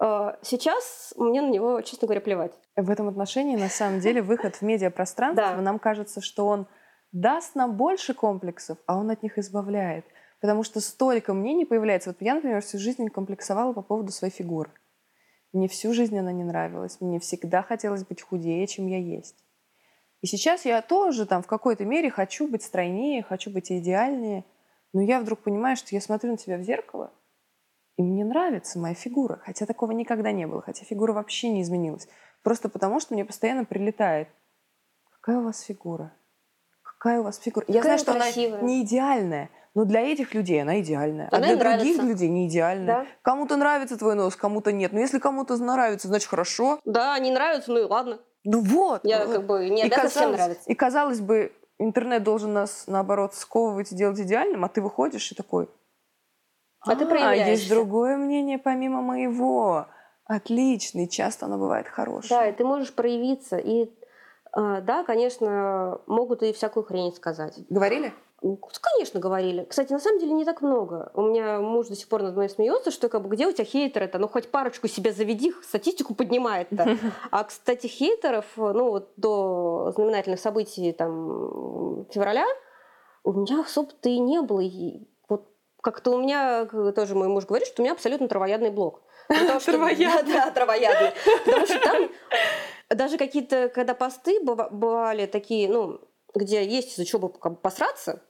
Э, 0.01 0.35
Сейчас 0.41 1.13
мне 1.15 1.41
на 1.41 1.49
него, 1.49 1.81
честно 1.81 2.07
говоря, 2.07 2.21
плевать. 2.21 2.53
В 2.75 2.89
этом 2.89 3.07
отношении, 3.07 3.55
на 3.55 3.69
самом 3.69 3.99
деле, 3.99 4.21
выход 4.21 4.55
в 4.55 4.61
медиапространство, 4.61 5.61
нам 5.61 5.79
кажется, 5.79 6.21
что 6.21 6.47
он 6.47 6.67
даст 7.15 7.55
нам 7.55 7.77
больше 7.77 8.13
комплексов, 8.13 8.77
а 8.85 8.97
он 8.97 9.09
от 9.09 9.23
них 9.23 9.37
избавляет. 9.37 10.05
Потому 10.41 10.63
что 10.63 10.81
столько 10.81 11.33
мнений 11.33 11.65
появляется. 11.65 12.09
Вот 12.09 12.17
я, 12.19 12.35
например, 12.35 12.61
всю 12.61 12.77
жизнь 12.77 13.07
комплексовала 13.07 13.71
по 13.73 13.81
поводу 13.81 14.11
своей 14.11 14.33
фигуры. 14.33 14.69
Мне 15.53 15.69
всю 15.69 15.93
жизнь 15.93 16.17
она 16.19 16.33
не 16.33 16.43
нравилась. 16.43 16.99
Мне 16.99 17.19
всегда 17.19 17.63
хотелось 17.63 18.03
быть 18.03 18.21
худее, 18.21 18.67
чем 18.67 18.87
я 18.87 18.99
есть. 18.99 19.37
И 20.21 20.27
сейчас 20.27 20.65
я 20.65 20.81
тоже 20.81 21.25
там 21.25 21.41
в 21.41 21.47
какой-то 21.47 21.85
мере 21.85 22.09
хочу 22.09 22.47
быть 22.49 22.63
стройнее, 22.63 23.23
хочу 23.23 23.49
быть 23.49 23.71
идеальнее. 23.71 24.43
Но 24.91 25.01
я 25.01 25.21
вдруг 25.21 25.39
понимаю, 25.39 25.77
что 25.77 25.95
я 25.95 26.01
смотрю 26.01 26.31
на 26.31 26.37
себя 26.37 26.57
в 26.57 26.63
зеркало, 26.63 27.13
и 27.95 28.03
мне 28.03 28.25
нравится 28.25 28.77
моя 28.77 28.93
фигура. 28.93 29.39
Хотя 29.45 29.65
такого 29.65 29.91
никогда 29.91 30.33
не 30.33 30.47
было. 30.47 30.61
Хотя 30.61 30.83
фигура 30.83 31.13
вообще 31.13 31.47
не 31.47 31.61
изменилась. 31.61 32.09
Просто 32.43 32.67
потому, 32.67 32.99
что 32.99 33.13
мне 33.13 33.23
постоянно 33.23 33.63
прилетает. 33.63 34.27
Какая 35.11 35.39
у 35.39 35.43
вас 35.43 35.61
фигура? 35.61 36.13
Какая 37.05 37.19
у 37.19 37.23
вас 37.23 37.37
фигура? 37.37 37.63
я 37.67 37.81
Какая 37.81 37.99
знаю, 37.99 37.99
что 37.99 38.13
красивая. 38.13 38.59
она 38.59 38.67
не 38.67 38.81
идеальная. 38.81 39.49
Но 39.75 39.85
для 39.85 40.01
этих 40.01 40.33
людей 40.33 40.59
она 40.59 40.79
идеальная. 40.79 41.27
Она 41.31 41.37
а 41.37 41.39
для 41.41 41.55
других 41.55 41.97
нравится. 41.97 42.01
людей 42.01 42.29
не 42.29 42.47
идеальная. 42.47 42.85
Да. 42.87 43.05
Кому-то 43.21 43.57
нравится 43.57 43.95
твой 43.95 44.15
нос, 44.15 44.35
кому-то 44.35 44.71
нет. 44.71 44.91
Но 44.91 44.99
если 44.99 45.19
кому-то 45.19 45.55
нравится, 45.57 46.07
значит 46.07 46.27
хорошо. 46.27 46.79
Да, 46.83 47.19
не 47.19 47.29
нравится, 47.29 47.71
ну 47.71 47.81
и 47.81 47.83
ладно. 47.83 48.19
Ну 48.43 48.59
вот. 48.61 49.01
Я 49.03 49.25
Вот. 49.25 49.35
как 49.35 49.45
бы 49.45 49.69
не 49.69 49.83
и, 49.83 49.85
обязана 49.85 50.09
всем 50.09 50.21
казалось, 50.21 50.37
нравиться. 50.39 50.69
и 50.69 50.73
казалось 50.73 51.19
бы, 51.21 51.51
интернет 51.77 52.23
должен 52.23 52.53
нас, 52.53 52.85
наоборот, 52.87 53.35
сковывать 53.35 53.91
и 53.91 53.95
делать 53.95 54.19
идеальным, 54.19 54.65
а 54.65 54.69
ты 54.69 54.81
выходишь 54.81 55.31
и 55.31 55.35
такой... 55.35 55.69
А 56.79 56.95
ты 56.95 57.03
есть 57.03 57.09
проявляешься». 57.09 57.69
другое 57.69 58.17
мнение 58.17 58.57
помимо 58.57 59.03
моего. 59.03 59.85
Отлично. 60.23 61.01
И 61.01 61.09
часто 61.09 61.45
оно 61.45 61.59
бывает 61.59 61.87
хорошее. 61.87 62.29
Да, 62.39 62.47
и 62.47 62.51
ты 62.51 62.63
можешь 62.63 62.93
проявиться. 62.93 63.57
И 63.57 63.91
да, 64.55 65.03
конечно, 65.03 65.99
могут 66.07 66.41
и 66.43 66.53
всякую 66.53 66.83
хрень 66.85 67.13
сказать. 67.13 67.59
Говорили? 67.69 68.13
Конечно, 68.81 69.19
говорили. 69.19 69.65
Кстати, 69.65 69.91
на 69.91 69.99
самом 69.99 70.19
деле 70.19 70.33
не 70.33 70.45
так 70.45 70.61
много. 70.61 71.09
У 71.15 71.21
меня 71.21 71.59
муж 71.59 71.87
до 71.87 71.95
сих 71.95 72.07
пор 72.07 72.21
над 72.21 72.35
мной 72.35 72.47
смеется, 72.49 72.91
что 72.91 73.09
как 73.09 73.23
бы 73.23 73.29
где 73.29 73.47
у 73.47 73.51
тебя 73.51 73.65
хейтеры-то? 73.65 74.19
Ну, 74.19 74.27
хоть 74.27 74.51
парочку 74.51 74.87
себе 74.87 75.11
заведи, 75.11 75.51
статистику 75.63 76.13
поднимает-то. 76.13 76.97
А, 77.31 77.43
кстати, 77.43 77.87
хейтеров, 77.87 78.45
ну, 78.55 78.89
вот 78.91 79.09
до 79.17 79.91
знаменательных 79.95 80.39
событий 80.39 80.91
там 80.91 82.05
февраля 82.11 82.45
у 83.23 83.33
меня 83.33 83.61
особо-то 83.61 84.09
и 84.09 84.19
не 84.19 84.41
было. 84.41 84.59
И 84.59 85.07
вот 85.27 85.47
как-то 85.81 86.11
у 86.11 86.19
меня, 86.21 86.65
тоже 86.95 87.15
мой 87.15 87.27
муж 87.27 87.45
говорит, 87.45 87.67
что 87.67 87.81
у 87.81 87.83
меня 87.83 87.93
абсолютно 87.93 88.27
травоядный 88.27 88.69
блог. 88.69 89.01
Потому 89.27 89.59
что- 89.59 89.71
Травоядный. 89.71 90.33
Да, 90.33 90.45
да, 90.45 90.51
травоядный. 90.51 91.11
Потому 91.45 91.65
что 91.65 91.79
там 91.79 92.09
даже 92.89 93.17
какие-то, 93.17 93.69
когда 93.69 93.93
посты 93.93 94.39
быва- 94.43 94.69
бывали 94.69 95.25
такие, 95.25 95.69
ну, 95.69 96.01
где 96.33 96.65
есть 96.65 96.93
из-за 96.93 97.05
чего 97.05 97.29
посраться, 97.29 98.21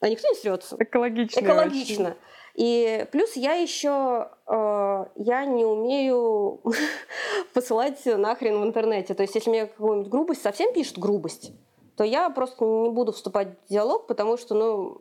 а 0.00 0.08
никто 0.08 0.28
не 0.28 0.34
срется. 0.34 0.76
Экологично. 0.78 1.40
Экологично. 1.40 2.16
И 2.54 3.06
плюс 3.12 3.36
я 3.36 3.54
еще 3.54 4.30
э, 4.46 5.04
я 5.16 5.44
не 5.44 5.64
умею 5.64 6.62
посылать 7.54 8.04
нахрен 8.06 8.60
в 8.60 8.64
интернете. 8.64 9.14
То 9.14 9.22
есть, 9.22 9.34
если 9.34 9.50
мне 9.50 9.66
какую-нибудь 9.66 10.10
грубость 10.10 10.42
совсем 10.42 10.72
пишут 10.72 10.98
грубость, 10.98 11.52
то 11.96 12.04
я 12.04 12.30
просто 12.30 12.64
не 12.64 12.90
буду 12.90 13.12
вступать 13.12 13.48
в 13.66 13.70
диалог, 13.70 14.06
потому 14.06 14.36
что, 14.36 14.54
ну, 14.54 14.98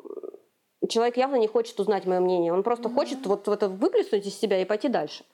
человек 0.88 1.18
явно 1.18 1.36
не 1.36 1.48
хочет 1.48 1.80
узнать 1.80 2.06
мое 2.06 2.20
мнение. 2.20 2.54
Он 2.54 2.64
просто 2.64 2.90
хочет 2.90 3.26
вот 3.26 3.48
это 3.48 3.70
выплеснуть 3.70 4.26
из 4.26 4.38
себя 4.38 4.62
и 4.62 4.66
пойти 4.66 4.88
дальше. 4.88 5.26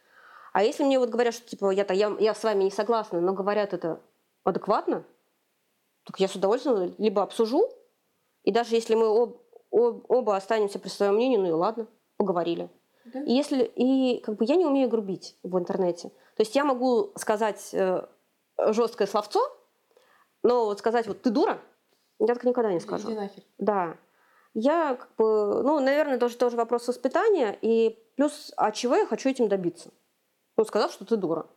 А 0.51 0.63
если 0.63 0.83
мне 0.83 0.99
вот 0.99 1.09
говорят, 1.09 1.33
что 1.33 1.47
типа 1.47 1.71
я, 1.71 1.85
я, 1.91 2.15
я 2.19 2.33
с 2.33 2.43
вами 2.43 2.65
не 2.65 2.71
согласна, 2.71 3.21
но 3.21 3.33
говорят 3.33 3.73
это 3.73 4.01
адекватно, 4.43 5.05
так 6.05 6.19
я 6.19 6.27
с 6.27 6.35
удовольствием 6.35 6.93
либо 6.97 7.21
обсужу, 7.21 7.69
и 8.43 8.51
даже 8.51 8.75
если 8.75 8.95
мы 8.95 9.07
об- 9.07 9.37
об- 9.71 10.05
оба 10.11 10.35
останемся 10.35 10.79
при 10.79 10.89
своем 10.89 11.15
мнении, 11.15 11.37
ну 11.37 11.47
и 11.47 11.51
ладно, 11.51 11.87
поговорили. 12.17 12.69
Да. 13.05 13.23
И 13.23 13.31
если 13.31 13.63
и 13.63 14.19
как 14.21 14.35
бы 14.35 14.45
я 14.45 14.55
не 14.55 14.65
умею 14.65 14.89
грубить 14.89 15.37
в 15.43 15.57
интернете. 15.57 16.09
То 16.09 16.43
есть 16.43 16.55
я 16.55 16.63
могу 16.63 17.11
сказать 17.15 17.69
э, 17.73 18.05
жесткое 18.57 19.07
словцо, 19.07 19.39
но 20.43 20.65
вот 20.65 20.79
сказать 20.79 21.07
вот 21.07 21.21
ты 21.21 21.29
дура, 21.29 21.59
я 22.19 22.27
так 22.27 22.43
никогда 22.43 22.71
не 22.71 22.79
скажу. 22.79 23.09
нахер. 23.09 23.43
Да. 23.57 23.97
Я 24.53 24.95
как 24.95 25.15
бы, 25.15 25.63
ну, 25.63 25.79
наверное, 25.79 26.19
тоже 26.19 26.35
тоже 26.35 26.57
вопрос 26.57 26.87
воспитания 26.87 27.57
и 27.61 27.97
плюс, 28.17 28.51
а 28.57 28.71
чего 28.71 28.95
я 28.95 29.05
хочу 29.05 29.29
этим 29.29 29.47
добиться? 29.47 29.91
Ну, 30.57 30.65
сказав, 30.65 30.91
что 30.91 31.05
ты 31.05 31.17
дура. 31.17 31.47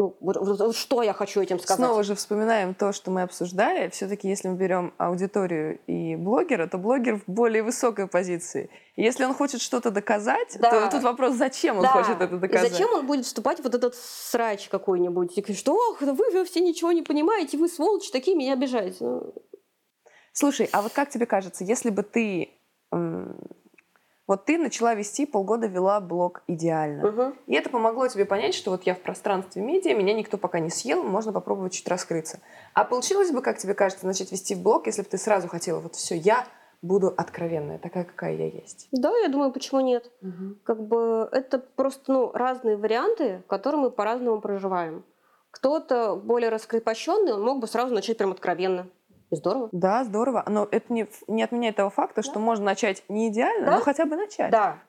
Ну, 0.00 0.16
вот, 0.20 0.36
вот- 0.38 0.74
что 0.74 1.02
я 1.02 1.12
хочу 1.12 1.42
этим 1.42 1.58
сказать? 1.58 1.76
Снова 1.84 2.02
же 2.02 2.14
вспоминаем 2.14 2.74
то, 2.74 2.90
что 2.92 3.10
мы 3.10 3.20
обсуждали. 3.20 3.90
Все-таки, 3.90 4.28
если 4.28 4.48
мы 4.48 4.56
берем 4.56 4.94
аудиторию 4.96 5.78
и 5.86 6.16
блогера, 6.16 6.66
то 6.68 6.78
блогер 6.78 7.20
в 7.20 7.24
более 7.26 7.62
высокой 7.62 8.06
позиции. 8.06 8.70
И 8.96 9.02
если 9.02 9.26
он 9.26 9.34
хочет 9.34 9.60
что-то 9.60 9.90
доказать, 9.90 10.56
Да. 10.58 10.70
то 10.70 10.90
тут 10.90 11.02
вопрос, 11.02 11.34
зачем 11.34 11.76
он 11.76 11.82
Да. 11.82 11.90
хочет 11.90 12.18
это 12.18 12.38
доказать. 12.38 12.70
И 12.70 12.72
зачем 12.72 12.90
он 12.94 13.06
будет 13.06 13.26
вступать 13.26 13.60
в 13.60 13.64
вот 13.64 13.74
этот 13.74 13.94
срач 13.94 14.70
какой-нибудь? 14.70 15.36
И 15.36 15.52
что 15.52 15.74
ох, 15.74 16.00
вы, 16.00 16.14
вы 16.14 16.44
все 16.46 16.60
ничего 16.60 16.92
не 16.92 17.02
понимаете, 17.02 17.58
вы 17.58 17.68
сволочи 17.68 18.10
такие, 18.10 18.34
меня 18.34 18.54
обижаете. 18.54 19.04
Ну, 19.04 19.34
Слушай, 20.32 20.70
а 20.72 20.80
вот 20.80 20.92
как 20.92 21.10
тебе 21.10 21.26
кажется, 21.26 21.64
если 21.64 21.90
бы 21.90 22.02
ты... 22.02 22.48
Вот 24.30 24.44
ты 24.44 24.58
начала 24.58 24.94
вести, 24.94 25.26
полгода 25.26 25.66
вела 25.66 25.98
блог 25.98 26.44
идеально. 26.46 27.10
мгм. 27.10 27.34
И 27.48 27.54
это 27.56 27.68
помогло 27.68 28.06
тебе 28.06 28.24
понять, 28.24 28.54
что 28.54 28.70
вот 28.70 28.84
я 28.84 28.94
в 28.94 29.00
пространстве 29.00 29.60
медиа, 29.60 29.92
меня 29.92 30.14
никто 30.14 30.38
пока 30.38 30.60
не 30.60 30.70
съел, 30.70 31.02
можно 31.02 31.32
попробовать 31.32 31.72
чуть 31.72 31.88
раскрыться. 31.88 32.38
А 32.72 32.84
получилось 32.84 33.32
бы, 33.32 33.42
как 33.42 33.58
тебе 33.58 33.74
кажется, 33.74 34.06
начать 34.06 34.30
вести 34.30 34.54
блог, 34.54 34.86
если 34.86 35.02
бы 35.02 35.08
ты 35.08 35.18
сразу 35.18 35.48
хотела, 35.48 35.80
вот 35.80 35.96
все, 35.96 36.14
я 36.14 36.46
буду 36.80 37.12
откровенная, 37.16 37.78
такая, 37.78 38.04
какая 38.04 38.36
я 38.36 38.46
есть. 38.46 38.86
Да, 38.92 39.10
я 39.18 39.28
думаю, 39.28 39.50
почему 39.50 39.80
нет? 39.80 40.08
Как 40.62 40.80
бы 40.80 41.28
это 41.32 41.58
просто 41.58 42.12
ну, 42.12 42.30
разные 42.30 42.76
варианты, 42.76 43.42
которые 43.48 43.80
мы 43.80 43.90
по-разному 43.90 44.40
проживаем. 44.40 45.02
Кто-то 45.50 46.14
более 46.14 46.50
раскрепощенный, 46.50 47.32
он 47.32 47.42
мог 47.42 47.58
бы 47.58 47.66
сразу 47.66 47.92
начать 47.92 48.16
прям 48.16 48.30
откровенно. 48.30 48.86
И 49.30 49.36
здорово. 49.36 49.68
Да, 49.72 50.04
здорово. 50.04 50.44
Но 50.48 50.68
это 50.70 50.92
не, 50.92 51.08
не 51.28 51.42
отменяет 51.42 51.76
того 51.76 51.90
факта, 51.90 52.22
что 52.22 52.38
можно 52.38 52.64
начать 52.64 53.04
не 53.08 53.28
идеально, 53.28 53.66
Да. 53.66 53.76
но 53.76 53.82
хотя 53.82 54.04
бы 54.06 54.16
начать. 54.16 54.50
Да. 54.50 54.82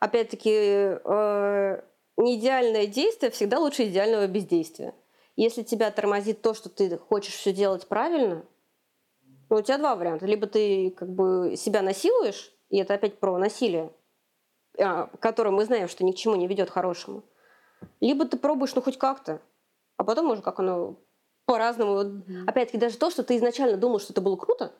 Опять-таки, 0.00 0.50
э, 0.52 1.82
неидеальное 2.16 2.86
действие 2.86 3.30
всегда 3.30 3.58
лучше 3.58 3.84
идеального 3.84 4.26
бездействия. 4.26 4.94
Если 5.36 5.62
тебя 5.62 5.90
тормозит 5.92 6.42
то, 6.42 6.54
что 6.54 6.68
ты 6.68 6.98
хочешь 6.98 7.34
все 7.34 7.52
делать 7.52 7.86
правильно, 7.86 8.44
ну, 9.50 9.56
у 9.56 9.62
тебя 9.62 9.78
два 9.78 9.94
варианта. 9.94 10.26
Либо 10.26 10.46
ты 10.46 10.90
как 10.90 11.08
бы 11.08 11.54
себя 11.56 11.82
насилуешь, 11.82 12.52
и 12.70 12.78
это 12.78 12.94
опять 12.94 13.18
про 13.18 13.38
насилие, 13.38 13.92
а, 14.78 15.06
которое 15.20 15.50
мы 15.50 15.64
знаем, 15.64 15.88
что 15.88 16.04
ни 16.04 16.12
к 16.12 16.16
чему 16.16 16.34
не 16.36 16.46
ведет 16.48 16.70
хорошему. 16.70 17.22
Либо 18.00 18.24
ты 18.26 18.36
пробуешь, 18.36 18.74
ну, 18.74 18.82
хоть 18.82 18.98
как-то, 18.98 19.40
а 19.96 20.04
потом 20.04 20.30
уже 20.30 20.42
как 20.42 20.58
оно 20.58 20.96
по-разному. 21.48 22.02
Mm-hmm. 22.02 22.44
Опять-таки, 22.46 22.78
даже 22.78 22.98
то, 22.98 23.08
что 23.10 23.22
ты 23.24 23.38
изначально 23.38 23.78
думал, 23.78 24.00
что 24.00 24.12
это 24.12 24.20
было 24.20 24.36
круто, 24.36 24.70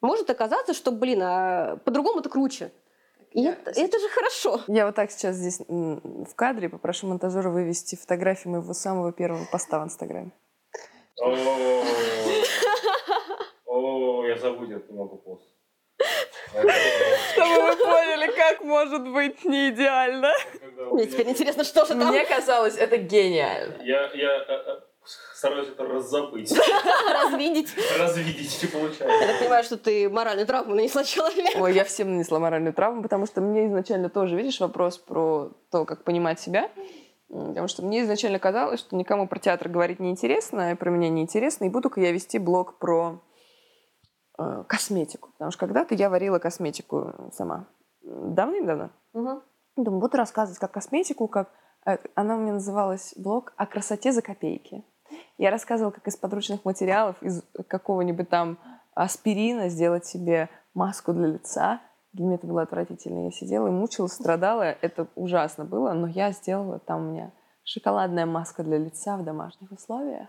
может 0.00 0.28
оказаться, 0.28 0.74
что, 0.74 0.90
блин, 0.90 1.22
а 1.22 1.76
по-другому 1.84 2.18
это 2.18 2.28
круче. 2.28 2.72
И 3.30 3.42
я... 3.42 3.52
это, 3.52 3.70
это 3.70 4.00
же 4.00 4.08
хорошо. 4.08 4.60
Я 4.66 4.86
вот 4.86 4.96
так 4.96 5.12
сейчас 5.12 5.36
здесь 5.36 5.60
в 5.60 6.34
кадре 6.34 6.68
попрошу 6.68 7.06
монтажера 7.06 7.50
вывести 7.50 7.94
фотографию 7.94 8.52
моего 8.52 8.74
самого 8.74 9.12
первого 9.12 9.44
поста 9.44 9.78
в 9.78 9.84
Инстаграме. 9.84 10.32
О, 13.66 14.24
я 14.26 14.36
забудет 14.36 14.78
этот 14.78 14.90
много 14.90 15.16
пост. 15.16 15.48
Чтобы 16.54 17.62
вы 17.62 17.76
поняли, 17.76 18.30
как 18.36 18.62
может 18.62 19.08
быть 19.08 19.44
не 19.44 19.70
идеально. 19.70 20.32
Мне 20.92 21.06
теперь 21.06 21.28
интересно, 21.28 21.64
что 21.64 21.84
же 21.84 21.94
там. 21.94 22.08
Мне 22.08 22.24
казалось, 22.24 22.76
это 22.76 22.96
гениально. 22.96 23.82
Я, 23.82 24.10
я 24.14 24.36
э, 24.36 24.44
э, 24.48 24.80
стараюсь 25.34 25.68
это 25.68 25.84
раззабыть. 25.84 26.52
Развидеть. 27.12 27.74
Развидеть, 27.98 28.62
не 28.62 28.68
получается. 28.68 29.04
Я 29.04 29.26
так 29.26 29.38
понимаю, 29.40 29.64
что 29.64 29.76
ты 29.76 30.08
моральную 30.08 30.46
травму 30.46 30.74
нанесла 30.74 31.04
человеку. 31.04 31.60
Ой, 31.60 31.74
я 31.74 31.84
всем 31.84 32.12
нанесла 32.12 32.38
моральную 32.38 32.72
травму, 32.72 33.02
потому 33.02 33.26
что 33.26 33.40
мне 33.40 33.66
изначально 33.66 34.08
тоже, 34.08 34.36
видишь, 34.36 34.60
вопрос 34.60 34.98
про 34.98 35.50
то, 35.70 35.84
как 35.84 36.04
понимать 36.04 36.40
себя. 36.40 36.70
Потому 37.28 37.66
что 37.66 37.82
мне 37.82 38.02
изначально 38.02 38.38
казалось, 38.38 38.80
что 38.80 38.96
никому 38.96 39.26
про 39.26 39.40
театр 39.40 39.68
говорить 39.68 39.98
неинтересно, 39.98 40.72
и 40.72 40.74
про 40.76 40.90
меня 40.90 41.08
неинтересно, 41.08 41.64
и 41.64 41.68
буду-ка 41.68 42.00
я 42.00 42.12
вести 42.12 42.38
блог 42.38 42.78
про 42.78 43.20
косметику. 44.36 45.30
Потому 45.32 45.50
что 45.50 45.60
когда-то 45.60 45.94
я 45.94 46.10
варила 46.10 46.38
косметику 46.38 47.30
сама. 47.32 47.66
Давным-давно. 48.02 48.90
Угу. 49.12 49.42
Думаю, 49.76 50.00
буду 50.00 50.16
рассказывать 50.16 50.58
как 50.58 50.72
косметику, 50.72 51.28
как... 51.28 51.50
Э, 51.86 51.98
она 52.14 52.36
у 52.36 52.40
меня 52.40 52.54
называлась 52.54 53.14
блог 53.16 53.52
о 53.56 53.66
красоте 53.66 54.12
за 54.12 54.22
копейки. 54.22 54.84
Я 55.38 55.50
рассказывала, 55.50 55.92
как 55.92 56.06
из 56.06 56.16
подручных 56.16 56.64
материалов, 56.64 57.16
из 57.22 57.42
какого-нибудь 57.68 58.28
там 58.28 58.58
аспирина 58.94 59.68
сделать 59.68 60.06
себе 60.06 60.48
маску 60.74 61.12
для 61.12 61.28
лица. 61.28 61.80
Для 62.12 62.24
меня 62.24 62.36
это 62.36 62.46
было 62.46 62.62
отвратительно. 62.62 63.24
Я 63.24 63.30
сидела 63.30 63.66
и 63.66 63.70
мучилась, 63.70 64.12
страдала. 64.12 64.62
Это 64.62 65.08
ужасно 65.14 65.64
было, 65.64 65.92
но 65.92 66.06
я 66.06 66.32
сделала 66.32 66.78
там 66.78 67.08
у 67.08 67.10
меня 67.12 67.32
шоколадная 67.64 68.26
маска 68.26 68.62
для 68.62 68.78
лица 68.78 69.16
в 69.16 69.24
домашних 69.24 69.72
условиях. 69.72 70.28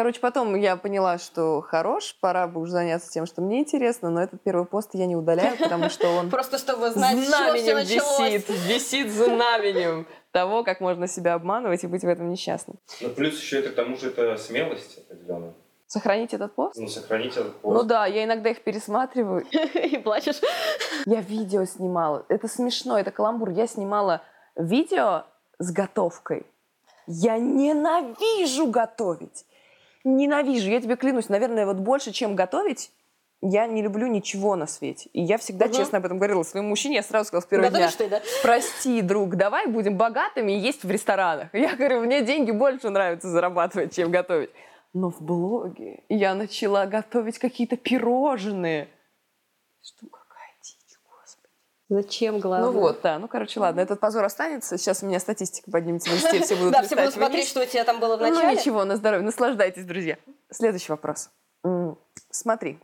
Короче, 0.00 0.18
потом 0.18 0.54
я 0.54 0.76
поняла, 0.76 1.18
что 1.18 1.60
хорош, 1.60 2.16
пора 2.22 2.46
бы 2.46 2.62
уже 2.62 2.72
заняться 2.72 3.12
тем, 3.12 3.26
что 3.26 3.42
мне 3.42 3.60
интересно, 3.60 4.08
но 4.08 4.22
этот 4.22 4.40
первый 4.40 4.64
пост 4.64 4.94
я 4.94 5.04
не 5.04 5.14
удаляю, 5.14 5.58
потому 5.58 5.90
что 5.90 6.08
он 6.08 6.30
Просто 6.30 6.56
чтобы 6.56 6.88
знать, 6.88 7.18
знаменем 7.18 7.76
висит, 7.80 8.48
висит 8.48 9.10
знаменем 9.12 10.06
того, 10.30 10.64
как 10.64 10.80
можно 10.80 11.06
себя 11.06 11.34
обманывать 11.34 11.84
и 11.84 11.86
быть 11.86 12.00
в 12.00 12.08
этом 12.08 12.30
несчастным. 12.30 12.78
Ну, 13.02 13.10
плюс 13.10 13.38
еще 13.38 13.58
это 13.58 13.68
к 13.68 13.74
тому 13.74 13.94
же 13.98 14.08
это 14.08 14.38
смелость 14.38 15.00
определенная. 15.00 15.52
Сохранить 15.86 16.32
этот 16.32 16.54
пост? 16.54 16.78
Ну, 16.78 16.88
сохранить 16.88 17.36
этот 17.36 17.56
пост. 17.56 17.82
Ну 17.82 17.86
да, 17.86 18.06
я 18.06 18.24
иногда 18.24 18.48
их 18.48 18.62
пересматриваю. 18.62 19.44
И 19.74 19.98
плачешь. 19.98 20.40
Я 21.04 21.20
видео 21.20 21.66
снимала. 21.66 22.24
Это 22.30 22.48
смешно, 22.48 22.98
это 22.98 23.10
каламбур. 23.10 23.50
Я 23.50 23.66
снимала 23.66 24.22
видео 24.56 25.24
с 25.58 25.70
готовкой. 25.70 26.46
Я 27.06 27.36
ненавижу 27.36 28.66
готовить. 28.68 29.44
Ненавижу, 30.04 30.70
я 30.70 30.80
тебе 30.80 30.96
клянусь, 30.96 31.28
наверное, 31.28 31.66
вот 31.66 31.78
больше, 31.78 32.12
чем 32.12 32.34
готовить, 32.34 32.90
я 33.42 33.66
не 33.66 33.82
люблю 33.82 34.06
ничего 34.06 34.54
на 34.56 34.66
свете. 34.66 35.08
И 35.12 35.22
я 35.22 35.38
всегда 35.38 35.66
угу. 35.66 35.74
честно 35.74 35.98
об 35.98 36.04
этом 36.04 36.18
говорила 36.18 36.42
своему 36.42 36.68
мужчине. 36.70 36.96
Я 36.96 37.02
сразу 37.02 37.28
сказала 37.28 37.42
с 37.42 37.46
первого 37.46 37.70
Готовишь 37.70 37.96
дня, 37.96 38.06
ты, 38.06 38.10
да? 38.10 38.22
прости, 38.42 39.02
друг, 39.02 39.36
давай 39.36 39.66
будем 39.66 39.96
богатыми 39.96 40.52
и 40.52 40.58
есть 40.58 40.84
в 40.84 40.90
ресторанах. 40.90 41.48
Я 41.54 41.74
говорю, 41.74 42.00
мне 42.00 42.22
деньги 42.22 42.50
больше 42.50 42.90
нравится 42.90 43.28
зарабатывать, 43.28 43.94
чем 43.94 44.10
готовить. 44.10 44.50
Но 44.92 45.10
в 45.10 45.22
блоге 45.22 46.02
я 46.08 46.34
начала 46.34 46.86
готовить 46.86 47.38
какие-то 47.38 47.76
пирожные. 47.76 48.88
Господи. 49.80 50.19
Зачем, 51.90 52.38
главное? 52.38 52.70
Ну 52.70 52.80
вот, 52.80 53.00
да. 53.02 53.18
Ну, 53.18 53.26
короче, 53.26 53.58
ладно, 53.58 53.80
этот 53.80 53.98
позор 53.98 54.24
останется. 54.24 54.78
Сейчас 54.78 55.02
у 55.02 55.06
меня 55.06 55.18
статистика 55.18 55.72
поднимется 55.72 56.08
в 56.08 56.12
инсте, 56.14 56.40
все 56.44 56.54
будут 56.54 56.72
Да, 56.72 56.82
все 56.82 56.94
будут 56.94 57.12
смотреть, 57.12 57.48
что 57.48 57.60
у 57.60 57.66
тебя 57.66 57.84
там 57.84 57.98
было 57.98 58.16
в 58.16 58.20
начале. 58.20 58.46
Ну, 58.46 58.52
ничего, 58.52 58.84
на 58.84 58.94
здоровье. 58.94 59.26
Наслаждайтесь, 59.26 59.84
друзья. 59.84 60.16
Следующий 60.50 60.92
вопрос. 60.92 61.30
Смотри, 62.30 62.78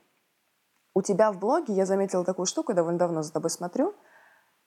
у 0.93 1.03
тебя 1.03 1.31
в 1.31 1.39
блоге, 1.39 1.73
я 1.73 1.87
заметила 1.87 2.25
такую 2.25 2.47
штуку, 2.47 2.75
довольно 2.75 2.99
давно 2.99 3.23
за 3.23 3.33
тобой 3.33 3.51
смотрю, 3.51 3.95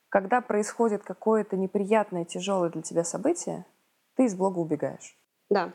когда 0.08 0.40
происходит 0.40 1.02
какое-то 1.02 1.58
неприятное, 1.58 2.24
тяжелое 2.24 2.70
для 2.70 2.80
тебя 2.80 3.04
событие, 3.04 3.66
ты 4.16 4.24
из 4.24 4.34
блога 4.34 4.58
убегаешь. 4.58 5.18
Да. 5.50 5.72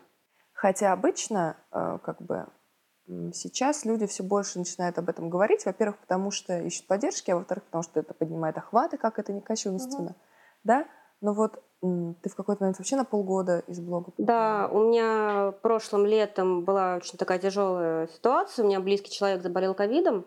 Хотя 0.53 0.91
обычно, 0.91 1.55
э, 1.71 1.99
как 2.03 2.19
бы, 2.19 2.47
сейчас 3.07 3.85
люди 3.85 4.07
все 4.07 4.23
больше 4.23 4.59
начинают 4.59 4.97
об 4.97 5.09
этом 5.09 5.29
говорить. 5.29 5.65
Во-первых, 5.65 5.99
потому 5.99 6.31
что 6.31 6.59
ищут 6.59 6.87
поддержки, 6.87 7.31
а 7.31 7.35
во-вторых, 7.35 7.63
потому 7.65 7.83
что 7.83 7.99
это 7.99 8.13
поднимает 8.13 8.57
охваты, 8.57 8.97
как 8.97 9.19
это 9.19 9.33
не 9.33 9.41
кощунственно. 9.41 10.11
Угу. 10.11 10.15
Да? 10.63 10.85
Но 11.21 11.33
вот 11.33 11.63
ты 11.81 12.29
в 12.29 12.35
какой-то 12.35 12.63
момент 12.63 12.79
вообще 12.79 12.95
на 12.95 13.05
полгода 13.05 13.59
из 13.67 13.79
блога? 13.79 14.11
Да, 14.17 14.69
у 14.71 14.79
меня 14.85 15.53
прошлым 15.61 16.05
летом 16.05 16.63
была 16.63 16.95
очень 16.95 17.17
такая 17.17 17.39
тяжелая 17.39 18.07
ситуация. 18.07 18.63
У 18.63 18.67
меня 18.67 18.79
близкий 18.79 19.11
человек 19.11 19.41
заболел 19.41 19.73
ковидом. 19.73 20.25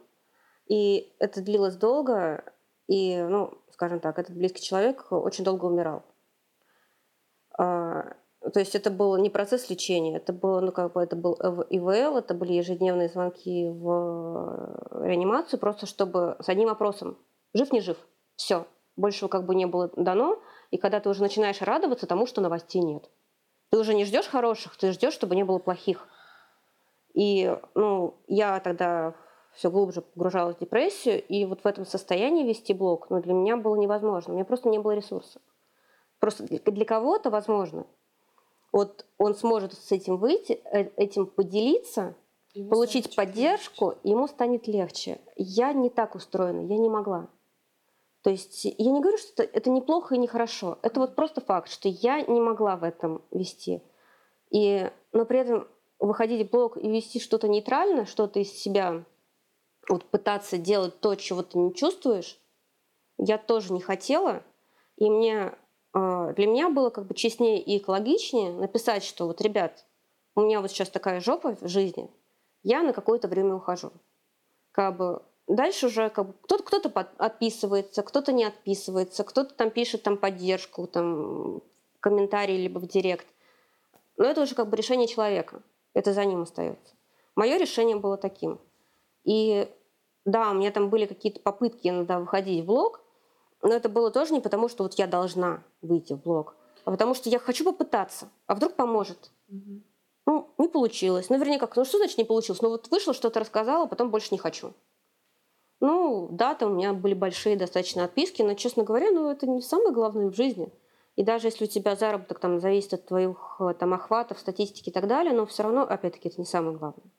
И 0.67 1.15
это 1.19 1.41
длилось 1.41 1.77
долго, 1.77 2.45
и, 2.89 3.19
ну, 3.23 3.55
скажем 3.73 4.01
так, 4.01 4.19
этот 4.19 4.37
близкий 4.37 4.63
человек 4.63 5.07
очень 5.11 5.43
долго 5.43 5.65
умирал. 5.65 6.05
То 8.41 8.61
есть 8.61 8.75
это 8.75 8.91
был 8.91 9.17
не 9.17 9.31
процесс 9.31 9.69
лечения, 9.69 10.17
это 10.17 10.33
было, 10.33 10.61
ну, 10.61 10.71
как 10.71 10.93
бы, 10.93 11.03
это 11.03 11.17
был 11.17 11.35
ИВЛ, 11.35 12.19
это 12.19 12.35
были 12.35 12.53
ежедневные 12.53 13.09
звонки 13.09 13.69
в 13.69 15.03
реанимацию, 15.03 15.59
просто 15.59 15.87
чтобы 15.87 16.37
с 16.41 16.49
одним 16.49 16.69
вопросом, 16.69 17.19
жив, 17.53 17.73
не 17.73 17.81
жив, 17.81 17.97
все, 18.37 18.67
больше 18.97 19.27
как 19.29 19.45
бы 19.45 19.57
не 19.57 19.67
было 19.67 19.91
дано, 19.97 20.39
и 20.71 20.79
когда 20.79 21.01
ты 21.01 21.09
уже 21.09 21.23
начинаешь 21.23 21.61
радоваться 21.63 22.07
тому, 22.07 22.27
что 22.27 22.41
новостей 22.41 22.81
нет. 22.81 23.11
Ты 23.71 23.79
уже 23.79 23.93
не 23.95 24.05
ждешь 24.05 24.29
хороших, 24.29 24.77
ты 24.77 24.93
ждешь, 24.93 25.15
чтобы 25.15 25.35
не 25.35 25.45
было 25.45 25.59
плохих. 25.59 26.07
И, 27.15 27.55
ну, 27.75 28.15
я 28.29 28.61
тогда 28.61 29.15
все 29.53 29.71
глубже 29.71 30.03
погружалась 30.03 30.57
в 30.57 30.61
депрессию, 30.61 31.23
и 31.23 31.45
вот 31.45 31.63
в 31.63 31.67
этом 31.67 31.85
состоянии 31.85 32.47
вести 32.47 32.73
блог, 32.73 33.11
ну, 33.11 33.21
для 33.21 33.35
меня 33.35 33.57
было 33.57 33.77
невозможно. 33.77 34.33
У 34.33 34.37
меня 34.37 34.45
просто 34.45 34.69
не 34.69 34.79
было 34.79 34.93
ресурсов. 34.93 35.43
Просто 36.21 36.45
для 36.47 36.85
кого-то 36.85 37.31
возможно. 37.31 37.87
Вот 38.73 39.07
он 39.17 39.35
сможет 39.35 39.75
с 39.75 39.93
этим 39.93 40.19
выйти, 40.19 40.61
э, 40.73 40.91
этим 40.97 41.27
поделиться, 41.27 42.17
ему 42.55 42.71
получить 42.71 43.15
поддержку, 43.15 43.91
легче. 43.91 44.09
ему 44.09 44.29
станет 44.29 44.67
легче. 44.67 45.21
Я 45.37 45.73
не 45.73 45.91
так 45.91 46.15
устроена, 46.15 46.61
я 46.61 46.79
не 46.79 46.89
могла. 46.89 47.29
То 48.23 48.31
есть 48.31 48.65
я 48.65 48.91
не 48.91 49.01
говорю, 49.01 49.17
что 49.19 49.43
это 49.43 49.71
неплохо 49.71 50.15
и 50.15 50.19
нехорошо. 50.19 50.79
Это 50.83 51.01
вот 51.01 51.15
просто 51.15 51.41
факт, 51.41 51.71
что 51.71 51.89
я 51.89 52.21
не 52.23 52.41
могла 52.41 52.77
в 52.77 52.85
этом 52.85 53.23
вести. 53.31 53.83
И, 54.51 54.91
но 55.13 55.25
при 55.25 55.41
этом 55.41 55.69
выходить 55.99 56.47
в 56.47 56.51
блог 56.51 56.77
и 56.77 56.89
вести 56.89 57.21
что-то 57.21 57.49
нейтральное, 57.49 58.07
что-то 58.07 58.41
из 58.41 58.53
себя 58.53 59.05
вот 59.89 60.05
пытаться 60.05 60.59
делать 60.59 61.01
то, 61.01 61.15
чего 61.15 61.43
ты 61.43 61.59
не 61.59 61.75
чувствуешь, 61.75 62.39
я 63.19 63.39
тоже 63.39 63.73
не 63.73 63.81
хотела. 63.81 64.43
И 64.97 65.09
мне, 65.09 65.57
для 65.95 66.47
меня 66.47 66.69
было 66.69 66.91
как 66.91 67.07
бы 67.07 67.15
честнее 67.15 67.61
и 67.61 67.79
экологичнее 67.79 68.53
написать, 68.53 69.05
что 69.05 69.27
вот, 69.27 69.41
ребят, 69.41 69.87
у 70.35 70.43
меня 70.43 70.61
вот 70.61 70.71
сейчас 70.71 70.91
такая 70.91 71.21
жопа 71.21 71.57
в 71.57 71.69
жизни, 71.69 72.11
я 72.63 72.83
на 72.83 72.93
какое-то 72.93 73.29
время 73.29 73.55
ухожу. 73.55 73.93
Как 74.73 74.97
бы 74.97 75.23
дальше 75.47 75.87
уже 75.87 76.11
как 76.11 76.27
бы, 76.27 76.33
кто-то, 76.43 76.63
кто-то 76.63 77.09
отписывается, 77.19 78.03
кто-то 78.03 78.33
не 78.33 78.45
отписывается, 78.45 79.25
кто-то 79.25 79.55
там 79.55 79.71
пишет 79.71 80.03
там 80.03 80.17
поддержку, 80.17 80.87
там 80.87 81.63
комментарии 82.01 82.57
либо 82.57 82.79
в 82.79 82.87
директ. 82.87 83.27
Но 84.17 84.27
это 84.27 84.43
уже 84.43 84.55
как 84.55 84.69
бы 84.69 84.77
решение 84.77 85.09
человека. 85.09 85.63
Это 85.95 86.13
за 86.13 86.25
ним 86.25 86.43
остается. 86.43 86.95
Мое 87.35 87.57
решение 87.57 87.97
было 87.97 88.17
таким. 88.17 88.61
И 89.25 89.69
да, 90.25 90.51
у 90.51 90.55
меня 90.55 90.71
там 90.71 90.91
были 90.91 91.07
какие-то 91.07 91.41
попытки 91.41 91.89
иногда 91.89 92.21
выходить 92.21 92.63
в 92.63 92.67
блог, 92.67 93.01
но 93.63 93.75
это 93.75 93.89
было 93.89 94.11
тоже 94.11 94.33
не 94.33 94.41
потому, 94.41 94.69
что 94.69 94.85
вот 94.85 94.95
я 94.95 95.07
должна 95.07 95.63
выйти 95.83 96.13
в 96.13 96.23
блог, 96.23 96.57
а 96.85 96.91
потому 96.91 97.15
что 97.15 97.29
я 97.29 97.39
хочу 97.39 97.65
попытаться, 97.65 98.29
а 98.47 98.55
вдруг 98.55 98.75
поможет. 98.75 99.31
Угу. 99.49 99.83
Ну, 100.27 100.51
не 100.59 100.69
получилось. 100.69 101.31
Ну, 101.31 101.39
вернее, 101.39 101.59
как, 101.59 101.75
ну 101.77 101.85
что 101.85 101.99
значит 101.99 102.19
не 102.19 102.25
получилось? 102.25 102.61
Ну, 102.61 102.69
вот 102.69 102.89
вышло, 102.91 103.15
что-то 103.15 103.41
рассказала, 103.41 103.85
а 103.85 103.89
потом 103.89 104.11
больше 104.11 104.29
не 104.33 104.39
хочу. 104.39 104.75
Ну, 105.81 106.29
да, 106.31 106.55
там 106.55 106.73
у 106.73 106.75
меня 106.75 106.93
были 106.93 107.15
большие 107.15 107.57
достаточно 107.57 108.05
отписки, 108.05 108.43
но, 108.43 108.55
честно 108.55 108.83
говоря, 108.83 109.11
ну, 109.11 109.31
это 109.31 109.47
не 109.47 109.63
самое 109.63 109.93
главное 109.93 110.29
в 110.29 110.35
жизни. 110.35 110.73
И 111.17 111.23
даже 111.23 111.49
если 111.49 111.65
у 111.65 111.69
тебя 111.69 111.97
заработок 111.97 112.39
там 112.41 112.61
зависит 112.61 112.95
от 112.95 113.07
твоих 113.07 113.57
э, 113.59 113.75
там 113.79 113.95
охватов, 113.95 114.39
статистики 114.39 114.91
и 114.91 114.93
так 114.93 115.09
далее, 115.09 115.33
но 115.33 115.47
все 115.47 115.63
равно, 115.63 115.83
опять-таки, 115.83 116.29
это 116.29 116.41
не 116.41 116.47
самое 116.47 116.77
главное. 116.77 117.11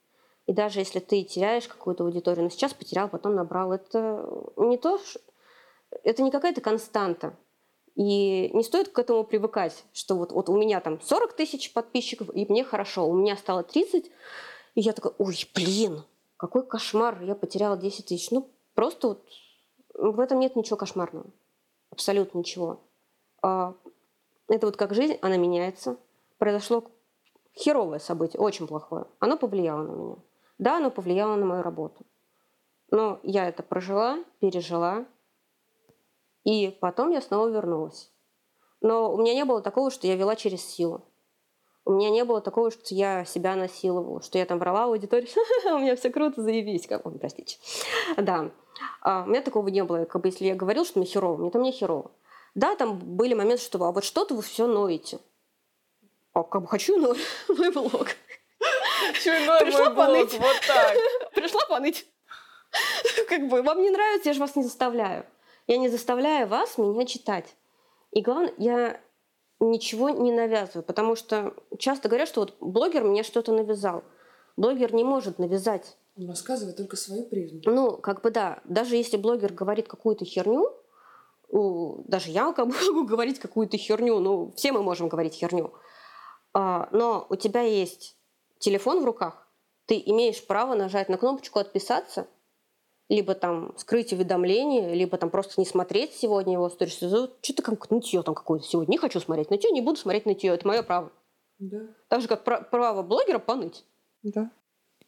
И 0.45 0.53
даже 0.53 0.79
если 0.79 0.99
ты 0.99 1.23
теряешь 1.23 1.67
какую-то 1.67 2.03
аудиторию, 2.03 2.43
но 2.43 2.49
сейчас 2.49 2.73
потерял, 2.73 3.09
потом 3.09 3.35
набрал, 3.35 3.73
это 3.73 4.25
не 4.57 4.77
то, 4.77 4.99
это 6.03 6.21
не 6.21 6.31
какая-то 6.31 6.61
константа. 6.61 7.35
И 7.95 8.49
не 8.53 8.63
стоит 8.63 8.89
к 8.89 8.99
этому 8.99 9.23
привыкать, 9.23 9.83
что 9.93 10.15
вот, 10.15 10.31
вот 10.31 10.47
у 10.47 10.57
меня 10.57 10.79
там 10.79 11.01
40 11.01 11.33
тысяч 11.33 11.73
подписчиков, 11.73 12.29
и 12.33 12.45
мне 12.49 12.63
хорошо, 12.63 13.07
у 13.07 13.13
меня 13.13 13.35
стало 13.35 13.63
30, 13.63 14.05
и 14.75 14.81
я 14.81 14.93
такая, 14.93 15.13
ой, 15.17 15.35
блин, 15.53 16.03
какой 16.37 16.65
кошмар, 16.65 17.21
я 17.23 17.35
потеряла 17.35 17.75
10 17.75 18.05
тысяч. 18.05 18.31
Ну, 18.31 18.49
просто 18.73 19.09
вот 19.09 19.25
в 19.93 20.19
этом 20.21 20.39
нет 20.39 20.55
ничего 20.55 20.77
кошмарного. 20.77 21.25
Абсолютно 21.91 22.37
ничего. 22.37 22.79
А, 23.41 23.75
это 24.47 24.67
вот 24.67 24.77
как 24.77 24.93
жизнь, 24.93 25.17
она 25.21 25.35
меняется. 25.35 25.97
Произошло 26.37 26.85
херовое 27.53 27.99
событие, 27.99 28.39
очень 28.39 28.67
плохое. 28.67 29.05
Оно 29.19 29.37
повлияло 29.37 29.83
на 29.83 29.91
меня. 29.91 30.15
Да, 30.57 30.77
оно 30.77 30.91
повлияло 30.91 31.35
на 31.35 31.45
мою 31.45 31.61
работу. 31.61 32.05
Но 32.91 33.19
я 33.23 33.47
это 33.47 33.61
прожила, 33.61 34.23
пережила, 34.39 35.05
и 36.49 36.71
потом 36.71 37.11
я 37.11 37.21
снова 37.21 37.47
вернулась. 37.47 38.11
Но 38.81 39.13
у 39.13 39.17
меня 39.17 39.35
не 39.35 39.45
было 39.45 39.61
такого, 39.61 39.91
что 39.91 40.07
я 40.07 40.15
вела 40.15 40.35
через 40.35 40.65
силу. 40.65 41.05
У 41.85 41.91
меня 41.91 42.09
не 42.09 42.23
было 42.23 42.41
такого, 42.41 42.71
что 42.71 42.95
я 42.95 43.23
себя 43.23 43.55
насиловала, 43.55 44.21
что 44.23 44.39
я 44.39 44.45
там 44.47 44.57
брала 44.57 44.85
аудиторию, 44.85 45.29
у 45.65 45.77
меня 45.77 45.95
все 45.95 46.09
круто, 46.09 46.41
заебись. 46.41 46.87
Как... 46.87 47.05
Ой, 47.05 47.19
простите. 47.19 47.57
Да. 48.17 48.49
А, 49.01 49.23
у 49.25 49.29
меня 49.29 49.43
такого 49.43 49.67
не 49.67 49.83
было. 49.83 50.05
Как 50.05 50.23
бы, 50.23 50.29
если 50.29 50.45
я 50.45 50.55
говорила, 50.55 50.85
что 50.85 50.97
мне 50.97 51.07
херово, 51.07 51.37
мне 51.37 51.51
там 51.51 51.61
не 51.61 51.71
херово. 51.71 52.09
Да, 52.55 52.75
там 52.75 52.97
были 52.97 53.35
моменты, 53.35 53.61
что 53.61 53.83
а 53.83 53.91
вот 53.91 54.03
что-то 54.03 54.33
вы 54.33 54.41
все 54.41 54.65
ноете. 54.65 55.19
А 56.33 56.41
как 56.41 56.63
бы 56.63 56.67
хочу 56.67 56.97
но 56.97 57.15
мой 57.55 57.71
блог. 57.71 58.07
Чуйной 59.23 59.61
Пришла 59.61 59.91
поныть. 59.91 60.33
Вот 60.33 60.61
так. 60.67 60.97
Пришла 61.35 61.61
поныть. 61.67 62.07
Как 63.27 63.47
бы 63.47 63.61
вам 63.61 63.83
не 63.83 63.91
нравится, 63.91 64.29
я 64.29 64.33
же 64.33 64.39
вас 64.39 64.55
не 64.55 64.63
заставляю. 64.63 65.25
Я 65.69 65.77
не 65.77 65.87
заставляю 65.87 66.47
вас 66.47 66.79
меня 66.79 67.05
читать. 67.05 67.55
И 68.09 68.23
главное, 68.23 68.51
я 68.57 68.99
ничего 69.59 70.09
не 70.09 70.31
навязываю, 70.31 70.83
потому 70.83 71.15
что 71.15 71.53
часто 71.77 72.09
говорят, 72.09 72.27
что 72.27 72.39
вот 72.39 72.55
блогер 72.59 73.03
мне 73.03 73.21
что-то 73.21 73.53
навязал. 73.53 74.03
Блогер 74.57 74.95
не 74.95 75.03
может 75.03 75.37
навязать. 75.37 75.95
Он 76.17 76.27
рассказывает 76.27 76.75
только 76.75 76.95
свою 76.97 77.23
призму. 77.25 77.61
Ну, 77.65 77.97
как 77.97 78.23
бы 78.23 78.31
да. 78.31 78.61
Даже 78.63 78.95
если 78.95 79.15
блогер 79.15 79.53
говорит 79.53 79.87
какую-то 79.87 80.25
херню, 80.25 80.73
даже 81.51 82.31
я 82.31 82.51
могу 82.57 83.05
говорить 83.05 83.37
какую-то 83.37 83.77
херню, 83.77 84.17
ну, 84.17 84.51
все 84.55 84.71
мы 84.71 84.81
можем 84.81 85.07
говорить 85.07 85.35
херню. 85.35 85.71
А, 86.51 86.89
но 86.91 87.27
у 87.29 87.35
тебя 87.35 87.61
есть 87.61 88.17
телефон 88.57 89.03
в 89.03 89.05
руках, 89.05 89.47
ты 89.85 90.01
имеешь 90.03 90.43
право 90.47 90.73
нажать 90.73 91.09
на 91.09 91.19
кнопочку 91.19 91.59
«Отписаться», 91.59 92.25
либо 93.09 93.33
там 93.33 93.73
скрыть 93.77 94.13
уведомления, 94.13 94.93
либо 94.93 95.17
там 95.17 95.31
просто 95.31 95.59
не 95.59 95.65
смотреть 95.65 96.13
сегодня 96.13 96.53
его 96.53 96.69
сторис. 96.69 96.97
Что-то 96.97 97.61
как 97.63 97.89
нытье 97.89 98.21
там 98.21 98.35
какое-то 98.35 98.65
сегодня. 98.65 98.91
Не 98.91 98.97
хочу 98.97 99.19
смотреть 99.19 99.49
нытье, 99.49 99.71
не 99.71 99.81
буду 99.81 99.97
смотреть 99.97 100.27
нытье. 100.27 100.53
Это 100.53 100.67
мое 100.67 100.83
право. 100.83 101.11
Да. 101.57 101.79
Так 102.07 102.21
же, 102.21 102.27
как 102.27 102.43
право 102.43 103.01
блогера 103.01 103.39
поныть. 103.39 103.83
Да. 104.21 104.51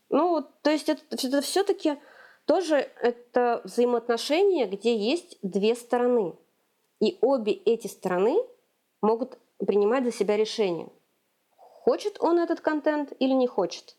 Ну, 0.10 0.46
то 0.64 0.72
есть 0.72 0.90
это, 0.90 1.02
это 1.12 1.42
все-таки 1.42 1.98
тоже 2.46 2.76
это 3.02 3.62
взаимоотношения, 3.64 4.66
где 4.66 4.98
есть 4.98 5.38
две 5.44 5.76
стороны. 5.76 6.36
И 7.00 7.18
обе 7.22 7.54
эти 7.54 7.88
стороны 7.88 8.36
могут 9.02 9.38
принимать 9.60 10.04
за 10.04 10.12
себя 10.12 10.38
решение. 10.38 10.90
Хочет 11.56 12.18
он 12.20 12.40
этот 12.40 12.62
контент 12.62 13.14
или 13.20 13.34
не 13.34 13.48
хочет. 13.48 13.96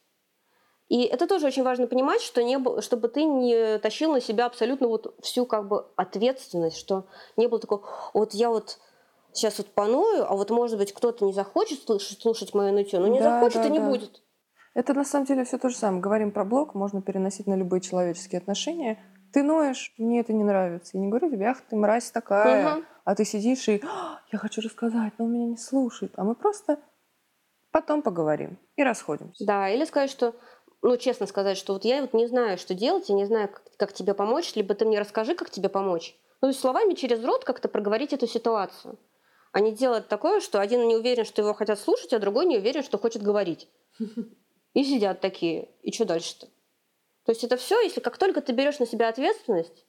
И 0.93 1.05
это 1.05 1.26
тоже 1.26 1.47
очень 1.47 1.62
важно 1.62 1.86
понимать, 1.86 2.20
что 2.20 2.43
не, 2.43 2.59
чтобы 2.82 3.09
ты 3.09 3.24
не 3.24 3.78
тащил 3.78 4.12
на 4.12 4.20
себя 4.20 4.45
абсолютно 4.45 4.88
вот 4.88 5.18
всю 5.22 5.47
как 5.47 5.66
бы 5.66 5.86
ответственность, 5.97 6.76
что 6.76 7.07
не 7.38 7.47
было 7.47 7.59
такого, 7.59 7.88
вот 8.12 8.34
я 8.34 8.51
вот 8.51 8.78
сейчас 9.32 9.57
вот 9.57 9.68
поною, 9.68 10.30
а 10.30 10.36
вот 10.36 10.51
может 10.51 10.76
быть 10.76 10.93
кто-то 10.93 11.24
не 11.24 11.32
захочет 11.32 11.82
слушать, 11.84 12.20
слушать 12.20 12.53
мое 12.53 12.72
нытье, 12.72 12.99
но 13.01 13.07
не 13.07 13.20
да, 13.20 13.40
захочет 13.40 13.62
да, 13.62 13.68
и 13.68 13.70
не 13.70 13.78
да. 13.78 13.88
будет. 13.88 14.20
Это 14.74 14.93
на 14.93 15.07
самом 15.07 15.24
деле 15.24 15.47
все 15.47 15.57
то 15.57 15.70
же 15.70 15.76
самое. 15.76 16.03
Говорим 16.03 16.30
про 16.30 16.45
блог, 16.45 16.74
можно 16.74 17.01
переносить 17.01 17.47
на 17.47 17.55
любые 17.55 17.80
человеческие 17.80 18.40
отношения. 18.40 19.03
Ты 19.32 19.43
ноешь, 19.43 19.95
мне 19.97 20.20
это 20.20 20.34
не 20.34 20.45
нравится. 20.45 20.99
Я 20.99 21.01
не 21.01 21.09
говорю 21.09 21.30
тебе, 21.30 21.47
ах, 21.47 21.62
ты 21.70 21.74
мразь 21.74 22.11
такая. 22.11 22.74
Угу. 22.74 22.84
А 23.05 23.14
ты 23.14 23.24
сидишь 23.24 23.66
и, 23.66 23.80
«А, 23.82 24.20
я 24.30 24.38
хочу 24.38 24.61
рассказать, 24.61 25.14
но 25.16 25.24
он 25.24 25.32
меня 25.32 25.47
не 25.47 25.57
слушает. 25.57 26.12
А 26.16 26.24
мы 26.24 26.34
просто 26.34 26.80
потом 27.70 28.03
поговорим 28.03 28.59
и 28.76 28.84
расходимся. 28.84 29.45
Да, 29.47 29.70
или 29.70 29.86
сказать, 29.86 30.11
что 30.11 30.34
ну, 30.83 30.97
честно 30.97 31.26
сказать, 31.26 31.57
что 31.57 31.72
вот 31.72 31.85
я 31.85 32.01
вот 32.03 32.12
не 32.12 32.26
знаю, 32.26 32.59
что 32.59 32.74
делать, 32.74 33.09
я 33.09 33.14
не 33.14 33.24
знаю, 33.24 33.49
как, 33.49 33.62
как 33.76 33.93
тебе 33.93 34.14
помочь, 34.14 34.55
либо 34.57 34.74
ты 34.74 34.85
мне 34.85 34.99
расскажи, 34.99 35.35
как 35.35 35.49
тебе 35.51 35.68
помочь. 35.68 36.16
Ну, 36.41 36.49
есть 36.49 36.61
словами 36.61 36.95
через 36.95 37.24
рот 37.24 37.45
как-то 37.45 37.68
проговорить 37.68 38.12
эту 38.12 38.26
ситуацию. 38.26 38.99
А 39.53 39.61
не 39.61 39.72
делать 39.72 40.09
такое, 40.09 40.41
что 40.41 40.61
один 40.61 40.89
не 40.89 40.97
уверен, 40.97 41.24
что 41.24 41.43
его 41.43 41.55
хотят 41.55 41.78
слушать, 41.78 42.12
а 42.12 42.18
другой 42.18 42.47
не 42.47 42.59
уверен, 42.59 42.83
что 42.83 42.99
хочет 42.99 43.22
говорить. 43.22 43.68
И 44.74 44.85
сидят 44.85 45.20
такие. 45.20 45.68
И 45.83 45.93
что 45.93 46.05
дальше-то? 46.05 46.47
То 47.24 47.33
есть 47.33 47.45
это 47.45 47.57
все, 47.57 47.80
если 47.80 48.01
как 48.01 48.18
только 48.18 48.41
ты 48.41 48.53
берешь 48.53 48.78
на 48.80 48.87
себя 48.87 49.09
ответственность 49.09 49.87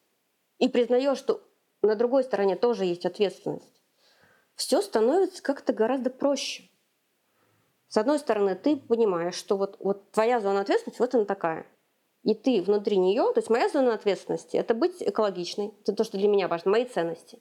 и 0.60 0.70
признаешь, 0.70 1.18
что 1.18 1.41
на 1.82 1.96
другой 1.96 2.24
стороне 2.24 2.56
тоже 2.56 2.86
есть 2.86 3.06
ответственность, 3.06 3.82
все 4.56 4.82
становится 4.82 5.41
как-то 5.41 5.74
гораздо 5.74 6.12
проще. 6.12 6.70
С 7.94 7.98
одной 7.98 8.18
стороны, 8.18 8.56
ты 8.56 8.76
понимаешь, 8.76 9.36
что 9.36 9.56
вот, 9.56 9.78
вот 9.80 10.10
твоя 10.10 10.39
зона 10.39 10.62
ответственности, 10.62 11.00
вот 11.00 11.14
она 11.14 11.26
такая. 11.26 11.68
И 12.24 12.34
ты 12.34 12.64
внутри 12.64 12.98
нее, 12.98 13.22
то 13.34 13.39
есть 13.39 13.52
моя 13.52 13.70
зона 13.70 13.94
ответственности, 13.94 14.58
это 14.58 14.74
быть 14.74 15.04
экологичной, 15.04 15.76
это 15.84 15.94
то, 15.94 16.04
что 16.04 16.18
для 16.18 16.28
меня 16.28 16.48
важно, 16.48 16.72
мои 16.72 16.86
ценности. 16.86 17.39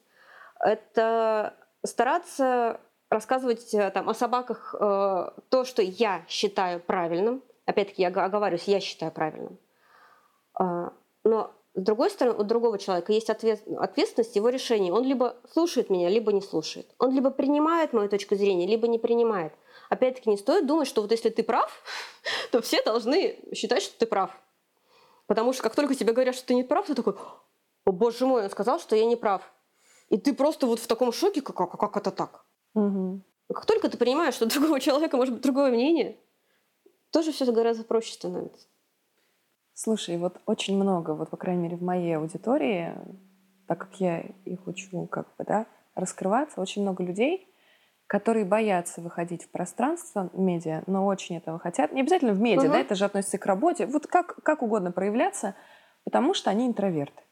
Это 0.60 1.54
стараться 1.82 2.82
рассказывать 3.08 3.72
э, 3.72 3.90
там, 3.92 4.10
о 4.10 4.14
собаках 4.14 4.74
э, 4.78 5.30
то, 5.48 5.64
что 5.64 5.80
я 5.80 6.22
считаю 6.28 6.80
правильным. 6.80 7.42
Опять-таки, 7.64 8.02
я 8.02 8.08
оговариваюсь, 8.08 8.68
я 8.68 8.80
считаю 8.80 9.10
правильным. 9.10 9.58
Э, 10.60 10.90
но 11.24 11.50
с 11.74 11.80
другой 11.80 12.10
стороны, 12.10 12.38
у 12.38 12.42
другого 12.42 12.78
человека 12.78 13.14
есть 13.14 13.30
ответ, 13.30 13.62
ответственность 13.78 14.36
его 14.36 14.50
решения. 14.50 14.92
Он 14.92 15.02
либо 15.02 15.34
слушает 15.50 15.88
меня, 15.88 16.10
либо 16.10 16.30
не 16.30 16.42
слушает. 16.42 16.94
Он 16.98 17.10
либо 17.10 17.30
принимает 17.30 17.94
мою 17.94 18.10
точку 18.10 18.34
зрения, 18.34 18.66
либо 18.66 18.86
не 18.86 18.98
принимает. 18.98 19.54
Опять-таки, 19.92 20.30
не 20.30 20.38
стоит 20.38 20.66
думать, 20.66 20.88
что 20.88 21.02
вот 21.02 21.10
если 21.10 21.28
ты 21.28 21.42
прав, 21.42 21.70
то 22.50 22.62
все 22.62 22.82
должны 22.82 23.38
считать, 23.54 23.82
что 23.82 23.98
ты 23.98 24.06
прав. 24.06 24.30
Потому 25.26 25.52
что 25.52 25.62
как 25.62 25.74
только 25.74 25.94
тебе 25.94 26.14
говорят, 26.14 26.34
что 26.34 26.46
ты 26.46 26.54
не 26.54 26.64
прав, 26.64 26.86
ты 26.86 26.94
такой, 26.94 27.14
о 27.84 27.92
боже 27.92 28.24
мой, 28.24 28.44
он 28.44 28.50
сказал, 28.50 28.80
что 28.80 28.96
я 28.96 29.04
не 29.04 29.16
прав. 29.16 29.42
И 30.08 30.16
ты 30.16 30.32
просто 30.32 30.66
вот 30.66 30.78
в 30.78 30.86
таком 30.86 31.12
шоке, 31.12 31.42
как, 31.42 31.56
как, 31.56 31.72
как 31.72 31.96
это 31.98 32.10
так? 32.10 32.46
Угу. 32.72 33.20
Как 33.52 33.66
только 33.66 33.90
ты 33.90 33.98
понимаешь, 33.98 34.32
что 34.32 34.46
у 34.46 34.48
другого 34.48 34.80
человека 34.80 35.18
может 35.18 35.34
быть 35.34 35.42
другое 35.42 35.70
мнение, 35.70 36.18
тоже 37.10 37.30
все 37.30 37.44
гораздо 37.52 37.84
проще 37.84 38.14
становится. 38.14 38.68
Слушай, 39.74 40.16
вот 40.16 40.40
очень 40.46 40.74
много, 40.74 41.10
вот 41.10 41.28
по 41.28 41.36
крайней 41.36 41.64
мере 41.64 41.76
в 41.76 41.82
моей 41.82 42.16
аудитории, 42.16 42.94
так 43.66 43.78
как 43.78 44.00
я 44.00 44.20
их 44.46 44.66
учу 44.66 45.06
как 45.08 45.36
бы, 45.36 45.44
да, 45.44 45.66
раскрываться, 45.94 46.62
очень 46.62 46.80
много 46.80 47.04
людей, 47.04 47.51
которые 48.12 48.44
боятся 48.44 49.00
выходить 49.00 49.44
в 49.44 49.48
пространство 49.48 50.28
медиа, 50.34 50.82
но 50.86 51.06
очень 51.06 51.38
этого 51.38 51.58
хотят. 51.58 51.92
Не 51.92 52.02
обязательно 52.02 52.34
в 52.34 52.40
медиа, 52.42 52.64
угу. 52.64 52.72
да, 52.72 52.78
это 52.78 52.94
же 52.94 53.06
относится 53.06 53.38
к 53.38 53.46
работе. 53.46 53.86
Вот 53.86 54.06
как, 54.06 54.36
как 54.42 54.60
угодно 54.60 54.92
проявляться, 54.92 55.54
потому 56.04 56.34
что 56.34 56.50
они 56.50 56.66
интроверты. 56.66 57.22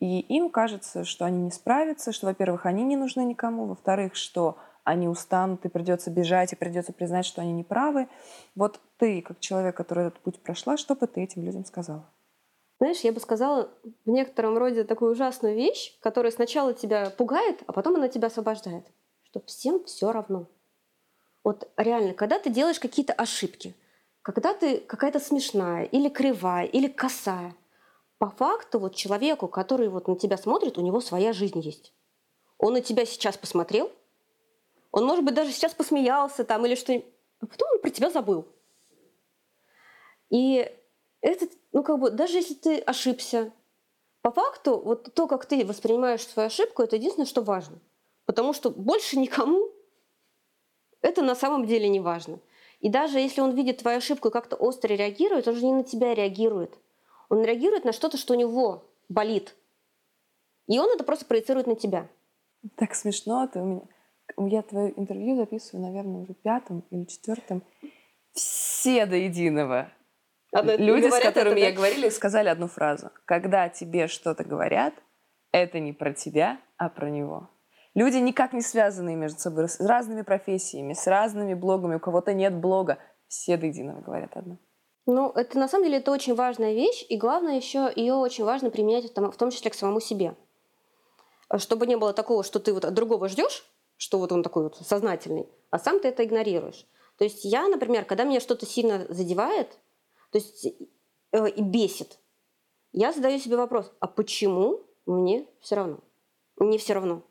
И 0.00 0.20
им 0.20 0.48
кажется, 0.48 1.04
что 1.04 1.26
они 1.26 1.42
не 1.42 1.50
справятся, 1.50 2.12
что, 2.12 2.28
во-первых, 2.28 2.64
они 2.64 2.82
не 2.82 2.96
нужны 2.96 3.26
никому, 3.26 3.66
во-вторых, 3.66 4.14
что 4.14 4.56
они 4.84 5.06
устанут, 5.06 5.66
и 5.66 5.68
придется 5.68 6.10
бежать, 6.10 6.54
и 6.54 6.56
придется 6.56 6.94
признать, 6.94 7.26
что 7.26 7.42
они 7.42 7.52
не 7.52 7.62
правы. 7.62 8.08
Вот 8.54 8.80
ты, 8.96 9.20
как 9.20 9.38
человек, 9.40 9.76
который 9.76 10.06
этот 10.06 10.20
путь 10.20 10.42
прошла, 10.42 10.78
что 10.78 10.94
бы 10.94 11.06
ты 11.06 11.22
этим 11.22 11.44
людям 11.44 11.66
сказала? 11.66 12.10
Знаешь, 12.78 13.00
я 13.00 13.12
бы 13.12 13.20
сказала 13.20 13.68
в 14.06 14.08
некотором 14.08 14.56
роде 14.56 14.84
такую 14.84 15.12
ужасную 15.12 15.54
вещь, 15.54 15.98
которая 16.00 16.32
сначала 16.32 16.72
тебя 16.72 17.10
пугает, 17.10 17.62
а 17.66 17.74
потом 17.74 17.96
она 17.96 18.08
тебя 18.08 18.28
освобождает. 18.28 18.86
Что 19.34 19.40
всем 19.46 19.84
все 19.84 20.12
равно. 20.12 20.46
Вот 21.42 21.68
реально, 21.76 22.14
когда 22.14 22.38
ты 22.38 22.50
делаешь 22.50 22.78
какие-то 22.78 23.12
ошибки, 23.12 23.74
когда 24.22 24.54
ты 24.54 24.78
какая-то 24.78 25.18
смешная, 25.18 25.86
или 25.86 26.08
кривая, 26.08 26.66
или 26.66 26.86
косая, 26.86 27.56
по 28.18 28.30
факту 28.30 28.78
вот 28.78 28.94
человеку, 28.94 29.48
который 29.48 29.88
вот 29.88 30.06
на 30.06 30.16
тебя 30.16 30.36
смотрит, 30.36 30.78
у 30.78 30.82
него 30.82 31.00
своя 31.00 31.32
жизнь 31.32 31.58
есть. 31.58 31.92
Он 32.58 32.74
на 32.74 32.80
тебя 32.80 33.04
сейчас 33.04 33.36
посмотрел, 33.36 33.90
он, 34.92 35.04
может 35.04 35.24
быть, 35.24 35.34
даже 35.34 35.50
сейчас 35.50 35.74
посмеялся 35.74 36.44
там 36.44 36.64
или 36.64 36.76
что-нибудь, 36.76 37.12
а 37.40 37.46
потом 37.46 37.68
он 37.72 37.80
про 37.80 37.90
тебя 37.90 38.10
забыл. 38.10 38.46
И 40.30 40.72
это, 41.22 41.48
ну 41.72 41.82
как 41.82 41.98
бы, 41.98 42.12
даже 42.12 42.36
если 42.36 42.54
ты 42.54 42.78
ошибся, 42.78 43.52
по 44.22 44.30
факту, 44.30 44.78
вот 44.78 45.12
то, 45.12 45.26
как 45.26 45.46
ты 45.46 45.66
воспринимаешь 45.66 46.24
свою 46.24 46.46
ошибку, 46.46 46.84
это 46.84 46.94
единственное, 46.94 47.26
что 47.26 47.42
важно. 47.42 47.80
Потому 48.26 48.52
что 48.52 48.70
больше 48.70 49.18
никому 49.18 49.70
это 51.02 51.22
на 51.22 51.34
самом 51.34 51.66
деле 51.66 51.88
не 51.88 52.00
важно. 52.00 52.40
И 52.80 52.88
даже 52.88 53.18
если 53.18 53.40
он 53.40 53.54
видит 53.54 53.78
твою 53.78 53.98
ошибку 53.98 54.28
и 54.28 54.32
как-то 54.32 54.56
остро 54.56 54.88
реагирует, 54.88 55.46
он 55.48 55.54
же 55.54 55.64
не 55.64 55.72
на 55.72 55.84
тебя 55.84 56.14
реагирует. 56.14 56.78
Он 57.28 57.42
реагирует 57.42 57.84
на 57.84 57.92
что-то, 57.92 58.16
что 58.16 58.34
у 58.34 58.36
него 58.36 58.84
болит. 59.08 59.54
И 60.66 60.78
он 60.78 60.88
это 60.90 61.04
просто 61.04 61.26
проецирует 61.26 61.66
на 61.66 61.76
тебя. 61.76 62.08
Так 62.76 62.94
смешно, 62.94 63.46
ты 63.46 63.60
у 63.60 63.64
меня... 63.64 63.82
Я 64.38 64.62
твое 64.62 64.98
интервью 64.98 65.36
записываю, 65.36 65.84
наверное, 65.84 66.22
уже 66.22 66.32
пятым 66.32 66.82
или 66.90 67.04
четвертым. 67.04 67.62
Все 68.32 69.04
до 69.04 69.16
единого. 69.16 69.92
Одно- 70.52 70.76
Люди, 70.76 71.08
с 71.08 71.20
которыми 71.20 71.56
это, 71.56 71.60
я 71.60 71.70
да? 71.70 71.76
говорила, 71.76 72.10
сказали 72.10 72.48
одну 72.48 72.68
фразу. 72.68 73.10
Когда 73.26 73.68
тебе 73.68 74.08
что-то 74.08 74.44
говорят, 74.44 74.94
это 75.52 75.78
не 75.80 75.92
про 75.92 76.14
тебя, 76.14 76.58
а 76.78 76.88
про 76.88 77.10
него. 77.10 77.50
Люди 77.94 78.16
никак 78.16 78.52
не 78.52 78.60
связанные 78.60 79.16
между 79.16 79.38
собой, 79.38 79.68
с 79.68 79.80
разными 79.80 80.22
профессиями, 80.22 80.94
с 80.94 81.06
разными 81.06 81.54
блогами. 81.54 81.96
У 81.96 82.00
кого-то 82.00 82.34
нет 82.34 82.54
блога. 82.54 82.98
Все 83.28 83.56
до 83.56 83.66
единого 83.66 84.00
говорят 84.00 84.36
одно. 84.36 84.58
Ну, 85.06 85.30
это 85.30 85.58
на 85.58 85.68
самом 85.68 85.84
деле 85.84 85.98
это 85.98 86.10
очень 86.10 86.34
важная 86.34 86.72
вещь, 86.72 87.04
и 87.08 87.16
главное 87.16 87.56
еще 87.56 87.92
ее 87.94 88.14
очень 88.14 88.44
важно 88.44 88.70
применять 88.70 89.10
в 89.10 89.12
том, 89.12 89.30
в 89.30 89.36
том 89.36 89.50
числе 89.50 89.70
к 89.70 89.74
самому 89.74 90.00
себе. 90.00 90.34
Чтобы 91.56 91.86
не 91.86 91.96
было 91.96 92.12
такого, 92.12 92.42
что 92.42 92.58
ты 92.58 92.72
вот 92.72 92.84
от 92.84 92.94
другого 92.94 93.28
ждешь, 93.28 93.64
что 93.96 94.18
вот 94.18 94.32
он 94.32 94.42
такой 94.42 94.64
вот 94.64 94.76
сознательный, 94.76 95.48
а 95.70 95.78
сам 95.78 96.00
ты 96.00 96.08
это 96.08 96.24
игнорируешь. 96.24 96.86
То 97.18 97.24
есть 97.24 97.44
я, 97.44 97.68
например, 97.68 98.06
когда 98.06 98.24
меня 98.24 98.40
что-то 98.40 98.66
сильно 98.66 99.06
задевает, 99.08 99.78
то 100.30 100.38
есть 100.38 100.66
э, 101.32 101.50
и 101.50 101.62
бесит, 101.62 102.18
я 102.92 103.12
задаю 103.12 103.38
себе 103.38 103.56
вопрос, 103.56 103.92
а 104.00 104.06
почему 104.06 104.80
мне 105.06 105.46
все 105.60 105.76
равно? 105.76 105.98
Мне 106.56 106.78
все 106.78 106.94
равно. 106.94 107.22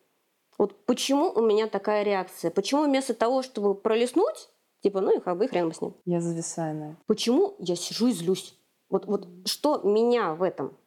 Вот 0.58 0.86
почему 0.86 1.32
у 1.32 1.42
меня 1.42 1.68
такая 1.68 2.04
реакция? 2.04 2.52
Почему 2.52 2.84
вместо 2.86 3.14
того, 3.14 3.42
чтобы 3.42 3.76
пролистнуть, 3.76 4.50
типа, 4.82 5.02
ну 5.02 5.18
и 5.18 5.20
как 5.20 5.38
бы 5.38 5.46
и 5.46 5.48
хрен 5.48 5.68
бы 5.70 5.74
с 5.74 5.82
ним, 5.82 5.96
Я 6.06 6.22
зависаю 6.22 6.76
на 6.76 6.84
это. 6.92 6.98
почему 7.08 7.56
я 7.60 7.76
сижу 7.76 8.08
и 8.08 8.12
злюсь? 8.12 8.58
Вот, 8.90 9.06
вот 9.06 9.28
что 9.46 9.80
меня 9.80 10.34
в 10.36 10.44
этом 10.44 10.78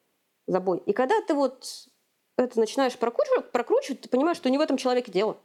забой? 0.46 0.78
И 0.86 0.92
когда 0.92 1.20
ты 1.22 1.34
вот 1.34 1.88
это 2.38 2.60
начинаешь 2.60 2.96
прокручивать, 2.96 3.50
прокручивать, 3.50 4.02
ты 4.02 4.08
понимаешь, 4.08 4.36
что 4.36 4.50
не 4.50 4.58
в 4.58 4.60
этом 4.60 4.76
человеке 4.76 5.10
дело. 5.10 5.36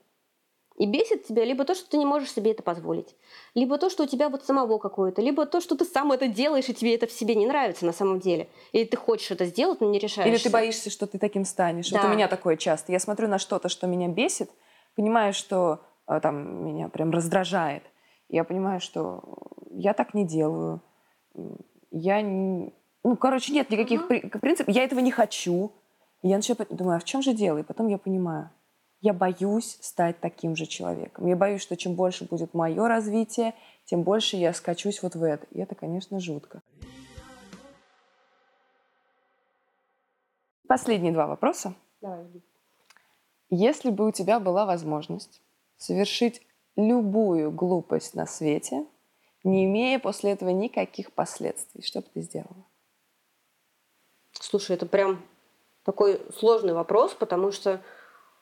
И 0.82 0.88
бесит 0.88 1.28
тебя 1.28 1.46
либо 1.46 1.64
то, 1.64 1.76
что 1.76 1.88
ты 1.88 1.98
не 1.98 2.08
можешь 2.08 2.32
себе 2.32 2.54
это 2.54 2.64
позволить, 2.64 3.16
либо 3.54 3.78
то, 3.78 3.92
что 3.92 4.02
у 4.04 4.08
тебя 4.08 4.30
вот 4.30 4.44
самого 4.44 4.80
какое-то, 4.80 5.22
либо 5.22 5.46
то, 5.46 5.62
что 5.62 5.78
ты 5.78 5.86
сам 5.86 6.12
это 6.12 6.28
делаешь, 6.28 6.70
и 6.70 6.74
тебе 6.74 6.96
это 6.96 7.06
в 7.06 7.12
себе 7.12 7.36
не 7.36 7.46
нравится 7.46 7.86
на 7.86 7.94
самом 7.94 8.20
деле. 8.20 8.50
Или 8.72 8.86
ты 8.86 8.98
хочешь 8.98 9.30
это 9.30 9.46
сделать, 9.46 9.80
но 9.80 9.92
не 9.92 10.00
решаешься. 10.00 10.34
Или 10.34 10.42
ты 10.42 10.50
боишься, 10.50 10.90
что 10.90 11.06
ты 11.06 11.20
таким 11.20 11.46
станешь. 11.46 11.92
Вот 11.92 12.02
Да. 12.02 12.08
у 12.08 12.12
меня 12.12 12.28
такое 12.28 12.58
часто. 12.58 12.92
Я 12.92 13.00
смотрю 13.00 13.28
на 13.28 13.38
что-то, 13.38 13.70
что 13.70 13.86
меня 13.86 14.08
бесит, 14.08 14.50
понимаю, 14.96 15.34
что 15.34 15.82
э, 16.08 16.20
там 16.20 16.66
меня 16.66 16.90
прям 16.90 17.12
раздражает. 17.12 17.84
Я 18.28 18.44
понимаю, 18.44 18.80
что 18.80 19.22
я 19.70 19.94
так 19.94 20.16
не 20.16 20.26
делаю. 20.26 20.82
Я 21.92 22.24
не... 22.24 22.74
Ну, 23.04 23.18
короче, 23.18 23.54
нет 23.54 23.70
никаких 23.70 24.08
при- 24.08 24.22
принципов. 24.22 24.74
Я 24.74 24.84
этого 24.84 25.00
не 25.00 25.12
хочу. 25.12 25.74
И 26.24 26.30
я 26.30 26.38
начинаю 26.38 26.66
думаю, 26.72 26.96
а 26.98 27.00
в 27.00 27.04
чем 27.04 27.22
же 27.22 27.34
дело? 27.34 27.60
И 27.60 27.64
потом 27.64 27.88
я 27.88 28.00
понимаю, 28.00 28.50
я 29.02 29.14
боюсь 29.14 29.78
стать 29.82 30.20
таким 30.20 30.56
же 30.56 30.66
человеком. 30.66 31.28
Я 31.28 31.36
боюсь, 31.36 31.62
что 31.62 31.76
чем 31.76 31.96
больше 31.96 32.26
будет 32.26 32.54
мое 32.54 32.88
развитие, 32.88 33.54
тем 33.86 34.04
больше 34.04 34.38
я 34.38 34.54
скачусь 34.54 35.02
вот 35.02 35.16
в 35.16 35.24
это. 35.24 35.46
И 35.52 35.60
это, 35.60 35.76
конечно, 35.76 36.20
жутко. 36.20 36.62
Последние 40.68 41.12
два 41.12 41.28
вопроса. 41.28 41.76
Давай. 42.00 42.26
Если 43.50 43.90
бы 43.90 44.08
у 44.08 44.12
тебя 44.12 44.40
была 44.40 44.66
возможность 44.66 45.42
совершить 45.78 46.42
любую 46.78 47.52
глупость 47.52 48.16
на 48.16 48.26
свете, 48.26 48.86
не 49.44 49.66
имея 49.66 50.00
после 50.00 50.32
этого 50.32 50.52
никаких 50.52 51.12
последствий, 51.12 51.82
что 51.82 52.00
бы 52.00 52.08
ты 52.14 52.22
сделала? 52.22 52.66
Слушай, 54.32 54.78
это 54.78 54.86
прям 54.86 55.22
такой 55.84 56.22
сложный 56.34 56.74
вопрос, 56.74 57.14
потому 57.14 57.52
что, 57.52 57.82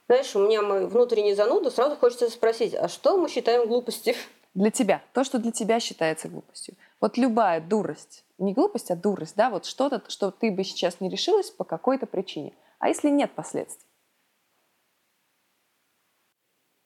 знаешь, 0.09 0.35
у 0.35 0.39
меня 0.39 0.63
мой 0.63 0.87
внутренний 0.87 1.35
зануда, 1.35 1.69
сразу 1.69 1.95
хочется 1.95 2.27
спросить, 2.31 2.73
а 2.73 2.87
что 2.87 3.15
мы 3.19 3.29
считаем 3.29 3.67
глупостью? 3.67 4.15
Для 4.55 4.71
тебя, 4.71 5.03
то, 5.13 5.23
что 5.23 5.37
для 5.37 5.51
тебя 5.51 5.79
считается 5.79 6.27
глупостью. 6.27 6.75
Вот 6.99 7.15
любая 7.15 7.61
дурость, 7.61 8.25
не 8.39 8.55
глупость, 8.55 8.89
а 8.89 8.95
дурость, 8.95 9.35
да, 9.35 9.51
вот 9.51 9.65
что-то, 9.65 10.01
что 10.09 10.31
ты 10.31 10.49
бы 10.49 10.63
сейчас 10.63 10.99
не 10.99 11.09
решилась 11.09 11.51
по 11.51 11.63
какой-то 11.63 12.07
причине. 12.07 12.53
А 12.79 12.87
если 12.87 13.09
нет 13.09 13.35
последствий? 13.35 13.87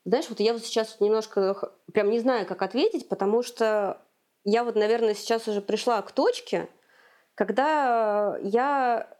Знаешь, 0.04 0.28
вот 0.28 0.42
я 0.42 0.52
вот 0.52 0.66
сейчас 0.66 1.00
немножко 1.00 1.72
прям 1.94 2.10
не 2.10 2.20
знаю, 2.20 2.46
как 2.46 2.62
ответить, 2.62 3.08
потому 3.08 3.42
что 3.42 4.02
я 4.44 4.66
вот, 4.66 4.76
наверное, 4.76 5.14
сейчас 5.14 5.48
уже 5.48 5.62
пришла 5.62 6.02
к 6.02 6.12
точке, 6.12 6.68
когда 7.36 8.38
я 8.42 9.13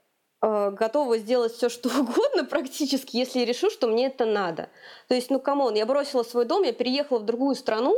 готова 0.44 1.18
сделать 1.18 1.54
все, 1.54 1.70
что 1.70 1.90
угодно 2.00 2.44
практически, 2.46 3.18
если 3.18 3.42
решу, 3.42 3.70
что 3.70 3.88
мне 3.88 4.08
это 4.08 4.26
надо. 4.26 4.70
То 5.08 5.16
есть, 5.16 5.30
ну, 5.30 5.40
come 5.40 5.60
on, 5.60 5.76
я 5.76 5.86
бросила 5.86 6.24
свой 6.24 6.46
дом, 6.46 6.64
я 6.64 6.74
переехала 6.74 7.20
в 7.20 7.26
другую 7.26 7.56
страну, 7.56 7.96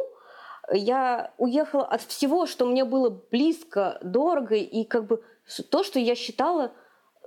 я 0.71 1.33
уехала 1.37 1.85
от 1.85 2.01
всего, 2.01 2.45
что 2.45 2.65
мне 2.65 2.85
было 2.85 3.09
близко, 3.09 3.99
дорого, 4.03 4.55
и 4.55 4.83
как 4.83 5.07
бы 5.07 5.23
то, 5.69 5.83
что 5.83 5.99
я 5.99 6.15
считала 6.15 6.71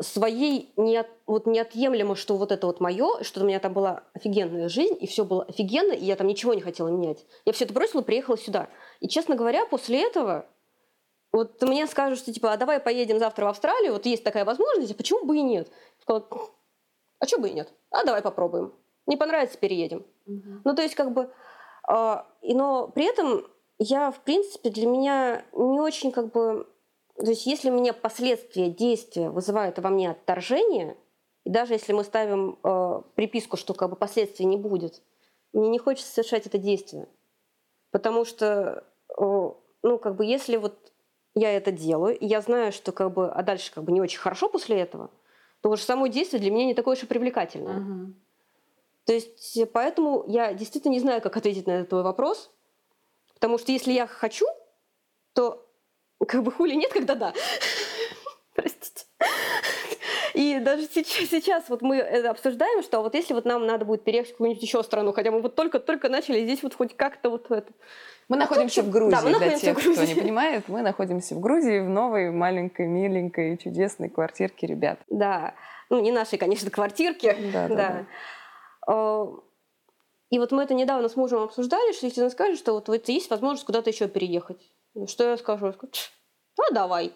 своей 0.00 0.72
неот, 0.76 1.08
вот 1.26 1.46
неотъемлемо, 1.46 2.14
что 2.14 2.36
вот 2.36 2.52
это 2.52 2.66
вот 2.66 2.80
мое, 2.80 3.22
что 3.22 3.40
у 3.40 3.44
меня 3.44 3.58
там 3.58 3.72
была 3.72 4.04
офигенная 4.14 4.68
жизнь, 4.68 4.96
и 5.00 5.06
все 5.06 5.24
было 5.24 5.44
офигенно, 5.44 5.92
и 5.92 6.04
я 6.04 6.14
там 6.14 6.26
ничего 6.26 6.54
не 6.54 6.60
хотела 6.60 6.88
менять. 6.88 7.26
Я 7.44 7.52
все 7.52 7.64
это 7.64 7.74
бросила, 7.74 8.02
приехала 8.02 8.38
сюда. 8.38 8.68
И, 9.00 9.08
честно 9.08 9.34
говоря, 9.34 9.66
после 9.66 10.02
этого 10.04 10.46
вот 11.32 11.60
мне 11.62 11.86
скажут, 11.86 12.18
что 12.18 12.32
типа, 12.32 12.52
а 12.52 12.56
давай 12.56 12.80
поедем 12.80 13.18
завтра 13.18 13.44
в 13.44 13.48
Австралию, 13.48 13.92
вот 13.92 14.06
есть 14.06 14.24
такая 14.24 14.44
возможность, 14.44 14.92
а 14.92 14.94
почему 14.94 15.24
бы 15.24 15.36
и 15.36 15.42
нет? 15.42 15.70
Сказала, 16.00 16.26
а 17.18 17.26
что 17.26 17.38
бы 17.38 17.48
и 17.48 17.52
нет? 17.52 17.72
А 17.90 18.04
давай 18.04 18.22
попробуем. 18.22 18.72
Не 19.06 19.16
понравится, 19.16 19.58
переедем. 19.58 20.06
Ну, 20.64 20.74
то 20.74 20.82
есть, 20.82 20.94
как 20.94 21.12
бы, 21.12 21.30
и, 22.42 22.54
но 22.54 22.88
при 22.88 23.06
этом 23.06 23.46
я, 23.78 24.10
в 24.10 24.20
принципе, 24.20 24.70
для 24.70 24.86
меня 24.86 25.44
не 25.52 25.80
очень, 25.80 26.12
как 26.12 26.32
бы, 26.32 26.66
то 27.16 27.26
есть, 27.26 27.46
если 27.46 27.70
у 27.70 27.74
меня 27.74 27.92
последствия 27.92 28.70
действия 28.70 29.30
вызывают 29.30 29.78
во 29.78 29.88
мне 29.88 30.10
отторжение, 30.10 30.96
и 31.44 31.50
даже 31.50 31.72
если 31.72 31.92
мы 31.92 32.04
ставим 32.04 32.58
э, 32.62 33.02
приписку, 33.14 33.56
что 33.56 33.72
как 33.72 33.90
бы 33.90 33.96
последствий 33.96 34.44
не 34.44 34.58
будет, 34.58 35.02
мне 35.54 35.68
не 35.70 35.78
хочется 35.78 36.12
совершать 36.12 36.46
это 36.46 36.58
действие. 36.58 37.08
Потому 37.90 38.26
что, 38.26 38.84
э, 39.18 39.50
ну, 39.82 39.98
как 39.98 40.16
бы, 40.16 40.26
если 40.26 40.56
вот 40.56 40.92
я 41.34 41.52
это 41.52 41.72
делаю, 41.72 42.16
и 42.18 42.26
я 42.26 42.40
знаю, 42.40 42.72
что 42.72 42.92
как 42.92 43.12
бы, 43.12 43.30
а 43.30 43.42
дальше 43.42 43.72
как 43.72 43.84
бы 43.84 43.92
не 43.92 44.00
очень 44.00 44.18
хорошо 44.18 44.48
после 44.48 44.78
этого, 44.80 45.10
то 45.60 45.70
уже 45.70 45.82
само 45.82 46.06
действие 46.06 46.40
для 46.40 46.50
меня 46.50 46.66
не 46.66 46.74
такое 46.74 46.96
уж 46.96 47.02
и 47.02 47.06
привлекательное. 47.06 48.12
То 49.04 49.14
есть 49.14 49.56
э, 49.56 49.64
поэтому 49.64 50.24
я 50.28 50.52
действительно 50.52 50.92
не 50.92 51.00
знаю, 51.00 51.22
как 51.22 51.36
ответить 51.36 51.66
на 51.66 51.72
этот 51.72 51.88
твой 51.88 52.02
вопрос. 52.02 52.50
Потому 53.32 53.56
что 53.56 53.72
если 53.72 53.92
я 53.92 54.06
хочу, 54.06 54.44
то 55.32 55.66
как 56.26 56.42
бы 56.42 56.52
хули 56.52 56.74
нет, 56.74 56.92
когда 56.92 57.14
да. 57.14 57.32
Простите. 58.54 59.06
И 60.34 60.58
даже 60.58 60.86
сейчас, 60.86 61.30
сейчас 61.30 61.68
вот 61.68 61.80
мы 61.82 61.96
это 61.96 62.30
обсуждаем, 62.30 62.82
что 62.82 63.00
вот 63.00 63.14
если 63.14 63.32
вот 63.32 63.44
нам 63.44 63.66
надо 63.66 63.84
будет 63.84 64.04
переехать 64.04 64.30
в 64.30 64.34
какую-нибудь 64.34 64.62
еще 64.62 64.82
страну, 64.82 65.12
хотя 65.12 65.30
мы 65.30 65.40
вот 65.40 65.54
только-только 65.54 66.08
начали 66.08 66.44
здесь 66.44 66.62
вот 66.62 66.74
хоть 66.74 66.94
как-то 66.94 67.30
вот 67.30 67.50
это. 67.50 67.72
Мы 68.28 68.36
А 68.36 68.40
находимся 68.40 68.82
в 68.82 68.90
Грузии, 68.90 69.10
да, 69.10 69.22
мы 69.22 69.30
для 69.30 69.38
находимся 69.38 69.64
тех, 69.64 69.78
в 69.78 69.92
кто 69.92 70.04
не 70.04 70.14
понимает. 70.14 70.68
Мы 70.68 70.82
находимся 70.82 71.34
в 71.34 71.40
Грузии, 71.40 71.80
в 71.80 71.88
новой 71.88 72.30
маленькой, 72.30 72.86
миленькой, 72.86 73.56
чудесной 73.56 74.10
квартирке 74.10 74.66
ребят. 74.66 74.98
Да. 75.08 75.54
Ну, 75.88 76.00
не 76.00 76.12
нашей, 76.12 76.38
конечно, 76.38 76.70
квартирки. 76.70 77.34
Да, 77.52 77.68
да, 77.68 77.76
да. 78.86 78.92
Э, 78.92 79.26
И 80.28 80.38
вот 80.38 80.52
мы 80.52 80.62
это 80.62 80.74
недавно 80.74 81.08
с 81.08 81.16
мужем 81.16 81.40
обсуждали, 81.40 81.92
что 81.92 82.04
если 82.04 82.22
он 82.22 82.30
скажет, 82.30 82.58
что 82.58 82.74
вот, 82.74 82.88
вот 82.88 83.08
есть 83.08 83.30
возможность 83.30 83.64
куда-то 83.64 83.88
еще 83.88 84.08
переехать. 84.08 84.60
Что 85.06 85.30
я 85.30 85.36
скажу? 85.38 85.66
Я 85.66 85.72
скажу, 85.72 85.90
«Ть, 85.90 86.12
а 86.58 86.74
давай. 86.74 87.14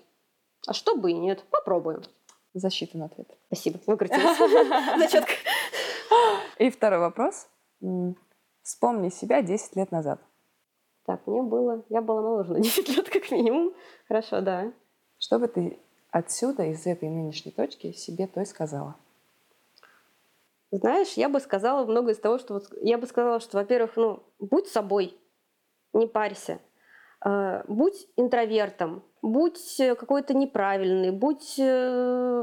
А 0.67 0.73
что 0.73 0.97
бы 0.97 1.11
и 1.11 1.15
нет. 1.15 1.45
Попробуем. 1.51 2.03
Засчитан 2.55 3.03
ответ. 3.03 3.29
Спасибо. 3.49 3.81
Выкрутилась. 3.87 4.39
Зачетка. 4.99 5.33
И 6.59 6.71
второй 6.71 7.01
вопрос. 7.01 7.49
Вспомни 8.63 9.11
себя 9.11 9.43
10 9.43 9.77
лет 9.77 9.91
назад. 9.91 10.21
Так, 11.05 11.27
мне 11.27 11.43
было... 11.43 11.83
Я 11.89 12.01
была 12.01 12.23
моложе 12.23 12.53
на 12.53 12.61
10 12.63 12.89
лет 12.89 13.09
как 13.09 13.31
минимум. 13.31 13.73
Хорошо, 14.09 14.41
да. 14.41 14.73
Что 15.19 15.39
бы 15.39 15.49
ты 15.49 15.79
отсюда, 16.11 16.65
из 16.65 16.87
этой 16.87 17.09
нынешней 17.09 17.53
точки, 17.53 17.93
себе 17.93 18.27
той 18.27 18.47
сказала? 18.47 18.97
Знаешь, 20.71 21.13
я 21.15 21.29
бы 21.29 21.41
сказала 21.41 21.85
много 21.85 22.13
из 22.13 22.19
того, 22.19 22.39
что... 22.39 22.55
Вот, 22.55 22.65
я 22.81 22.99
бы 22.99 23.07
сказала, 23.07 23.41
что, 23.41 23.59
во-первых, 23.59 23.97
ну, 23.97 24.23
будь 24.39 24.69
собой, 24.69 25.17
не 25.93 26.07
парься. 26.07 26.61
Э, 27.25 27.63
будь 27.69 28.09
интровертом, 28.17 29.03
будь 29.21 29.79
э, 29.81 29.95
какой-то 29.95 30.35
неправильный, 30.35 31.11
будь, 31.11 31.57
э, 31.59 32.43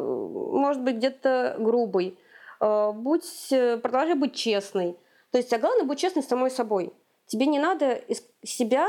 может 0.51 0.83
быть, 0.83 0.97
где-то 0.97 1.55
грубый, 1.59 2.19
э, 2.61 2.91
будь, 2.93 3.51
э, 3.51 3.77
продолжай 3.77 4.15
быть 4.15 4.35
честной. 4.35 4.97
То 5.31 5.37
есть, 5.37 5.51
а 5.51 5.57
главное 5.57 5.85
быть 5.85 5.99
честной 5.99 6.23
с 6.23 6.27
самой 6.27 6.51
собой. 6.51 6.93
Тебе 7.29 7.45
не 7.45 7.59
надо 7.59 7.93
из 7.93 8.23
себя 8.43 8.87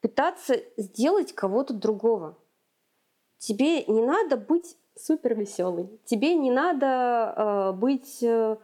пытаться 0.00 0.56
сделать 0.78 1.34
кого-то 1.34 1.74
другого. 1.74 2.38
Тебе 3.36 3.84
не 3.84 4.00
надо 4.00 4.38
быть 4.38 4.78
супер 4.94 5.34
веселый. 5.34 6.00
Тебе 6.06 6.34
не 6.34 6.50
надо 6.50 7.34
э, 7.36 7.72
быть 7.72 8.22
э, 8.22 8.56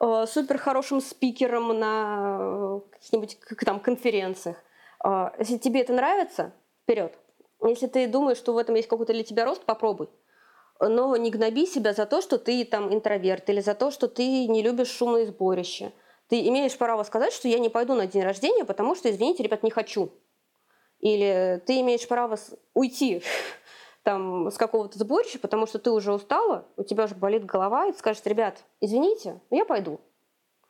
э 0.00 0.26
супер 0.28 0.58
хорошим 0.58 1.00
спикером 1.00 1.76
на 1.76 2.38
э, 2.40 2.80
каких-нибудь 2.92 3.38
там 3.66 3.80
конференциях. 3.80 4.56
Э, 5.04 5.30
если 5.40 5.58
тебе 5.58 5.80
это 5.80 5.92
нравится, 5.92 6.52
вперед. 6.84 7.18
Если 7.64 7.88
ты 7.88 8.06
думаешь, 8.06 8.38
что 8.38 8.52
в 8.52 8.58
этом 8.58 8.76
есть 8.76 8.88
какой-то 8.88 9.12
для 9.12 9.24
тебя 9.24 9.46
рост, 9.46 9.64
попробуй. 9.64 10.08
Но 10.78 11.16
не 11.16 11.32
гноби 11.32 11.66
себя 11.66 11.92
за 11.92 12.06
то, 12.06 12.20
что 12.20 12.38
ты 12.38 12.64
там 12.64 12.94
интроверт, 12.94 13.50
или 13.50 13.60
за 13.60 13.74
то, 13.74 13.90
что 13.90 14.06
ты 14.06 14.46
не 14.46 14.62
любишь 14.62 14.90
шумное 14.90 15.26
сборище. 15.26 15.92
Ты 16.30 16.46
имеешь 16.46 16.78
право 16.78 17.02
сказать, 17.02 17.32
что 17.32 17.48
я 17.48 17.58
не 17.58 17.68
пойду 17.68 17.94
на 17.94 18.06
день 18.06 18.22
рождения, 18.22 18.64
потому 18.64 18.94
что, 18.94 19.10
извините, 19.10 19.42
ребят, 19.42 19.64
не 19.64 19.70
хочу. 19.70 20.12
Или 21.00 21.60
ты 21.66 21.80
имеешь 21.80 22.06
право 22.06 22.38
уйти 22.72 23.22
там, 24.04 24.48
с 24.48 24.56
какого-то 24.56 24.96
сборища, 24.96 25.40
потому 25.40 25.66
что 25.66 25.80
ты 25.80 25.90
уже 25.90 26.12
устала, 26.12 26.68
у 26.76 26.84
тебя 26.84 27.04
уже 27.04 27.16
болит 27.16 27.44
голова, 27.44 27.86
и 27.86 27.92
ты 27.92 27.98
скажешь, 27.98 28.22
ребят, 28.24 28.62
извините, 28.80 29.40
но 29.50 29.56
я 29.56 29.64
пойду. 29.64 30.00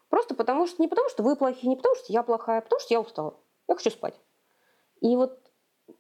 Просто 0.09 0.35
потому 0.35 0.67
что, 0.67 0.81
не 0.81 0.89
потому 0.89 1.11
что 1.11 1.23
вы 1.23 1.37
плохие, 1.37 1.69
не 1.69 1.77
потому 1.77 1.95
что 1.97 2.07
я 2.11 2.23
плохая, 2.23 2.59
а 2.59 2.63
потому 2.63 2.81
что 2.81 2.95
я 2.95 3.01
устала. 3.01 3.39
Я 3.69 3.75
хочу 3.75 3.91
спать. 3.91 4.15
И 5.03 5.15
вот 5.15 5.39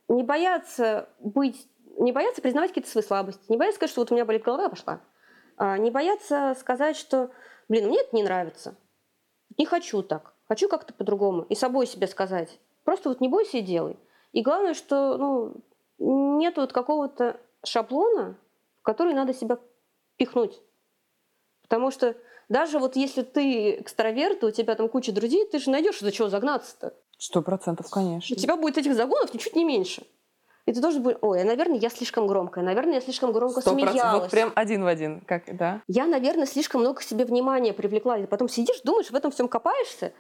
не 0.09 0.23
бояться 0.23 1.11
быть, 1.19 1.69
не 1.99 2.13
бояться 2.13 2.41
признавать 2.41 2.71
какие-то 2.71 2.91
свои 2.91 3.05
слабости, 3.05 3.45
не 3.51 3.59
бояться 3.59 3.77
сказать, 3.77 3.91
что 3.91 4.01
вот 4.01 4.11
у 4.11 4.15
меня 4.15 4.25
болит 4.25 4.43
голова, 4.43 4.65
я 4.65 4.69
пошла. 4.71 5.03
А 5.59 5.77
не 5.77 5.91
бояться 5.91 6.57
сказать, 6.59 6.97
что, 6.97 7.31
блин, 7.69 7.89
мне 7.89 8.01
это 8.01 8.17
не 8.17 8.23
нравится. 8.23 8.75
Не 9.61 9.67
хочу 9.67 10.03
так. 10.03 10.33
Хочу 10.49 10.71
как-то 10.71 10.95
по-другому. 10.95 11.43
И 11.43 11.55
собой 11.55 11.87
себе 11.87 12.07
сказать. 12.07 12.59
Просто 12.83 13.11
вот 13.11 13.21
не 13.21 13.29
бойся 13.29 13.59
и 13.59 13.61
делай. 13.61 13.99
И 14.33 14.41
главное, 14.41 14.73
что 14.73 15.19
ну, 15.19 15.55
нет 15.99 16.57
вот 16.57 16.73
какого-то 16.73 17.39
шаблона, 17.63 18.39
в 18.81 18.85
который 18.85 19.13
надо 19.13 19.35
себя 19.35 19.59
пихнуть. 20.17 20.59
Потому 21.61 21.91
что 21.91 22.17
даже 22.49 22.79
вот 22.79 22.97
если 22.97 23.21
ты 23.21 23.83
экстраверт, 23.83 24.43
у 24.45 24.51
тебя 24.51 24.77
там 24.77 24.89
куча 24.89 25.13
друзей, 25.13 25.47
ты 25.47 25.59
же 25.59 25.69
найдешь 25.69 26.01
за 26.01 26.11
чего 26.11 26.31
загнаться-то. 26.31 26.95
Сто 27.19 27.43
процентов, 27.43 27.91
конечно. 27.91 28.35
У 28.35 28.39
тебя 28.39 28.57
будет 28.57 28.79
этих 28.79 28.95
загонов 28.95 29.35
ничуть 29.35 29.57
не 29.57 29.65
меньше. 29.67 30.07
И 30.71 30.73
ты 30.73 30.81
должен 30.81 31.03
быть, 31.03 31.17
ой, 31.21 31.43
наверное, 31.43 31.79
я 31.79 31.91
слишком 31.91 32.29
громкая, 32.29 32.63
наверное, 32.63 32.95
я 32.95 33.01
слишком 33.01 33.33
громко 33.33 33.59
100%. 33.59 33.73
смеялась. 33.73 34.23
Вот 34.23 34.31
прям 34.31 34.53
один 34.55 34.85
в 34.85 34.87
один, 34.87 35.21
как, 35.21 35.43
да. 35.57 35.83
Я, 35.89 36.07
наверное, 36.07 36.47
слишком 36.47 36.83
много 36.83 37.01
к 37.01 37.03
себе 37.03 37.25
внимания 37.25 37.73
привлекла. 37.73 38.19
И 38.19 38.27
потом 38.27 38.49
сидишь, 38.49 38.81
думаешь, 38.85 39.11
в 39.11 39.15
этом 39.17 39.33
всем 39.33 39.49
копаешься, 39.49 40.13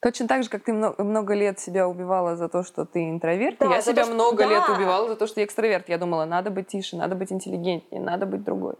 Точно 0.00 0.28
так 0.28 0.42
же, 0.42 0.50
как 0.50 0.64
ты 0.64 0.72
много, 0.74 1.02
много 1.02 1.34
лет 1.34 1.58
себя 1.58 1.88
убивала 1.88 2.36
за 2.36 2.48
то, 2.50 2.62
что 2.62 2.84
ты 2.84 3.08
интроверт. 3.08 3.56
Да, 3.58 3.66
я 3.66 3.80
себя 3.80 4.04
то, 4.04 4.12
много 4.12 4.42
что... 4.42 4.52
лет 4.52 4.62
да. 4.66 4.74
убивала 4.74 5.08
за 5.08 5.16
то, 5.16 5.26
что 5.26 5.40
я 5.40 5.46
экстраверт. 5.46 5.88
Я 5.88 5.98
думала, 5.98 6.24
надо 6.26 6.50
быть 6.50 6.68
тише, 6.68 6.96
надо 6.96 7.14
быть 7.14 7.32
интеллигентнее, 7.32 8.02
надо 8.02 8.26
быть 8.26 8.42
другой. 8.42 8.74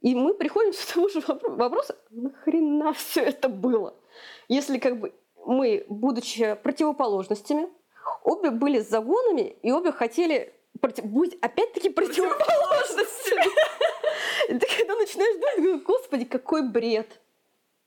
И 0.00 0.14
мы 0.14 0.34
приходим 0.34 0.72
к 0.72 0.94
тому 0.94 1.08
же 1.08 1.20
вопросу, 1.26 1.94
нахрена 2.10 2.92
все 2.92 3.22
это 3.22 3.48
было? 3.48 3.94
Если 4.48 4.78
как 4.78 5.00
бы 5.00 5.12
мы, 5.46 5.84
будучи 5.88 6.54
противоположностями, 6.62 7.68
обе 8.28 8.50
были 8.50 8.80
с 8.80 8.88
загонами, 8.88 9.56
и 9.62 9.72
обе 9.72 9.92
хотели 9.92 10.54
против... 10.80 11.04
быть 11.06 11.36
опять-таки 11.40 11.90
противоположностями. 11.90 13.46
И 14.48 14.58
ты 14.58 14.66
когда 14.78 14.94
начинаешь 14.94 15.56
думать, 15.56 15.82
господи, 15.82 16.24
какой 16.24 16.62
бред. 16.68 17.20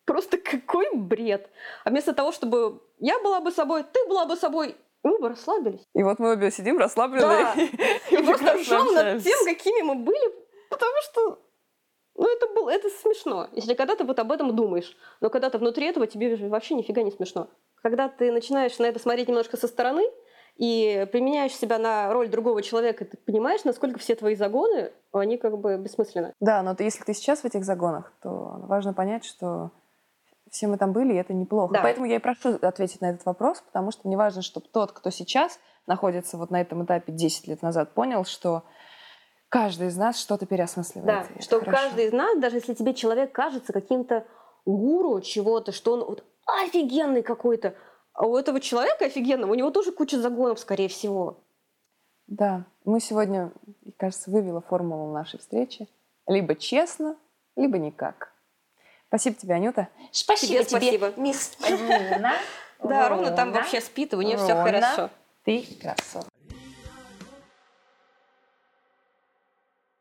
Просто 0.06 0.38
какой 0.38 0.94
бред. 0.96 1.50
А 1.86 1.90
вместо 1.90 2.14
того, 2.14 2.32
чтобы 2.32 2.82
я 3.00 3.20
была 3.20 3.40
бы 3.40 3.52
собой, 3.52 3.84
ты 3.84 4.08
была 4.08 4.26
бы 4.26 4.36
собой, 4.36 4.76
мы 5.04 5.20
бы 5.20 5.30
расслабились. 5.30 5.82
И 5.94 6.04
вот 6.04 6.20
мы 6.20 6.34
обе 6.34 6.52
сидим 6.52 6.78
расслабленные. 6.78 7.44
Да. 7.44 7.54
И, 8.12 8.16
и 8.16 8.24
просто 8.24 8.54
ржем 8.54 8.94
над 8.94 9.24
тем, 9.24 9.46
какими 9.46 9.82
мы 9.82 9.96
были, 9.96 10.34
потому 10.70 10.94
что 11.04 11.40
ну, 12.16 12.28
это 12.28 12.48
было, 12.48 12.70
это 12.70 12.90
смешно, 12.90 13.48
если 13.54 13.74
когда 13.74 13.96
ты 13.96 14.04
вот 14.04 14.20
об 14.20 14.32
этом 14.32 14.56
думаешь. 14.56 14.96
Но 15.22 15.30
когда 15.30 15.50
ты 15.50 15.58
внутри 15.58 15.88
этого, 15.88 16.08
тебе 16.08 16.36
вообще 16.36 16.76
нифига 16.76 17.02
не 17.04 17.12
смешно. 17.12 17.50
Когда 17.82 18.10
ты 18.10 18.32
начинаешь 18.32 18.78
на 18.78 18.86
это 18.86 19.00
смотреть 19.00 19.28
немножко 19.28 19.58
со 19.58 19.68
стороны 19.68 20.04
и 20.56 21.08
применяешь 21.12 21.56
себя 21.56 21.78
на 21.78 22.12
роль 22.14 22.30
другого 22.30 22.62
человека, 22.62 23.06
ты 23.06 23.18
понимаешь, 23.18 23.64
насколько 23.64 24.00
все 24.00 24.16
твои 24.16 24.36
загоны, 24.36 24.92
они 25.12 25.38
как 25.38 25.58
бы 25.58 25.78
бессмысленны. 25.78 26.34
Да, 26.40 26.62
но 26.62 26.76
ты, 26.76 26.84
если 26.84 27.04
ты 27.04 27.14
сейчас 27.14 27.42
в 27.42 27.46
этих 27.46 27.64
загонах, 27.64 28.14
то 28.22 28.58
важно 28.68 28.94
понять, 28.94 29.26
что 29.26 29.72
все 30.52 30.68
мы 30.68 30.78
там 30.78 30.92
были, 30.92 31.14
и 31.14 31.18
это 31.18 31.34
неплохо. 31.34 31.74
Да. 31.74 31.82
Поэтому 31.82 32.06
я 32.06 32.18
и 32.18 32.20
прошу 32.20 32.56
ответить 32.62 33.02
на 33.02 33.12
этот 33.12 33.26
вопрос, 33.26 33.62
потому 33.62 33.92
что 33.92 34.08
мне 34.08 34.18
важно, 34.18 34.42
чтобы 34.42 34.68
тот, 34.68 34.92
кто 34.92 35.10
сейчас 35.10 35.60
находится 35.88 36.38
вот 36.38 36.52
на 36.52 36.62
этом 36.62 36.84
этапе 36.84 37.12
10 37.12 37.48
лет 37.48 37.62
назад, 37.62 37.94
понял, 37.94 38.26
что 38.26 38.64
каждый 39.50 39.88
из 39.88 39.98
нас 39.98 40.20
что-то 40.20 40.46
переосмысливает. 40.46 41.08
Да, 41.08 41.42
что 41.42 41.60
хорошо. 41.60 41.78
каждый 41.78 42.06
из 42.06 42.14
нас, 42.14 42.38
даже 42.40 42.58
если 42.58 42.74
тебе 42.74 42.94
человек 42.94 43.32
кажется 43.32 43.74
каким-то 43.74 44.26
гуру 44.66 45.22
чего-то, 45.22 45.72
что 45.72 45.94
он 45.94 46.04
вот 46.04 46.24
офигенный 46.46 47.24
какой-то, 47.24 47.74
а 48.14 48.26
у 48.26 48.38
этого 48.38 48.60
человека 48.60 49.06
офигенного, 49.06 49.52
у 49.52 49.56
него 49.56 49.72
тоже 49.72 49.92
куча 49.92 50.20
загонов, 50.20 50.60
скорее 50.60 50.90
всего. 50.90 51.44
Да, 52.28 52.66
мы 52.86 53.00
сегодня, 53.00 53.52
кажется, 53.98 54.32
вывела 54.32 54.62
формулу 54.62 55.14
нашей 55.14 55.40
встречи. 55.40 55.88
Либо 56.28 56.56
честно, 56.56 57.18
либо 57.56 57.78
никак. 57.78 58.32
Спасибо 59.08 59.36
тебе, 59.36 59.56
Анюта. 59.56 59.90
Спасибо 60.12 60.64
тебе, 60.64 60.80
спасибо. 60.80 61.14
мисс 61.18 61.58
Нина. 61.60 62.34
Да, 62.84 63.10
Ровно 63.10 63.30
там 63.30 63.52
вообще 63.52 63.80
спит, 63.80 64.14
и 64.14 64.16
у 64.16 64.22
нее 64.24 64.38
все 64.38 64.56
хорошо. 64.56 65.12
Ты 65.44 65.64
красотка. 65.80 66.31